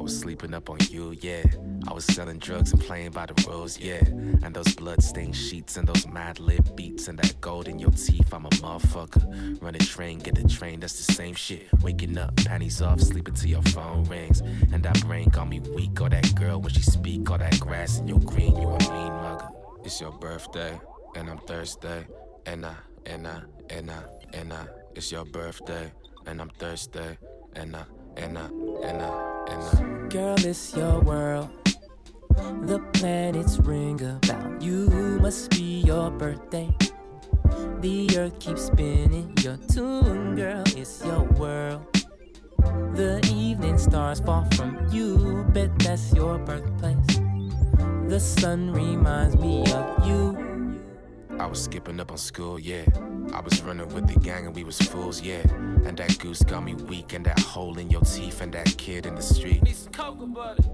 was 0.04 0.20
sleeping 0.20 0.52
up 0.52 0.68
on 0.68 0.76
you, 0.90 1.16
yeah. 1.22 1.42
I 1.88 1.94
was 1.94 2.04
selling 2.04 2.38
drugs 2.38 2.72
and 2.72 2.80
playing 2.80 3.12
by 3.12 3.24
the 3.24 3.48
rules, 3.48 3.80
yeah. 3.80 4.04
And 4.42 4.54
those 4.54 4.74
bloodstained 4.74 5.34
sheets 5.34 5.78
and 5.78 5.88
those 5.88 6.04
Madlib 6.04 6.76
beats 6.76 7.08
and 7.08 7.18
that 7.20 7.40
gold 7.40 7.68
in 7.68 7.78
your 7.78 7.90
teeth, 7.90 8.32
I'm 8.34 8.44
a 8.44 8.50
motherfucker. 8.50 9.62
Run 9.62 9.74
a 9.74 9.78
train, 9.78 10.18
get 10.18 10.34
the 10.34 10.46
train, 10.46 10.80
that's 10.80 11.06
the 11.06 11.10
same 11.10 11.34
shit. 11.34 11.68
Waking 11.82 12.18
up, 12.18 12.36
panties 12.36 12.82
off, 12.82 13.00
sleeping 13.00 13.32
till 13.32 13.48
your 13.48 13.62
phone 13.62 14.04
rings. 14.04 14.40
And 14.72 14.82
that 14.82 15.00
brain 15.06 15.30
got 15.30 15.48
me 15.48 15.60
weak, 15.60 15.98
or 16.02 16.10
that 16.10 16.34
girl 16.34 16.60
when 16.60 16.74
she 16.74 16.82
speak, 16.82 17.30
all 17.30 17.38
that 17.38 17.58
grass 17.58 17.98
in 17.98 18.06
your 18.06 18.20
green, 18.20 18.54
you 18.56 18.68
a 18.68 18.78
mean 18.92 19.12
mugger. 19.22 19.48
It's 19.84 20.02
your 20.02 20.12
birthday, 20.12 20.78
and 21.16 21.30
I'm 21.30 21.38
Thursday, 21.38 22.06
and 22.44 22.66
I, 22.66 22.74
and 23.06 23.26
I, 23.26 23.40
and 23.70 23.90
I, 23.90 24.02
and 24.34 24.52
I. 24.52 24.66
It's 24.94 25.10
your 25.10 25.24
birthday, 25.24 25.90
and 26.26 26.42
I'm 26.42 26.50
Thursday, 26.50 27.16
and 27.56 27.74
I, 27.74 27.84
and 28.18 28.36
I, 28.36 28.46
and 28.82 29.02
I, 29.02 29.33
and. 29.48 30.10
Girl, 30.10 30.36
it's 30.38 30.76
your 30.76 31.00
world. 31.00 31.50
The 32.66 32.78
planets 32.92 33.58
ring 33.58 34.00
about 34.00 34.62
you. 34.62 34.88
Must 35.20 35.50
be 35.50 35.80
your 35.80 36.10
birthday. 36.10 36.70
The 37.80 38.08
earth 38.18 38.38
keeps 38.38 38.66
spinning 38.66 39.32
your 39.40 39.56
tune, 39.56 40.36
girl. 40.36 40.62
It's 40.76 41.04
your 41.04 41.24
world. 41.34 41.82
The 42.94 43.20
evening 43.34 43.78
stars 43.78 44.20
fall 44.20 44.46
from 44.54 44.86
you. 44.90 45.44
Bet 45.52 45.76
that's 45.80 46.12
your 46.14 46.38
birthplace. 46.38 47.18
The 48.08 48.20
sun 48.20 48.72
reminds 48.72 49.36
me 49.36 49.64
of 49.72 50.06
you. 50.06 50.43
I 51.38 51.46
was 51.46 51.62
skipping 51.62 51.98
up 52.00 52.10
on 52.10 52.18
school, 52.18 52.58
yeah. 52.58 52.84
I 53.32 53.40
was 53.40 53.60
running 53.62 53.88
with 53.88 54.06
the 54.06 54.18
gang 54.20 54.46
and 54.46 54.54
we 54.54 54.64
was 54.64 54.78
fools, 54.78 55.20
yeah. 55.20 55.42
And 55.84 55.96
that 55.96 56.18
goose 56.18 56.42
got 56.42 56.64
me 56.64 56.74
weak, 56.74 57.12
and 57.12 57.26
that 57.26 57.38
hole 57.40 57.78
in 57.78 57.90
your 57.90 58.00
teeth, 58.02 58.40
and 58.40 58.52
that 58.54 58.76
kid 58.78 59.06
in 59.06 59.14
the 59.14 59.22
street. 59.22 59.62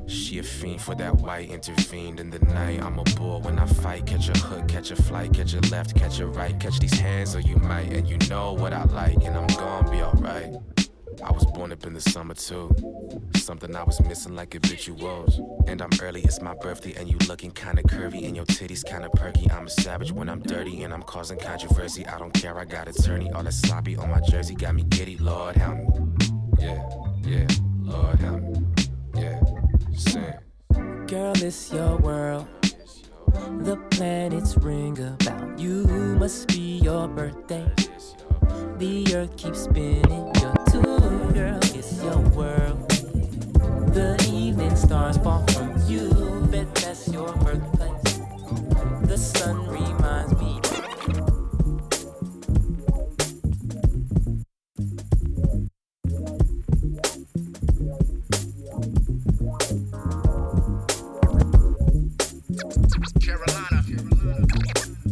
She 0.07 0.39
a 0.39 0.43
fiend 0.43 0.81
for 0.81 0.95
that 0.95 1.17
white, 1.17 1.51
intervened 1.51 2.21
in 2.21 2.31
the 2.31 2.39
night. 2.41 2.83
I'm 2.83 2.99
a 2.99 3.05
bull 3.17 3.41
when 3.41 3.59
I 3.59 3.67
fight. 3.67 4.07
Catch 4.07 4.29
a 4.29 4.39
hook, 4.39 4.69
catch 4.69 4.91
a 4.91 4.97
flight, 4.97 5.33
catch 5.33 5.55
a 5.55 5.61
left, 5.71 5.97
catch 5.97 6.21
a 6.21 6.27
right. 6.27 6.59
Catch 6.61 6.79
these 6.79 6.99
hands 6.99 7.35
or 7.35 7.41
you 7.41 7.57
might, 7.57 7.93
and 7.93 8.09
you 8.09 8.19
know 8.29 8.53
what 8.53 8.73
I 8.73 8.85
like, 8.85 9.25
and 9.25 9.37
I'm 9.37 9.47
gonna 9.49 9.91
be 9.91 10.03
alright. 10.03 10.80
I 11.23 11.31
was 11.33 11.45
born 11.47 11.73
up 11.73 11.85
in 11.87 11.95
the 11.95 12.01
summer 12.01 12.35
too. 12.35 12.75
Something 13.35 13.75
I 13.77 13.83
was 13.83 14.01
missing 14.01 14.35
like 14.35 14.53
habituals. 14.55 15.41
And 15.67 15.83
I'm 15.83 15.91
early, 16.01 16.23
it's 16.23 16.41
my 16.41 16.55
birthday, 16.55 16.95
and 16.99 17.09
you 17.09 17.17
looking 17.29 17.51
kinda 17.51 17.83
curvy, 17.83 18.27
and 18.27 18.35
your 18.37 18.47
titties 18.47 18.85
kinda 18.85 19.11
perky. 19.11 19.51
I'm 19.51 19.67
a 19.67 19.71
savage 19.71 20.13
when 20.13 20.29
I'm 20.29 20.41
dirty, 20.41 20.83
and 20.83 20.93
I'm 20.93 21.03
causing 21.03 21.39
controversy. 21.39 22.07
I 22.07 22.19
don't 22.19 22.33
care, 22.33 22.59
I 22.59 22.65
got 22.65 22.89
attorney. 22.89 23.31
All 23.33 23.43
that 23.43 23.53
sloppy 23.53 23.97
on 23.97 24.11
my 24.11 24.21
jersey 24.21 24.55
got 24.55 24.75
me 24.75 24.85
giddy. 24.85 25.17
Lord 25.19 25.57
help 25.57 25.77
me. 25.79 25.87
Yeah, 26.59 26.83
yeah, 27.23 27.47
Lord 27.83 28.19
help 28.19 28.43
me. 28.43 28.67
Yeah, 29.15 29.41
sing. 29.97 30.35
Girl, 31.07 31.33
it's 31.37 31.73
your 31.73 31.97
world. 31.99 32.47
The 33.63 33.77
planets 33.91 34.57
ring 34.57 34.99
about 34.99 35.59
you. 35.59 35.85
Must 36.19 36.49
be 36.49 36.79
your 36.79 37.09
birthday. 37.09 37.67
The 38.79 39.15
earth 39.15 39.37
keeps 39.37 39.65
spinning. 39.65 40.33
Your 40.41 40.55
tune, 40.71 40.90
girl, 41.33 41.59
it's 41.63 42.03
your 42.03 42.19
world. 42.31 42.89
The 43.95 44.17
evening 44.33 44.77
stars 44.77 45.17
fall 45.19 45.45
from 45.49 45.81
you. 45.87 46.11
Bet 46.51 46.75
that's 46.77 47.09
your 47.09 47.33
birthplace. 47.37 48.21
The 49.03 49.17
sun 49.19 49.67
reminds 49.69 50.35
me. 50.41 50.61
Carolina. 63.25 63.85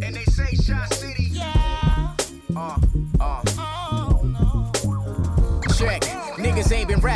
And 0.03 0.15
they 0.17 0.25
say 0.25 0.55
Shot 0.57 0.93
City. 0.95 1.29
Yeah. 1.31 2.15
Uh, 2.57 2.79
uh. 3.21 3.48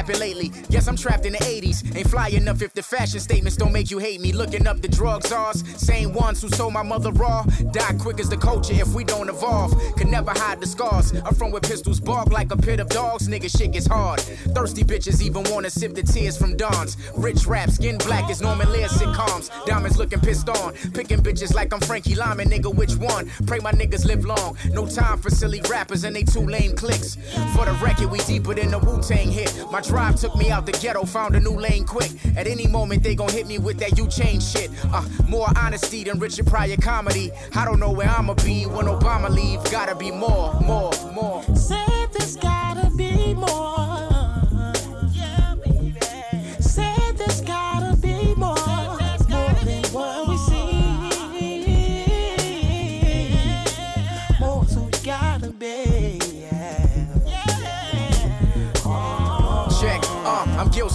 Rapping 0.03 0.18
lately. 0.18 0.48
Guess 0.68 0.88
I'm 0.88 0.96
trapped 0.96 1.26
in 1.26 1.32
the 1.32 1.38
80s. 1.38 1.96
Ain't 1.96 2.11
fly 2.11 2.26
enough 2.30 2.61
if 2.61 2.74
the 2.74 2.82
fashion 2.82 3.20
statements 3.20 3.57
don't 3.57 3.70
make 3.70 3.88
you 3.88 3.98
hate 3.98 4.20
me. 4.20 4.32
Looking 4.32 4.66
up 4.66 4.80
the 4.80 4.88
drug 4.88 5.24
czars. 5.24 5.62
Same 5.80 6.12
ones 6.12 6.42
who 6.42 6.48
sold 6.48 6.72
my 6.72 6.82
mother 6.82 7.12
raw. 7.12 7.44
Die 7.70 7.94
quick 8.00 8.18
as 8.18 8.28
the 8.28 8.36
culture 8.36 8.74
if 8.74 8.88
we 8.94 9.05
don't 9.05 9.28
evolve. 9.28 9.72
Can 9.96 10.11
never 10.11 10.32
hide 10.32 10.61
the 10.61 10.66
scars. 10.66 11.12
I'm 11.24 11.36
from 11.36 11.53
where 11.53 11.61
pistols 11.61 12.00
bark 12.00 12.32
like 12.32 12.50
a 12.50 12.57
pit 12.57 12.80
of 12.80 12.88
dogs. 12.88 13.28
Nigga 13.28 13.48
shit 13.48 13.70
gets 13.70 13.86
hard. 13.86 14.18
Thirsty 14.57 14.82
bitches 14.82 15.22
even 15.22 15.44
wanna 15.53 15.70
sip 15.70 15.94
the 15.94 16.03
tears 16.03 16.36
from 16.36 16.57
dawns. 16.57 16.96
Rich 17.16 17.46
rap, 17.46 17.70
skin 17.70 17.96
black 17.98 18.28
as 18.28 18.42
Norman 18.42 18.72
Lear 18.72 18.88
sitcoms. 18.88 19.50
Diamonds 19.66 19.98
looking 19.98 20.18
pissed 20.18 20.48
on. 20.48 20.72
Picking 20.94 21.18
bitches 21.18 21.55
like 21.55 21.72
I'm 21.72 21.80
Frankie 21.80 22.16
Lymon, 22.16 22.50
nigga. 22.50 22.74
Which 22.74 22.96
one? 22.96 23.30
Pray 23.46 23.61
my 23.61 23.70
niggas 23.70 24.05
live 24.05 24.24
long. 24.24 24.57
No 24.72 24.84
time 24.84 25.18
for 25.18 25.30
silly 25.30 25.61
rappers 25.70 26.03
and 26.03 26.16
they 26.16 26.24
two 26.24 26.44
lame 26.44 26.74
clicks. 26.74 27.14
For 27.55 27.66
the 27.66 27.78
record, 27.80 28.11
we 28.11 28.18
deeper 28.20 28.53
than 28.53 28.72
the 28.72 28.80
Wu 28.80 29.00
Tang 29.00 29.30
hit. 29.30 29.55
My 29.70 29.80
drive 29.93 30.16
took 30.16 30.34
me 30.36 30.51
out 30.51 30.64
the 30.64 30.72
ghetto, 30.72 31.05
found 31.05 31.36
a 31.36 31.40
new 31.40 31.53
lane 31.53 31.84
quick. 31.84 32.11
At 32.34 32.47
any 32.47 32.66
moment, 32.66 33.03
they 33.03 33.14
gon' 33.14 33.28
hit 33.28 33.47
me 33.47 33.59
with 33.59 33.78
that 33.80 33.99
you 33.99 34.09
change 34.09 34.43
shit. 34.43 34.70
Uh, 34.90 35.07
more 35.28 35.49
honesty 35.55 36.03
than 36.03 36.18
Richard 36.18 36.47
Pryor 36.47 36.78
comedy. 36.78 37.30
I 37.55 37.66
don't 37.66 37.78
know 37.78 37.90
where 37.93 38.09
I'ma 38.09 38.32
be 38.34 38.64
when 38.64 38.86
Obama 38.86 39.28
leave. 39.28 39.62
Gotta 39.70 39.95
be 39.95 40.11
more, 40.11 40.59
more, 40.62 40.93
more. 41.12 41.43
Said 41.55 42.09
there's 42.14 42.36
gotta 42.36 42.62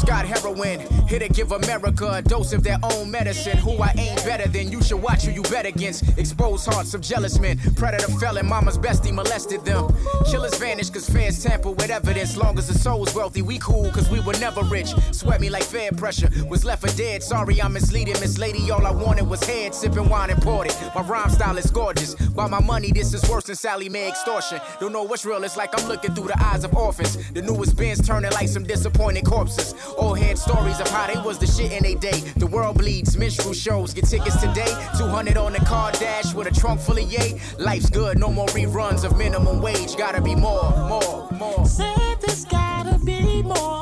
Scott 0.07 0.25
Heroin. 0.25 1.06
Here 1.07 1.19
to 1.19 1.29
give 1.29 1.53
America 1.53 2.05
a 2.09 2.21
dose 2.21 2.51
of 2.51 2.63
their 2.63 2.77
own 2.83 3.09
medicine. 3.09 3.57
Who 3.59 3.81
I 3.81 3.93
ain't 3.97 4.23
better 4.25 4.47
than, 4.49 4.69
you 4.71 4.81
should 4.81 5.01
watch 5.01 5.23
who 5.23 5.31
you 5.31 5.41
bet 5.43 5.65
against. 5.65 6.03
Exposed 6.17 6.65
hearts 6.71 6.93
of 6.93 6.99
jealous 6.99 7.39
men. 7.39 7.57
Predator 7.75 8.11
felon, 8.19 8.45
mama's 8.45 8.77
bestie 8.77 9.13
molested 9.13 9.63
them. 9.63 9.87
Killers 10.29 10.57
vanish 10.57 10.89
cause 10.89 11.09
fans 11.09 11.41
tamper 11.41 11.71
with 11.71 11.89
evidence. 11.89 12.35
Long 12.35 12.57
as 12.57 12.67
the 12.67 12.73
soul's 12.73 13.15
wealthy, 13.15 13.41
we 13.41 13.57
cool 13.59 13.89
cause 13.91 14.09
we 14.09 14.19
were 14.19 14.37
never 14.39 14.63
rich. 14.63 14.89
Sweat 15.11 15.39
me 15.39 15.49
like 15.49 15.63
fair 15.63 15.91
pressure. 15.91 16.29
Was 16.49 16.65
left 16.65 16.81
for 16.81 16.95
dead. 16.97 17.23
Sorry, 17.23 17.61
I'm 17.61 17.71
misleading. 17.71 18.19
Miss 18.19 18.37
Lady, 18.37 18.69
all 18.69 18.85
I 18.85 18.91
wanted 18.91 19.29
was 19.29 19.41
head. 19.45 19.73
Sipping 19.73 20.09
wine 20.09 20.29
imported. 20.29 20.75
My 20.93 21.01
rhyme 21.01 21.29
style 21.29 21.57
is 21.57 21.71
gorgeous. 21.71 22.15
By 22.15 22.47
my 22.47 22.59
money, 22.59 22.91
this 22.91 23.13
is 23.13 23.27
worse 23.29 23.45
than 23.45 23.55
Sallie 23.55 23.87
Mae 23.87 24.09
extortion. 24.09 24.59
Don't 24.81 24.91
know 24.91 25.03
what's 25.03 25.23
real, 25.25 25.43
it's 25.45 25.55
like 25.55 25.79
I'm 25.79 25.87
looking 25.87 26.13
through 26.13 26.27
the 26.27 26.43
eyes 26.43 26.65
of 26.65 26.75
orphans. 26.75 27.17
The 27.31 27.41
newest 27.41 27.77
bands 27.77 28.05
turning 28.05 28.31
like 28.31 28.49
some 28.49 28.63
disappointed 28.63 29.25
corpses. 29.25 29.73
Old 29.97 30.19
head 30.19 30.37
stories 30.37 30.81
of 30.81 30.96
how 30.97 31.05
they 31.13 31.19
was 31.21 31.37
the 31.37 31.45
shit 31.45 31.71
in 31.71 31.83
they 31.83 31.95
day. 31.95 32.19
The 32.37 32.47
world 32.47 32.77
bleeds, 32.77 33.17
minstrel 33.17 33.53
shows. 33.53 33.93
Get 33.93 34.05
tickets 34.05 34.41
today. 34.41 34.73
200 34.97 35.37
on 35.37 35.53
the 35.53 35.59
car 35.59 35.91
dash 35.91 36.33
with 36.33 36.47
a 36.47 36.51
trunk 36.59 36.79
full 36.81 36.97
of 36.97 37.11
yay. 37.11 37.39
Life's 37.59 37.89
good, 37.89 38.17
no 38.17 38.29
more 38.29 38.47
reruns 38.47 39.03
of 39.03 39.17
minimum 39.17 39.61
wage. 39.61 39.95
Gotta 39.95 40.21
be 40.21 40.35
more, 40.35 40.71
more, 40.89 41.29
more. 41.33 41.65
Said 41.65 42.17
there's 42.21 42.45
gotta 42.45 42.97
be 43.05 43.43
more. 43.43 43.76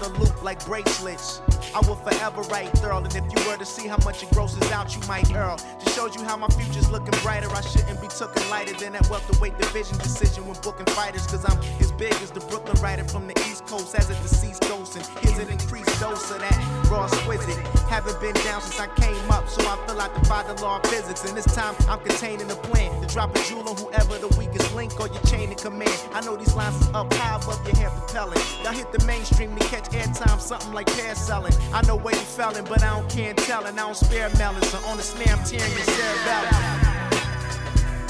Wear 0.00 0.28
like 0.42 0.64
bracelets. 0.64 1.40
I 1.74 1.80
will 1.86 1.96
forever 1.96 2.42
write 2.42 2.72
Thurl, 2.74 3.04
and 3.04 3.14
if 3.14 3.24
you 3.32 3.50
were 3.50 3.56
to 3.56 3.66
see 3.66 3.86
how 3.86 3.98
much 4.04 4.22
it 4.22 4.30
grosses 4.30 4.70
out, 4.72 4.94
you 4.94 5.06
might 5.06 5.32
earl. 5.34 5.56
Just 5.82 5.96
shows 5.96 6.16
you 6.16 6.24
how 6.24 6.36
my 6.36 6.48
future's 6.48 6.90
looking 6.90 7.18
brighter. 7.22 7.48
I 7.50 7.60
shouldn't 7.60 8.00
be 8.00 8.08
taken 8.08 8.50
lighter 8.50 8.74
than 8.74 8.92
that 8.92 9.08
welterweight 9.10 9.58
division 9.58 9.98
decision 9.98 10.46
when 10.46 10.56
booking 10.62 10.86
fighters, 10.94 11.26
cause 11.26 11.44
I'm 11.44 11.58
as 11.80 11.92
big 11.92 12.14
as 12.14 12.30
the 12.30 12.40
Brooklyn 12.40 12.80
writer 12.82 13.04
from 13.04 13.26
the 13.26 13.37
As 13.70 14.08
a 14.08 14.14
deceased 14.22 14.62
ghost. 14.62 14.96
And 14.96 15.04
here's 15.20 15.36
an 15.36 15.50
increased 15.50 16.00
dose 16.00 16.30
of 16.30 16.40
that 16.40 16.88
raw 16.90 17.04
exquisite. 17.04 17.54
Haven't 17.84 18.18
been 18.18 18.32
down 18.42 18.62
since 18.62 18.80
I 18.80 18.86
came 18.96 19.30
up, 19.30 19.46
so 19.46 19.60
I 19.60 19.76
feel 19.86 19.96
defy 20.20 20.42
the 20.50 20.54
law 20.62 20.78
of 20.78 20.86
physics. 20.86 21.22
And 21.26 21.36
this 21.36 21.44
time 21.54 21.74
I'm 21.86 22.00
containing 22.00 22.48
the 22.48 22.54
plan 22.54 22.98
to 23.02 23.06
drop 23.06 23.36
a 23.36 23.42
jewel 23.42 23.68
on 23.68 23.76
whoever 23.76 24.16
the 24.16 24.34
weakest 24.38 24.74
link 24.74 24.98
or 24.98 25.08
your 25.08 25.20
chain 25.24 25.50
of 25.50 25.58
command. 25.58 26.00
I 26.14 26.22
know 26.22 26.34
these 26.34 26.54
lines 26.54 26.80
is 26.80 26.88
up 26.94 27.12
high 27.12 27.36
above 27.36 27.62
your 27.66 27.76
hair 27.76 27.90
propelling. 27.90 28.40
Y'all 28.64 28.72
hit 28.72 28.90
the 28.90 29.04
mainstream 29.04 29.54
to 29.54 29.64
catch 29.66 29.90
airtime, 29.90 30.40
something 30.40 30.72
like 30.72 30.86
pair 30.86 31.14
selling. 31.14 31.52
I 31.74 31.86
know 31.86 31.96
where 31.96 32.14
you 32.14 32.22
felling, 32.22 32.64
but 32.64 32.82
I 32.82 32.98
don't 32.98 33.10
care 33.10 33.34
telling. 33.34 33.74
I 33.78 33.82
don't 33.82 33.94
spare 33.94 34.30
melons, 34.38 34.66
so 34.70 34.78
on 34.88 34.96
the 34.96 35.02
snare 35.02 35.36
I'm 35.36 35.44
tearing 35.44 35.72
your 35.72 35.84
cerebellum. 35.84 36.54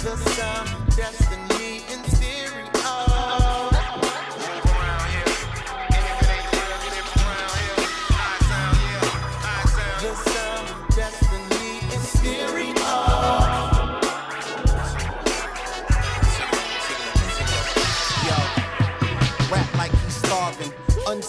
The 0.06 0.14
destiny 0.94 1.82
in 1.92 2.04
stereo. 2.04 2.47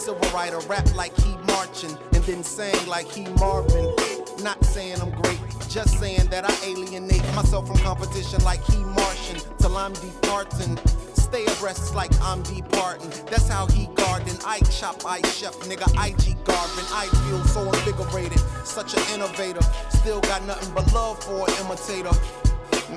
Uncivil 0.09 0.33
writer, 0.33 0.59
rap 0.67 0.95
like 0.95 1.15
he 1.17 1.35
marching. 1.53 1.95
And 2.13 2.23
then 2.23 2.43
sing 2.43 2.87
like 2.87 3.07
he 3.07 3.27
Marvin. 3.33 3.93
Not 4.41 4.63
saying 4.65 4.99
I'm 5.01 5.11
great, 5.21 5.39
just 5.69 5.99
saying 5.99 6.29
that 6.29 6.49
I 6.49 6.65
alienate 6.65 7.23
myself 7.35 7.67
from 7.67 7.77
competition 7.77 8.43
like 8.43 8.63
he 8.63 8.77
Martian. 8.77 9.37
Till 9.59 9.77
I'm 9.77 9.93
departing. 9.93 10.77
Stay 11.13 11.45
abreast 11.45 11.93
like 11.93 12.11
I'm 12.21 12.41
departing. 12.41 13.09
That's 13.27 13.47
how 13.47 13.67
he 13.67 13.85
garden. 13.93 14.35
I 14.45 14.61
chop, 14.71 15.05
I 15.05 15.21
chef, 15.27 15.53
nigga. 15.69 15.87
IG 15.93 16.43
Garvin. 16.43 16.85
I 16.91 17.05
feel 17.27 17.43
so 17.45 17.71
invigorated. 17.71 18.39
Such 18.65 18.95
an 18.95 19.03
innovator. 19.13 19.61
Still 19.89 20.21
got 20.21 20.43
nothing 20.45 20.73
but 20.73 20.91
love 20.91 21.23
for 21.23 21.47
an 21.47 21.65
imitator. 21.65 22.17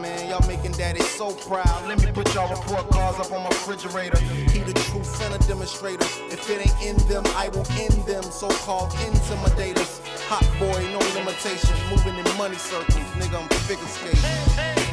Man, 0.01 0.29
y'all 0.29 0.47
making 0.49 0.73
daddy 0.73 1.01
so 1.01 1.33
proud. 1.33 1.87
Let 1.87 2.03
me 2.03 2.11
put 2.13 2.35
y'all 2.35 2.49
report 2.49 2.89
cards 2.91 3.19
up 3.19 3.31
on 3.33 3.43
my 3.43 3.49
refrigerator. 3.49 4.19
He 4.19 4.61
the 4.61 4.73
true 4.73 5.05
center 5.05 5.39
demonstrator. 5.47 6.05
If 6.31 6.49
it 6.49 6.67
ain't 6.67 6.83
in 6.83 6.97
them, 7.09 7.25
I 7.37 7.49
will 7.49 7.67
end 7.73 8.07
them. 8.07 8.23
So-called 8.23 8.91
intimidators. 8.91 10.01
Hot 10.29 10.47
boy, 10.59 10.81
no 10.91 10.99
limitations. 11.19 11.79
Moving 11.91 12.19
in 12.19 12.37
money 12.39 12.57
circles. 12.57 12.97
Nigga, 13.21 13.43
I'm 13.43 13.49
figure 13.69 13.87
skating. 13.87 14.19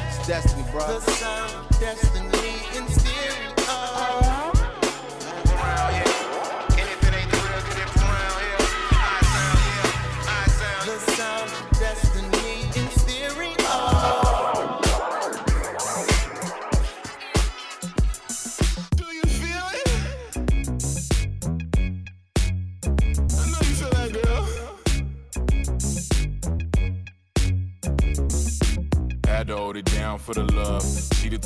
It's 0.08 0.28
destiny, 0.28 0.66
bro. 0.72 0.86
The 0.86 1.00
sound 1.12 1.70
destiny 1.80 2.60
in 2.76 2.86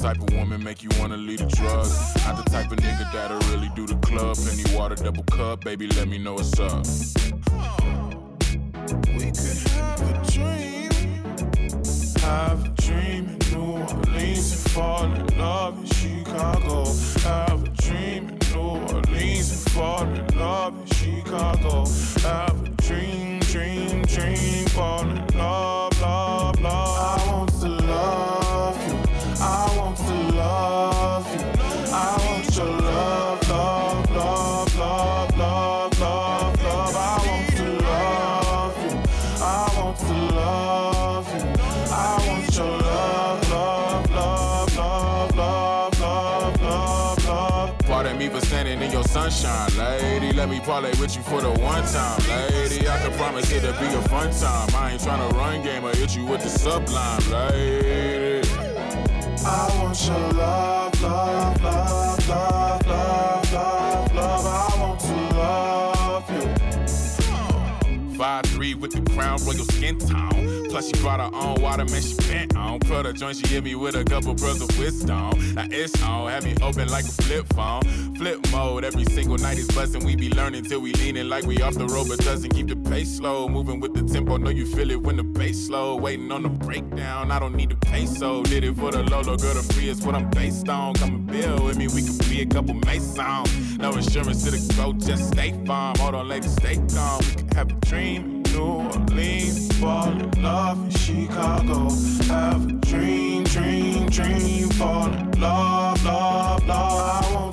type 0.04 0.20
of 0.22 0.34
woman 0.34 0.62
make 0.62 0.84
you 0.84 0.90
wanna 1.00 1.16
leave 1.16 1.40
the 1.40 1.46
drugs. 1.46 2.14
Not 2.26 2.36
the 2.36 2.52
type 2.52 2.70
of 2.74 2.78
nigga 2.80 3.10
that'll 3.14 3.40
really 3.54 3.72
do 3.74 3.88
the 3.88 3.96
club. 4.08 4.36
Plenty 4.36 4.76
water, 4.76 4.96
double 4.96 5.24
cup, 5.24 5.64
baby, 5.64 5.88
let 5.88 6.10
me 6.10 6.18
know 6.18 6.34
what's 6.34 6.60
up. 6.60 6.86
We 9.16 9.32
could 9.32 9.60
have 9.72 10.02
a 10.12 10.14
dream. 10.30 10.92
Have 12.20 12.66
a 12.66 12.70
dream 12.82 13.30
in 13.30 13.40
New 13.54 13.78
Orleans 13.80 14.52
and 14.52 14.72
fall 14.74 15.06
in 15.06 15.38
love 15.38 15.80
in 15.80 15.86
Chicago. 15.86 16.84
Have 17.24 17.64
a 17.64 17.70
dream 17.70 18.28
in 18.28 18.40
New 18.52 18.60
Orleans 18.60 19.52
and 19.52 19.72
fall 19.72 20.04
in 20.04 20.38
love 20.38 20.74
in 20.82 20.86
Chicago. 20.88 21.86
Have 22.28 22.66
a 22.66 22.70
dream, 22.88 23.40
dream, 23.40 24.02
dream, 24.02 24.66
fall 24.68 25.08
in 25.08 25.26
love, 25.38 26.02
love, 26.02 26.60
love. 26.60 27.22
I 27.22 27.32
want 27.32 27.52
to 27.62 27.70
love 27.70 28.43
sunshine, 49.14 49.70
lady. 49.78 50.34
Let 50.34 50.50
me 50.50 50.60
parlay 50.60 50.90
with 51.00 51.16
you 51.16 51.22
for 51.22 51.40
the 51.40 51.52
one 51.52 51.84
time, 51.86 52.20
lady. 52.28 52.90
I 52.90 52.98
can 52.98 53.12
promise 53.16 53.52
it'll 53.52 53.74
be 53.74 53.86
a 53.86 54.02
fun 54.10 54.32
time. 54.32 54.70
I 54.76 54.92
ain't 54.92 55.02
tryna 55.02 55.32
run 55.34 55.62
game 55.62 55.86
or 55.86 55.96
hit 55.96 56.16
you 56.16 56.26
with 56.26 56.42
the 56.42 56.50
sublime, 56.50 57.22
lady. 57.30 58.50
I 59.46 59.70
want 59.78 60.04
your 60.08 60.18
love, 60.18 61.00
love, 61.04 61.62
love, 61.62 61.64
love, 61.64 62.03
With 68.76 68.92
the 68.92 69.12
crown 69.14 69.40
royal 69.46 69.64
skin 69.66 69.98
tone. 69.98 70.68
Plus 70.70 70.88
she 70.88 71.02
brought 71.02 71.20
her 71.20 71.30
own 71.38 71.62
water, 71.62 71.86
man, 71.86 72.02
she 72.02 72.16
bent 72.16 72.56
on. 72.58 72.80
Put 72.80 73.06
her 73.06 73.14
joint, 73.14 73.38
she 73.38 73.48
hit 73.48 73.64
me 73.64 73.76
with 73.76 73.96
a 73.96 74.04
couple 74.04 74.36
pearls 74.36 74.62
of 74.62 74.78
wisdom. 74.78 75.54
Now 75.54 75.68
it's 75.70 76.02
on, 76.04 76.30
have 76.30 76.44
me 76.44 76.56
open 76.62 76.90
like 76.90 77.06
a 77.06 77.12
flip 77.24 77.46
phone. 77.54 77.84
Flip 78.16 78.40
mode, 78.52 78.84
every 78.84 79.06
single 79.06 79.38
night 79.38 79.58
is 79.58 79.68
bustin'. 79.68 80.04
We 80.04 80.16
be 80.16 80.30
learning 80.30 80.66
till 80.66 80.82
we 80.82 80.92
leaning 80.94 81.30
like 81.30 81.46
we 81.46 81.62
off 81.62 81.76
the 81.76 81.86
road, 81.88 82.08
but 82.10 82.20
doesn't 82.20 82.50
keep 82.50 82.68
the 82.68 82.76
pace 82.76 83.18
slow. 83.18 83.48
Moving 83.48 83.80
with 83.80 83.94
the 83.94 84.02
tempo, 84.12 84.38
know 84.38 84.50
you 84.50 84.66
feel 84.66 84.90
it 84.92 85.02
when 85.02 85.18
the 85.18 85.24
bass 85.24 85.68
slow. 85.68 85.96
Waiting 85.96 86.32
on 86.32 86.44
the 86.44 86.50
breakdown, 86.50 87.32
I 87.32 87.40
don't 87.40 87.56
need 87.56 87.70
the 87.70 87.76
peso. 87.76 88.44
Did 88.44 88.64
it 88.64 88.76
for 88.76 88.92
the 88.92 89.04
Lolo, 89.04 89.38
girl, 89.38 89.54
the 89.54 89.74
free 89.74 89.90
is 89.90 90.02
what 90.06 90.16
I'm 90.16 90.30
based 90.32 90.68
on. 90.68 90.96
Come 90.96 91.16
and 91.16 91.28
build 91.28 91.64
with 91.64 91.78
me, 91.78 91.88
we 91.88 92.02
could 92.02 92.20
be 92.28 92.42
a 92.42 92.46
couple 92.46 92.74
masons. 92.74 93.78
No 93.78 93.92
insurance 93.94 94.44
to 94.44 94.52
the 94.52 94.74
go, 94.76 94.94
just 94.94 95.32
stay 95.32 95.54
farm. 95.66 95.96
Hold 96.00 96.16
on, 96.16 96.28
lady, 96.28 96.48
stay 96.48 96.76
calm. 96.94 97.20
We 97.20 97.36
could 97.36 97.54
have 97.54 97.70
a 97.70 97.74
dream. 97.86 98.33
New 98.54 98.62
Orleans, 98.62 99.72
fall 99.80 100.12
in 100.12 100.44
love 100.44 100.78
in 100.78 100.92
Chicago. 100.92 101.90
Have 102.28 102.70
a 102.70 102.74
dream, 102.74 103.44
dream, 103.46 104.08
dream, 104.10 104.70
fall 104.70 105.12
in 105.12 105.32
love, 105.42 106.04
love, 106.06 106.68
love. 106.68 107.26
I 107.26 107.34
want 107.34 107.53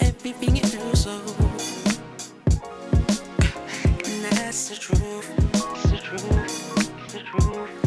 everything 0.00 0.56
you 0.56 0.62
do 0.62 0.94
so. 0.94 1.20
And 4.04 4.24
that's 4.24 4.68
the 4.68 4.76
truth. 4.76 5.30
It's 5.54 5.90
the 5.90 5.98
truth. 5.98 7.04
It's 7.04 7.12
the 7.12 7.20
truth. 7.20 7.83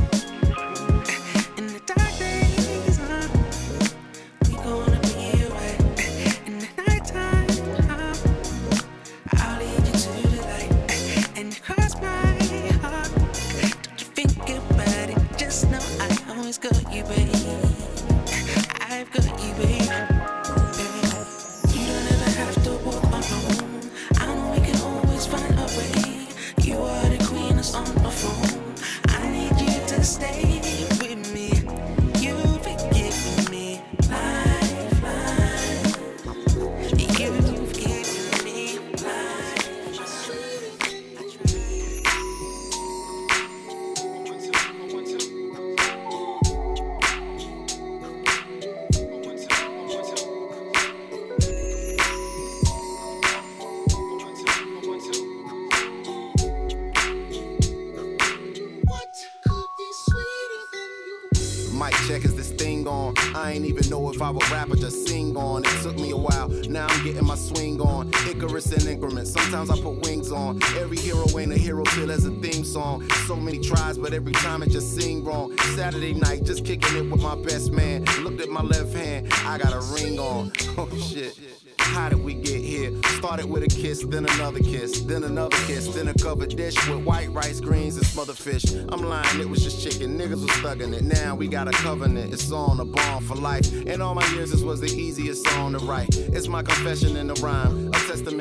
Dish 86.57 86.75
with 86.89 87.05
white 87.05 87.31
rice, 87.31 87.61
greens, 87.61 87.95
and 87.97 88.05
smothered 88.05 88.37
fish. 88.37 88.65
I'm 88.89 89.01
lying, 89.03 89.39
it 89.39 89.47
was 89.47 89.63
just 89.63 89.81
chicken. 89.81 90.17
Niggas 90.17 90.41
was 90.41 90.49
thugging 90.63 90.91
it. 90.91 91.03
Now 91.03 91.35
we 91.35 91.47
got 91.47 91.67
a 91.67 91.71
covenant. 91.71 92.33
It's 92.33 92.51
on 92.51 92.79
a 92.79 92.85
bond 92.85 93.25
for 93.25 93.35
life. 93.35 93.71
In 93.85 94.01
all 94.01 94.15
my 94.15 94.25
years, 94.33 94.51
this 94.51 94.63
was 94.63 94.81
the 94.81 94.87
easiest 94.87 95.45
song 95.47 95.73
to 95.73 95.79
write. 95.85 96.17
It's 96.17 96.47
my 96.47 96.63
confession 96.63 97.15
in 97.15 97.27
the 97.27 97.35
rhyme, 97.35 97.86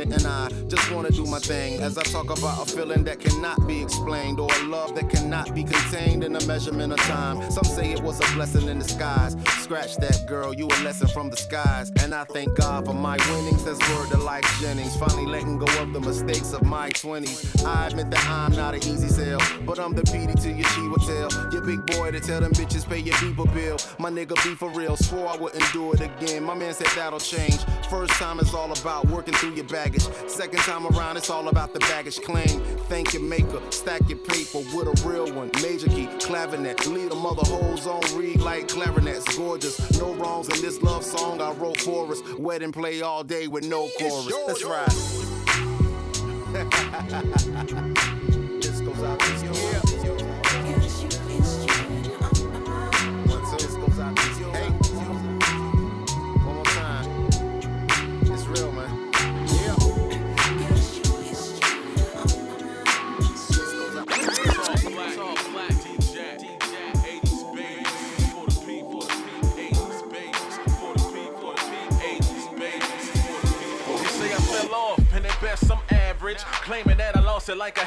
testament, 0.09 0.23
and 0.23 0.27
I 0.27 0.69
just 0.69 0.91
wanna 0.91 1.11
do 1.11 1.25
my 1.27 1.39
thing 1.39 1.81
as 1.81 1.99
I 1.99 2.03
talk 2.03 2.25
about 2.27 2.63
a 2.63 2.71
feeling 2.71 3.05
that 3.05 3.21
cannot 3.21 3.67
be 3.67 3.83
explained 3.83 4.41
or 4.41 4.49
a 4.53 4.63
love 4.65 4.95
that 4.95 5.11
cannot 5.11 5.55
be 5.55 5.65
contained 5.65 6.25
in 6.25 6.37
a 6.37 6.47
measurement 6.47 6.93
of 6.93 6.99
time. 7.01 7.51
Some 7.51 7.65
say 7.65 7.93
it 7.93 8.03
was 8.03 8.19
a 8.21 8.35
blessing 8.35 8.69
in 8.69 8.79
disguise. 8.79 9.37
Scratch 9.61 9.97
that, 9.97 10.27
girl, 10.29 10.55
you 10.55 10.67
a 10.67 10.79
lesson 10.83 11.09
from 11.09 11.31
the 11.31 11.37
skies. 11.37 11.91
And 12.03 12.15
I 12.15 12.25
thank 12.25 12.57
God 12.57 12.87
for 12.87 12.95
my 12.95 13.17
winnings. 13.31 13.65
That's 13.65 13.79
word 13.91 14.09
to 14.11 14.17
Lyfe 14.17 14.61
Jennings. 14.61 14.97
Finally 14.97 15.27
letting 15.27 15.59
go 15.59 15.67
of 15.83 15.93
the 15.93 16.01
mistakes 16.01 16.53
of 16.53 16.63
my 16.63 16.91
20s. 16.91 17.65
I 17.65 17.89
admit 17.89 18.11
that 18.11 18.29
I'm 18.29 18.53
not 18.53 18.75
an 18.75 18.81
easy 18.81 19.09
sell, 19.09 19.41
but 19.65 19.79
I'm 19.79 19.95
the 19.95 20.03
PD 20.03 20.41
to 20.43 20.51
your 20.51 20.67
Chiwa 20.67 20.99
tell. 21.07 21.53
Your 21.53 21.63
big 21.63 21.85
boy 21.87 22.11
to 22.11 22.21
tell 22.21 22.41
them 22.41 22.53
bitches 22.53 22.89
pay 22.89 22.99
your 22.99 23.17
people 23.17 23.47
bill. 23.47 23.79
My 23.99 24.11
nigga 24.11 24.35
be 24.45 24.55
for 24.55 24.71
real, 24.71 24.97
swore 24.97 25.29
I 25.29 25.37
wouldn't 25.37 25.73
do 25.73 25.93
it 25.93 26.01
again. 26.01 26.45
My 26.45 26.55
man 26.55 26.75
said 26.75 26.89
that'll 26.95 27.21
change. 27.21 27.59
First 27.91 28.13
time 28.15 28.41
is 28.41 28.55
all 28.55 28.73
about 28.73 29.07
working 29.09 29.35
through 29.35 29.55
your 29.55 29.65
baggage. 29.65 29.96
Second 30.27 30.61
time 30.61 30.87
around, 30.87 31.17
it's 31.17 31.31
all 31.31 31.49
about 31.49 31.73
the 31.73 31.81
baggage 31.81 32.21
claim. 32.21 32.61
Thank 32.89 33.13
your 33.13 33.23
maker, 33.23 33.61
stack 33.71 34.09
your 34.09 34.19
paper 34.19 34.59
with 34.75 34.87
a 34.89 35.09
real 35.09 35.33
one. 35.33 35.51
Major 35.63 35.89
key, 35.89 36.07
clavinet, 36.19 36.87
lead 36.87 37.13
a 37.13 37.15
mother 37.15 37.43
hoes 37.45 37.87
on 37.87 38.01
read 38.19 38.41
like 38.41 38.69
clarinets. 38.69 39.37
Gorgeous, 39.37 39.99
no 39.99 40.15
wrongs 40.15 40.49
in 40.49 40.61
this 40.61 40.83
love 40.83 41.05
song 41.05 41.41
I 41.41 41.53
wrote 41.53 41.81
for 41.81 42.11
us. 42.13 42.23
Wedding 42.39 42.73
play 42.73 43.03
all 43.03 43.25
day 43.25 43.49
with 43.49 43.65
no 43.65 43.89
chorus. 43.99 44.33
Let's 44.47 44.65
ride. 44.65 45.36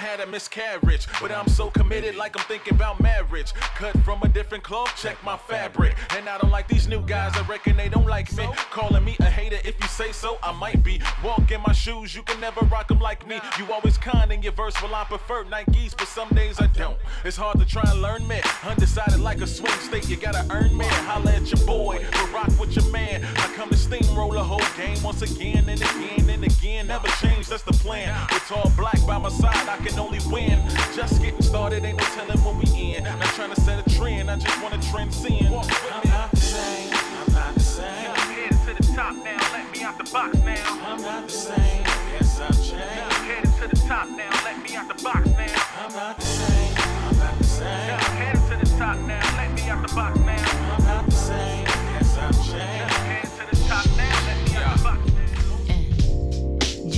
Had 0.10 0.19
a 0.22 0.27
miscarriage. 0.27 1.07
But 1.22 1.31
I'm 1.31 1.48
so 1.48 1.69
committed, 1.69 2.15
like 2.15 2.38
I'm 2.38 2.45
thinking 2.45 2.73
about 2.73 2.99
marriage. 2.99 3.53
Cut 3.53 3.95
from 3.99 4.22
a 4.23 4.27
different 4.27 4.64
cloth, 4.64 4.91
check 4.98 5.23
my 5.23 5.38
fabric. 5.38 5.95
And 6.18 6.27
I 6.27 6.38
don't 6.40 6.49
like 6.49 6.68
these 6.68 6.88
new 6.88 7.02
guys, 7.02 7.36
I 7.36 7.41
reckon 7.48 7.77
they 7.77 7.90
don't 7.90 8.07
like 8.07 8.31
me. 8.36 8.48
Calling 8.72 9.03
me 9.03 9.15
a 9.19 9.26
hater, 9.26 9.60
if 9.64 9.76
you 9.80 9.88
say 9.88 10.11
so, 10.11 10.40
I 10.41 10.52
might 10.52 10.84
be. 10.84 11.02
Walk 11.23 11.52
in 11.52 11.61
my 11.61 11.73
shoes, 11.73 12.15
you 12.15 12.23
can 12.23 12.40
never 12.41 12.61
rock 12.65 12.88
them 12.88 12.99
like 12.99 13.27
me. 13.27 13.40
You 13.60 13.72
always 13.72 13.98
kind 13.98 14.31
in 14.31 14.41
your 14.41 14.53
verse, 14.53 14.81
well, 14.81 14.95
I 14.95 15.03
prefer 15.03 15.44
Nikes, 15.45 15.95
but 15.95 16.07
some 16.07 16.30
days 16.30 16.60
I 16.60 16.68
don't. 16.68 16.98
It's 17.23 17.38
hard 17.38 17.60
to 17.60 17.65
try 17.65 17.84
and 17.86 18.02
learn 18.02 18.27
me. 18.27 18.41
Undecided 18.64 19.19
like 19.19 19.41
a 19.41 19.48
swing 19.48 19.72
state, 19.73 20.10
you 20.10 20.18
gotta 20.18 20.45
earn 20.49 20.76
me. 20.76 20.86
Holla 20.88 21.31
at 21.31 21.52
your 21.52 21.65
boy, 21.68 22.03
but 22.11 22.34
rock 22.34 22.52
with 22.60 22.76
your 22.76 22.90
man. 22.91 23.23
I 23.23 23.53
come 23.56 23.69
to 23.69 23.76
steamroll 23.76 24.34
the 24.34 24.44
whole 24.44 24.65
game 24.76 25.02
once 25.03 25.22
again 25.22 25.69
and 25.69 25.81
again 25.81 26.30
and 26.30 26.44
again. 26.44 26.49
Never 26.70 27.08
change, 27.22 27.48
that's 27.48 27.62
the 27.64 27.74
plan. 27.74 28.16
With 28.34 28.52
all 28.52 28.72
black 28.76 29.06
by 29.06 29.18
my 29.20 29.30
side, 29.30 29.70
I 29.70 29.78
can 29.78 30.00
only 30.00 30.20
win. 30.32 30.64
Just 30.96 31.22
getting 31.22 31.41
started, 31.41 31.84
ain't 31.86 32.00
no 32.00 32.04
telling 32.16 32.40
when 32.44 32.58
we 32.58 32.96
end. 32.96 33.06
Not 33.06 33.22
trying 33.36 33.54
to 33.54 33.62
set 33.62 33.86
a 33.86 33.90
trend, 33.96 34.32
I 34.32 34.38
just 34.38 34.62
wanna 34.64 34.82
transcend. 34.90 35.48
I'm 35.48 36.10
not 36.10 36.32
the 36.32 36.38
same, 36.38 36.91
I'm 36.94 37.34
not 37.34 37.54
the 37.54 37.60
same. 37.60 38.12
I'm 38.12 38.34
headed 38.34 38.58
to 38.66 38.74
the 38.82 38.94
top 38.96 39.16
now, 39.18 39.38
let 39.54 39.72
me 39.72 39.84
out 39.84 39.98
the 39.98 40.10
box 40.12 40.38
now. 40.40 40.80
I'm 40.88 41.02
not 41.02 41.28
the 41.28 41.34
same, 41.34 41.84
yes 42.14 42.40
I've 42.40 42.56
changed. 42.56 42.82
I'm 42.82 43.24
headed 43.26 43.54
to 43.62 43.68
the 43.68 43.88
top 43.88 44.10
now, 44.10 44.32
let 44.44 44.64
me 44.64 44.76
out 44.76 44.88
the 44.88 45.04
box 45.04 45.28
now. 45.28 45.86
I'm 45.86 45.94
not 45.94 46.18
the 46.18 46.26
same, 46.26 46.76
I'm 47.06 47.18
not 47.18 47.38
the 47.38 47.44
same. 47.44 47.94
I'm 47.94 48.18
headed 48.18 48.41
to 48.50 48.66
the 48.66 48.78
top 48.78 48.98
now, 49.00 49.38
let 49.38 49.54
me 49.54 49.70
out 49.70 49.88
the 49.88 49.94
box 49.94 50.20
now. 50.20 50.76
I'm 50.76 50.84
not 50.86 51.06
the 51.06 51.12
same, 51.12 51.69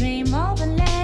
Dream 0.01 0.33
over 0.33 0.65
land, 0.65 1.00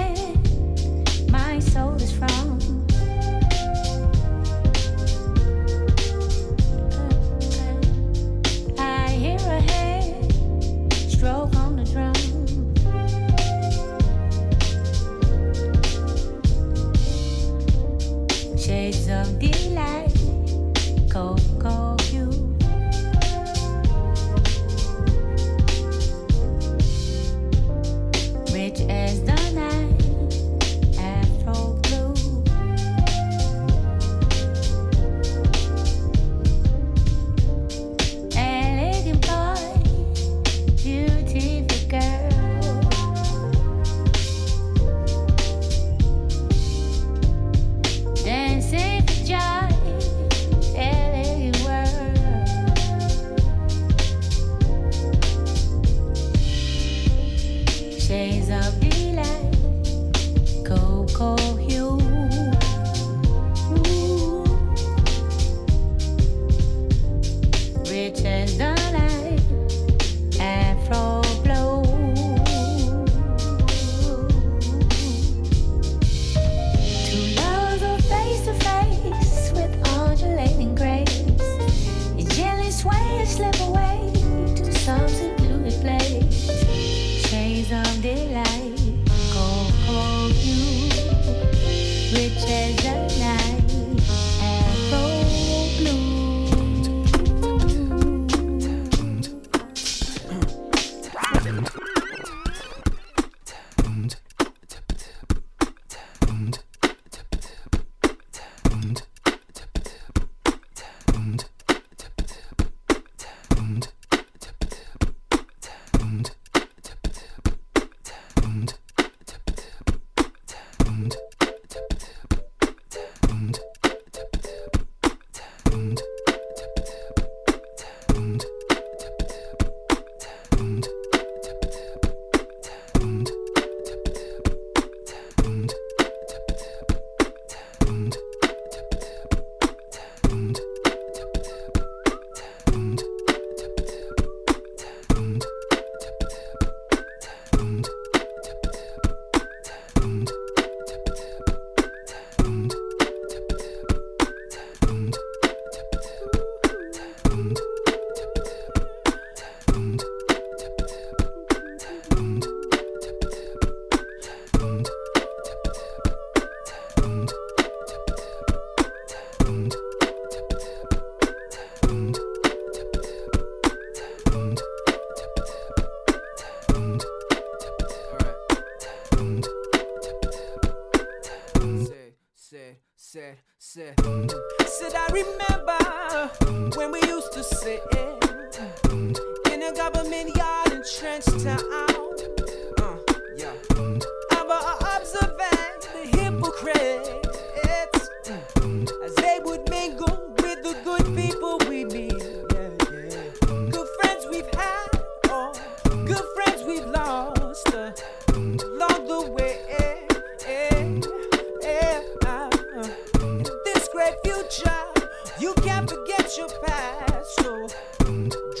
you 215.40 215.54
can't 215.54 215.88
forget 215.88 216.36
your 216.36 216.48
past. 216.64 217.34
So 217.40 217.66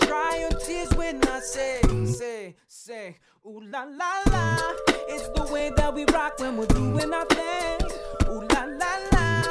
dry 0.06 0.38
your 0.40 0.58
tears 0.60 0.90
when 0.94 1.22
I 1.24 1.40
say, 1.40 1.80
say, 2.04 2.56
say, 2.68 3.16
ooh 3.46 3.60
la 3.60 3.84
la 3.84 4.22
la. 4.30 4.58
It's 5.08 5.28
the 5.30 5.48
way 5.52 5.70
that 5.76 5.94
we 5.94 6.04
rock 6.12 6.38
when 6.38 6.56
we're 6.56 6.66
doing 6.66 7.12
our 7.12 7.24
thing. 7.26 7.78
Ooh 8.28 8.46
la 8.52 8.64
la 8.64 8.92
la. 9.12 9.42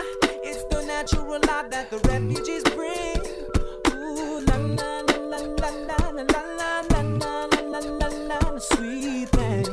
It's 0.43 0.63
the 0.73 0.83
natural 0.85 1.39
light 1.47 1.71
that 1.71 1.89
the 1.89 1.97
refugees 2.07 2.63
bring. 2.75 3.21
Ooh 3.93 4.39
la 4.45 4.55
la 4.57 5.01
la 5.01 5.17
la 5.17 5.37
la 5.37 5.69
la 5.69 5.97
la 5.97 6.23
la 6.23 6.41
la 6.41 6.81
la 6.89 7.01
la 7.01 7.47
la 7.61 7.79
la 7.79 8.07
la 8.07 8.39
la 8.51 8.59
sweet 8.59 9.29
thing. 9.29 9.65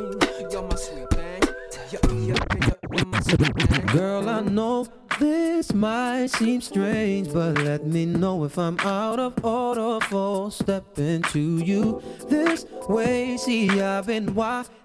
You're 0.51 0.62
my 0.62 0.76
sweet 0.76 1.10
thing. 1.10 1.43
Yeah, 1.90 2.01
yeah, 2.12 2.44
yeah, 2.60 2.74
you're 2.97 3.06
my 3.06 3.20
sweet 3.20 3.68
thing. 3.68 3.86
Girl, 3.86 4.28
I 4.28 4.40
know 4.40 4.86
this 5.19 5.73
might 5.73 6.27
seem 6.28 6.61
strange, 6.61 7.32
but 7.32 7.59
let 7.59 7.86
me 7.86 8.07
know 8.07 8.45
if 8.45 8.59
I'm 8.59 8.78
out 8.81 9.19
of 9.19 9.45
order 9.45 10.05
for 10.07 10.51
stepping 10.51 11.23
to 11.23 11.59
you 11.59 12.03
this 12.28 12.65
way. 12.89 13.36
See, 13.36 13.81
I've 13.81 14.07
been 14.07 14.35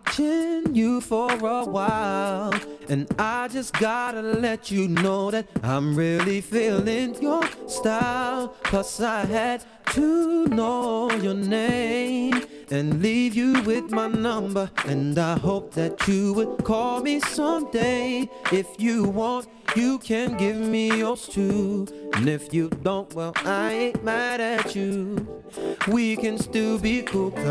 watching 0.09 0.75
you 0.75 0.99
for 1.01 1.31
a 1.31 1.65
while, 1.65 2.53
and 2.87 3.07
I 3.19 3.47
just 3.47 3.73
gotta 3.73 4.21
let 4.21 4.71
you 4.71 4.87
know 4.87 5.29
that 5.29 5.47
I'm 5.61 5.95
really 5.95 6.41
feeling 6.41 7.13
your 7.21 7.43
style. 7.67 8.55
Plus, 8.63 9.01
I 9.01 9.25
had 9.25 9.63
to 9.93 10.47
know 10.47 11.11
your 11.11 11.35
name 11.35 12.43
and 12.71 13.01
leave 13.01 13.35
you 13.35 13.61
with 13.63 13.91
my 13.91 14.07
number. 14.07 14.69
And 14.85 15.17
I 15.17 15.37
hope 15.37 15.73
that 15.73 16.07
you 16.07 16.33
would 16.33 16.63
call 16.63 17.01
me 17.01 17.19
someday. 17.19 18.29
If 18.51 18.67
you 18.79 19.03
want, 19.03 19.47
you 19.75 19.99
can 19.99 20.37
give 20.37 20.57
me 20.57 20.97
yours 20.97 21.27
too. 21.27 21.87
And 22.13 22.27
if 22.27 22.53
you 22.53 22.69
don't, 22.69 23.13
well, 23.13 23.33
I 23.37 23.71
ain't 23.71 24.03
mad 24.03 24.41
at 24.41 24.75
you. 24.75 25.25
We 25.87 26.15
can 26.17 26.37
still 26.37 26.77
be 26.77 27.01
cool. 27.03 27.33
I'm 27.37 27.43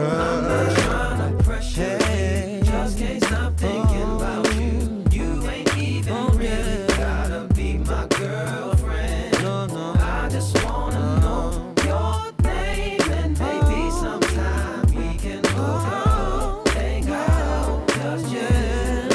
not 0.45 0.77
trying 0.79 1.37
to 1.37 1.45
pressure 1.45 1.99
you. 1.99 2.63
Just 2.63 2.99
can't 2.99 3.25
stop 3.25 3.57
thinking 3.57 4.03
about 4.17 4.55
you. 4.57 5.05
You 5.11 5.49
ain't 5.49 5.79
even 5.79 6.27
really 6.37 6.87
gotta 6.89 7.49
be 7.55 7.79
my 7.79 8.07
girlfriend. 8.09 9.43
No, 9.43 9.67
no. 9.67 9.95
I 9.99 10.29
just 10.31 10.63
wanna 10.65 11.21
know 11.21 11.75
your 11.85 12.33
name 12.43 13.01
and 13.01 13.39
maybe 13.39 13.91
sometime 13.91 14.87
we 14.95 15.17
can 15.19 15.43
hook 15.45 15.87
up, 15.87 16.69
hang 16.69 17.09
out, 17.11 17.89
just 17.89 18.31
chill. 18.31 19.09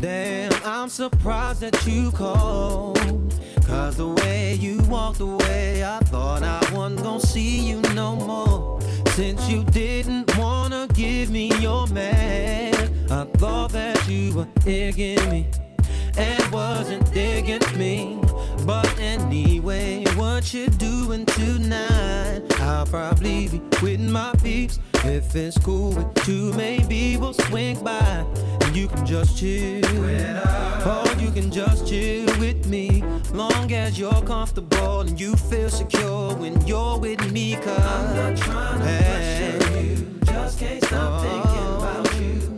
Damn, 0.00 0.52
I'm 0.64 0.88
surprised 0.88 1.60
that 1.60 1.86
you 1.86 2.10
called. 2.10 2.93
Cause 3.94 4.16
the 4.16 4.22
way 4.24 4.54
you 4.54 4.78
walked 4.88 5.20
away, 5.20 5.84
I 5.84 6.00
thought 6.00 6.42
I 6.42 6.58
wasn't 6.74 7.04
gonna 7.04 7.20
see 7.20 7.60
you 7.60 7.80
no 7.94 8.16
more. 8.16 8.80
Since 9.10 9.48
you 9.48 9.62
didn't 9.62 10.36
wanna 10.36 10.88
give 10.94 11.30
me 11.30 11.52
your 11.60 11.86
man, 11.86 12.74
I 13.08 13.24
thought 13.38 13.70
that 13.70 14.08
you 14.08 14.34
were 14.34 14.48
digging 14.64 15.30
me 15.30 15.46
and 16.16 16.52
wasn't 16.52 17.12
digging 17.12 17.62
me. 17.78 18.18
But 18.66 18.98
anyway, 18.98 20.04
what 20.16 20.52
you 20.52 20.66
doing 20.70 21.24
tonight? 21.26 22.42
I'll 22.62 22.86
probably 22.86 23.46
be 23.48 23.62
with 23.80 24.00
my 24.00 24.32
peeps. 24.42 24.80
If 25.06 25.36
it's 25.36 25.58
cool 25.58 25.90
with 25.90 26.28
you, 26.28 26.52
maybe 26.54 27.16
we'll 27.16 27.34
swing 27.34 27.82
by 27.84 28.26
and 28.62 28.74
you 28.74 28.88
can 28.88 29.04
just 29.04 29.36
chill. 29.38 29.84
Or 29.84 31.06
you 31.18 31.30
can 31.30 31.50
just 31.50 31.86
chill 31.86 32.26
with 32.38 32.66
me, 32.66 33.02
long 33.32 33.72
as 33.72 33.98
you're 33.98 34.22
comfortable 34.22 35.00
and 35.00 35.20
you 35.20 35.36
feel 35.36 35.68
secure 35.68 36.34
when 36.34 36.66
you're 36.66 36.98
with 36.98 37.30
me. 37.32 37.56
Cause 37.56 37.84
I'm 37.84 38.16
not 38.16 38.36
trying 38.38 38.78
to 38.78 38.84
pressure 38.84 39.80
you, 39.80 40.20
just 40.24 40.58
can't 40.58 40.84
stop 40.84 41.22
thinking 41.22 41.74
about 41.76 42.20
you. 42.20 42.53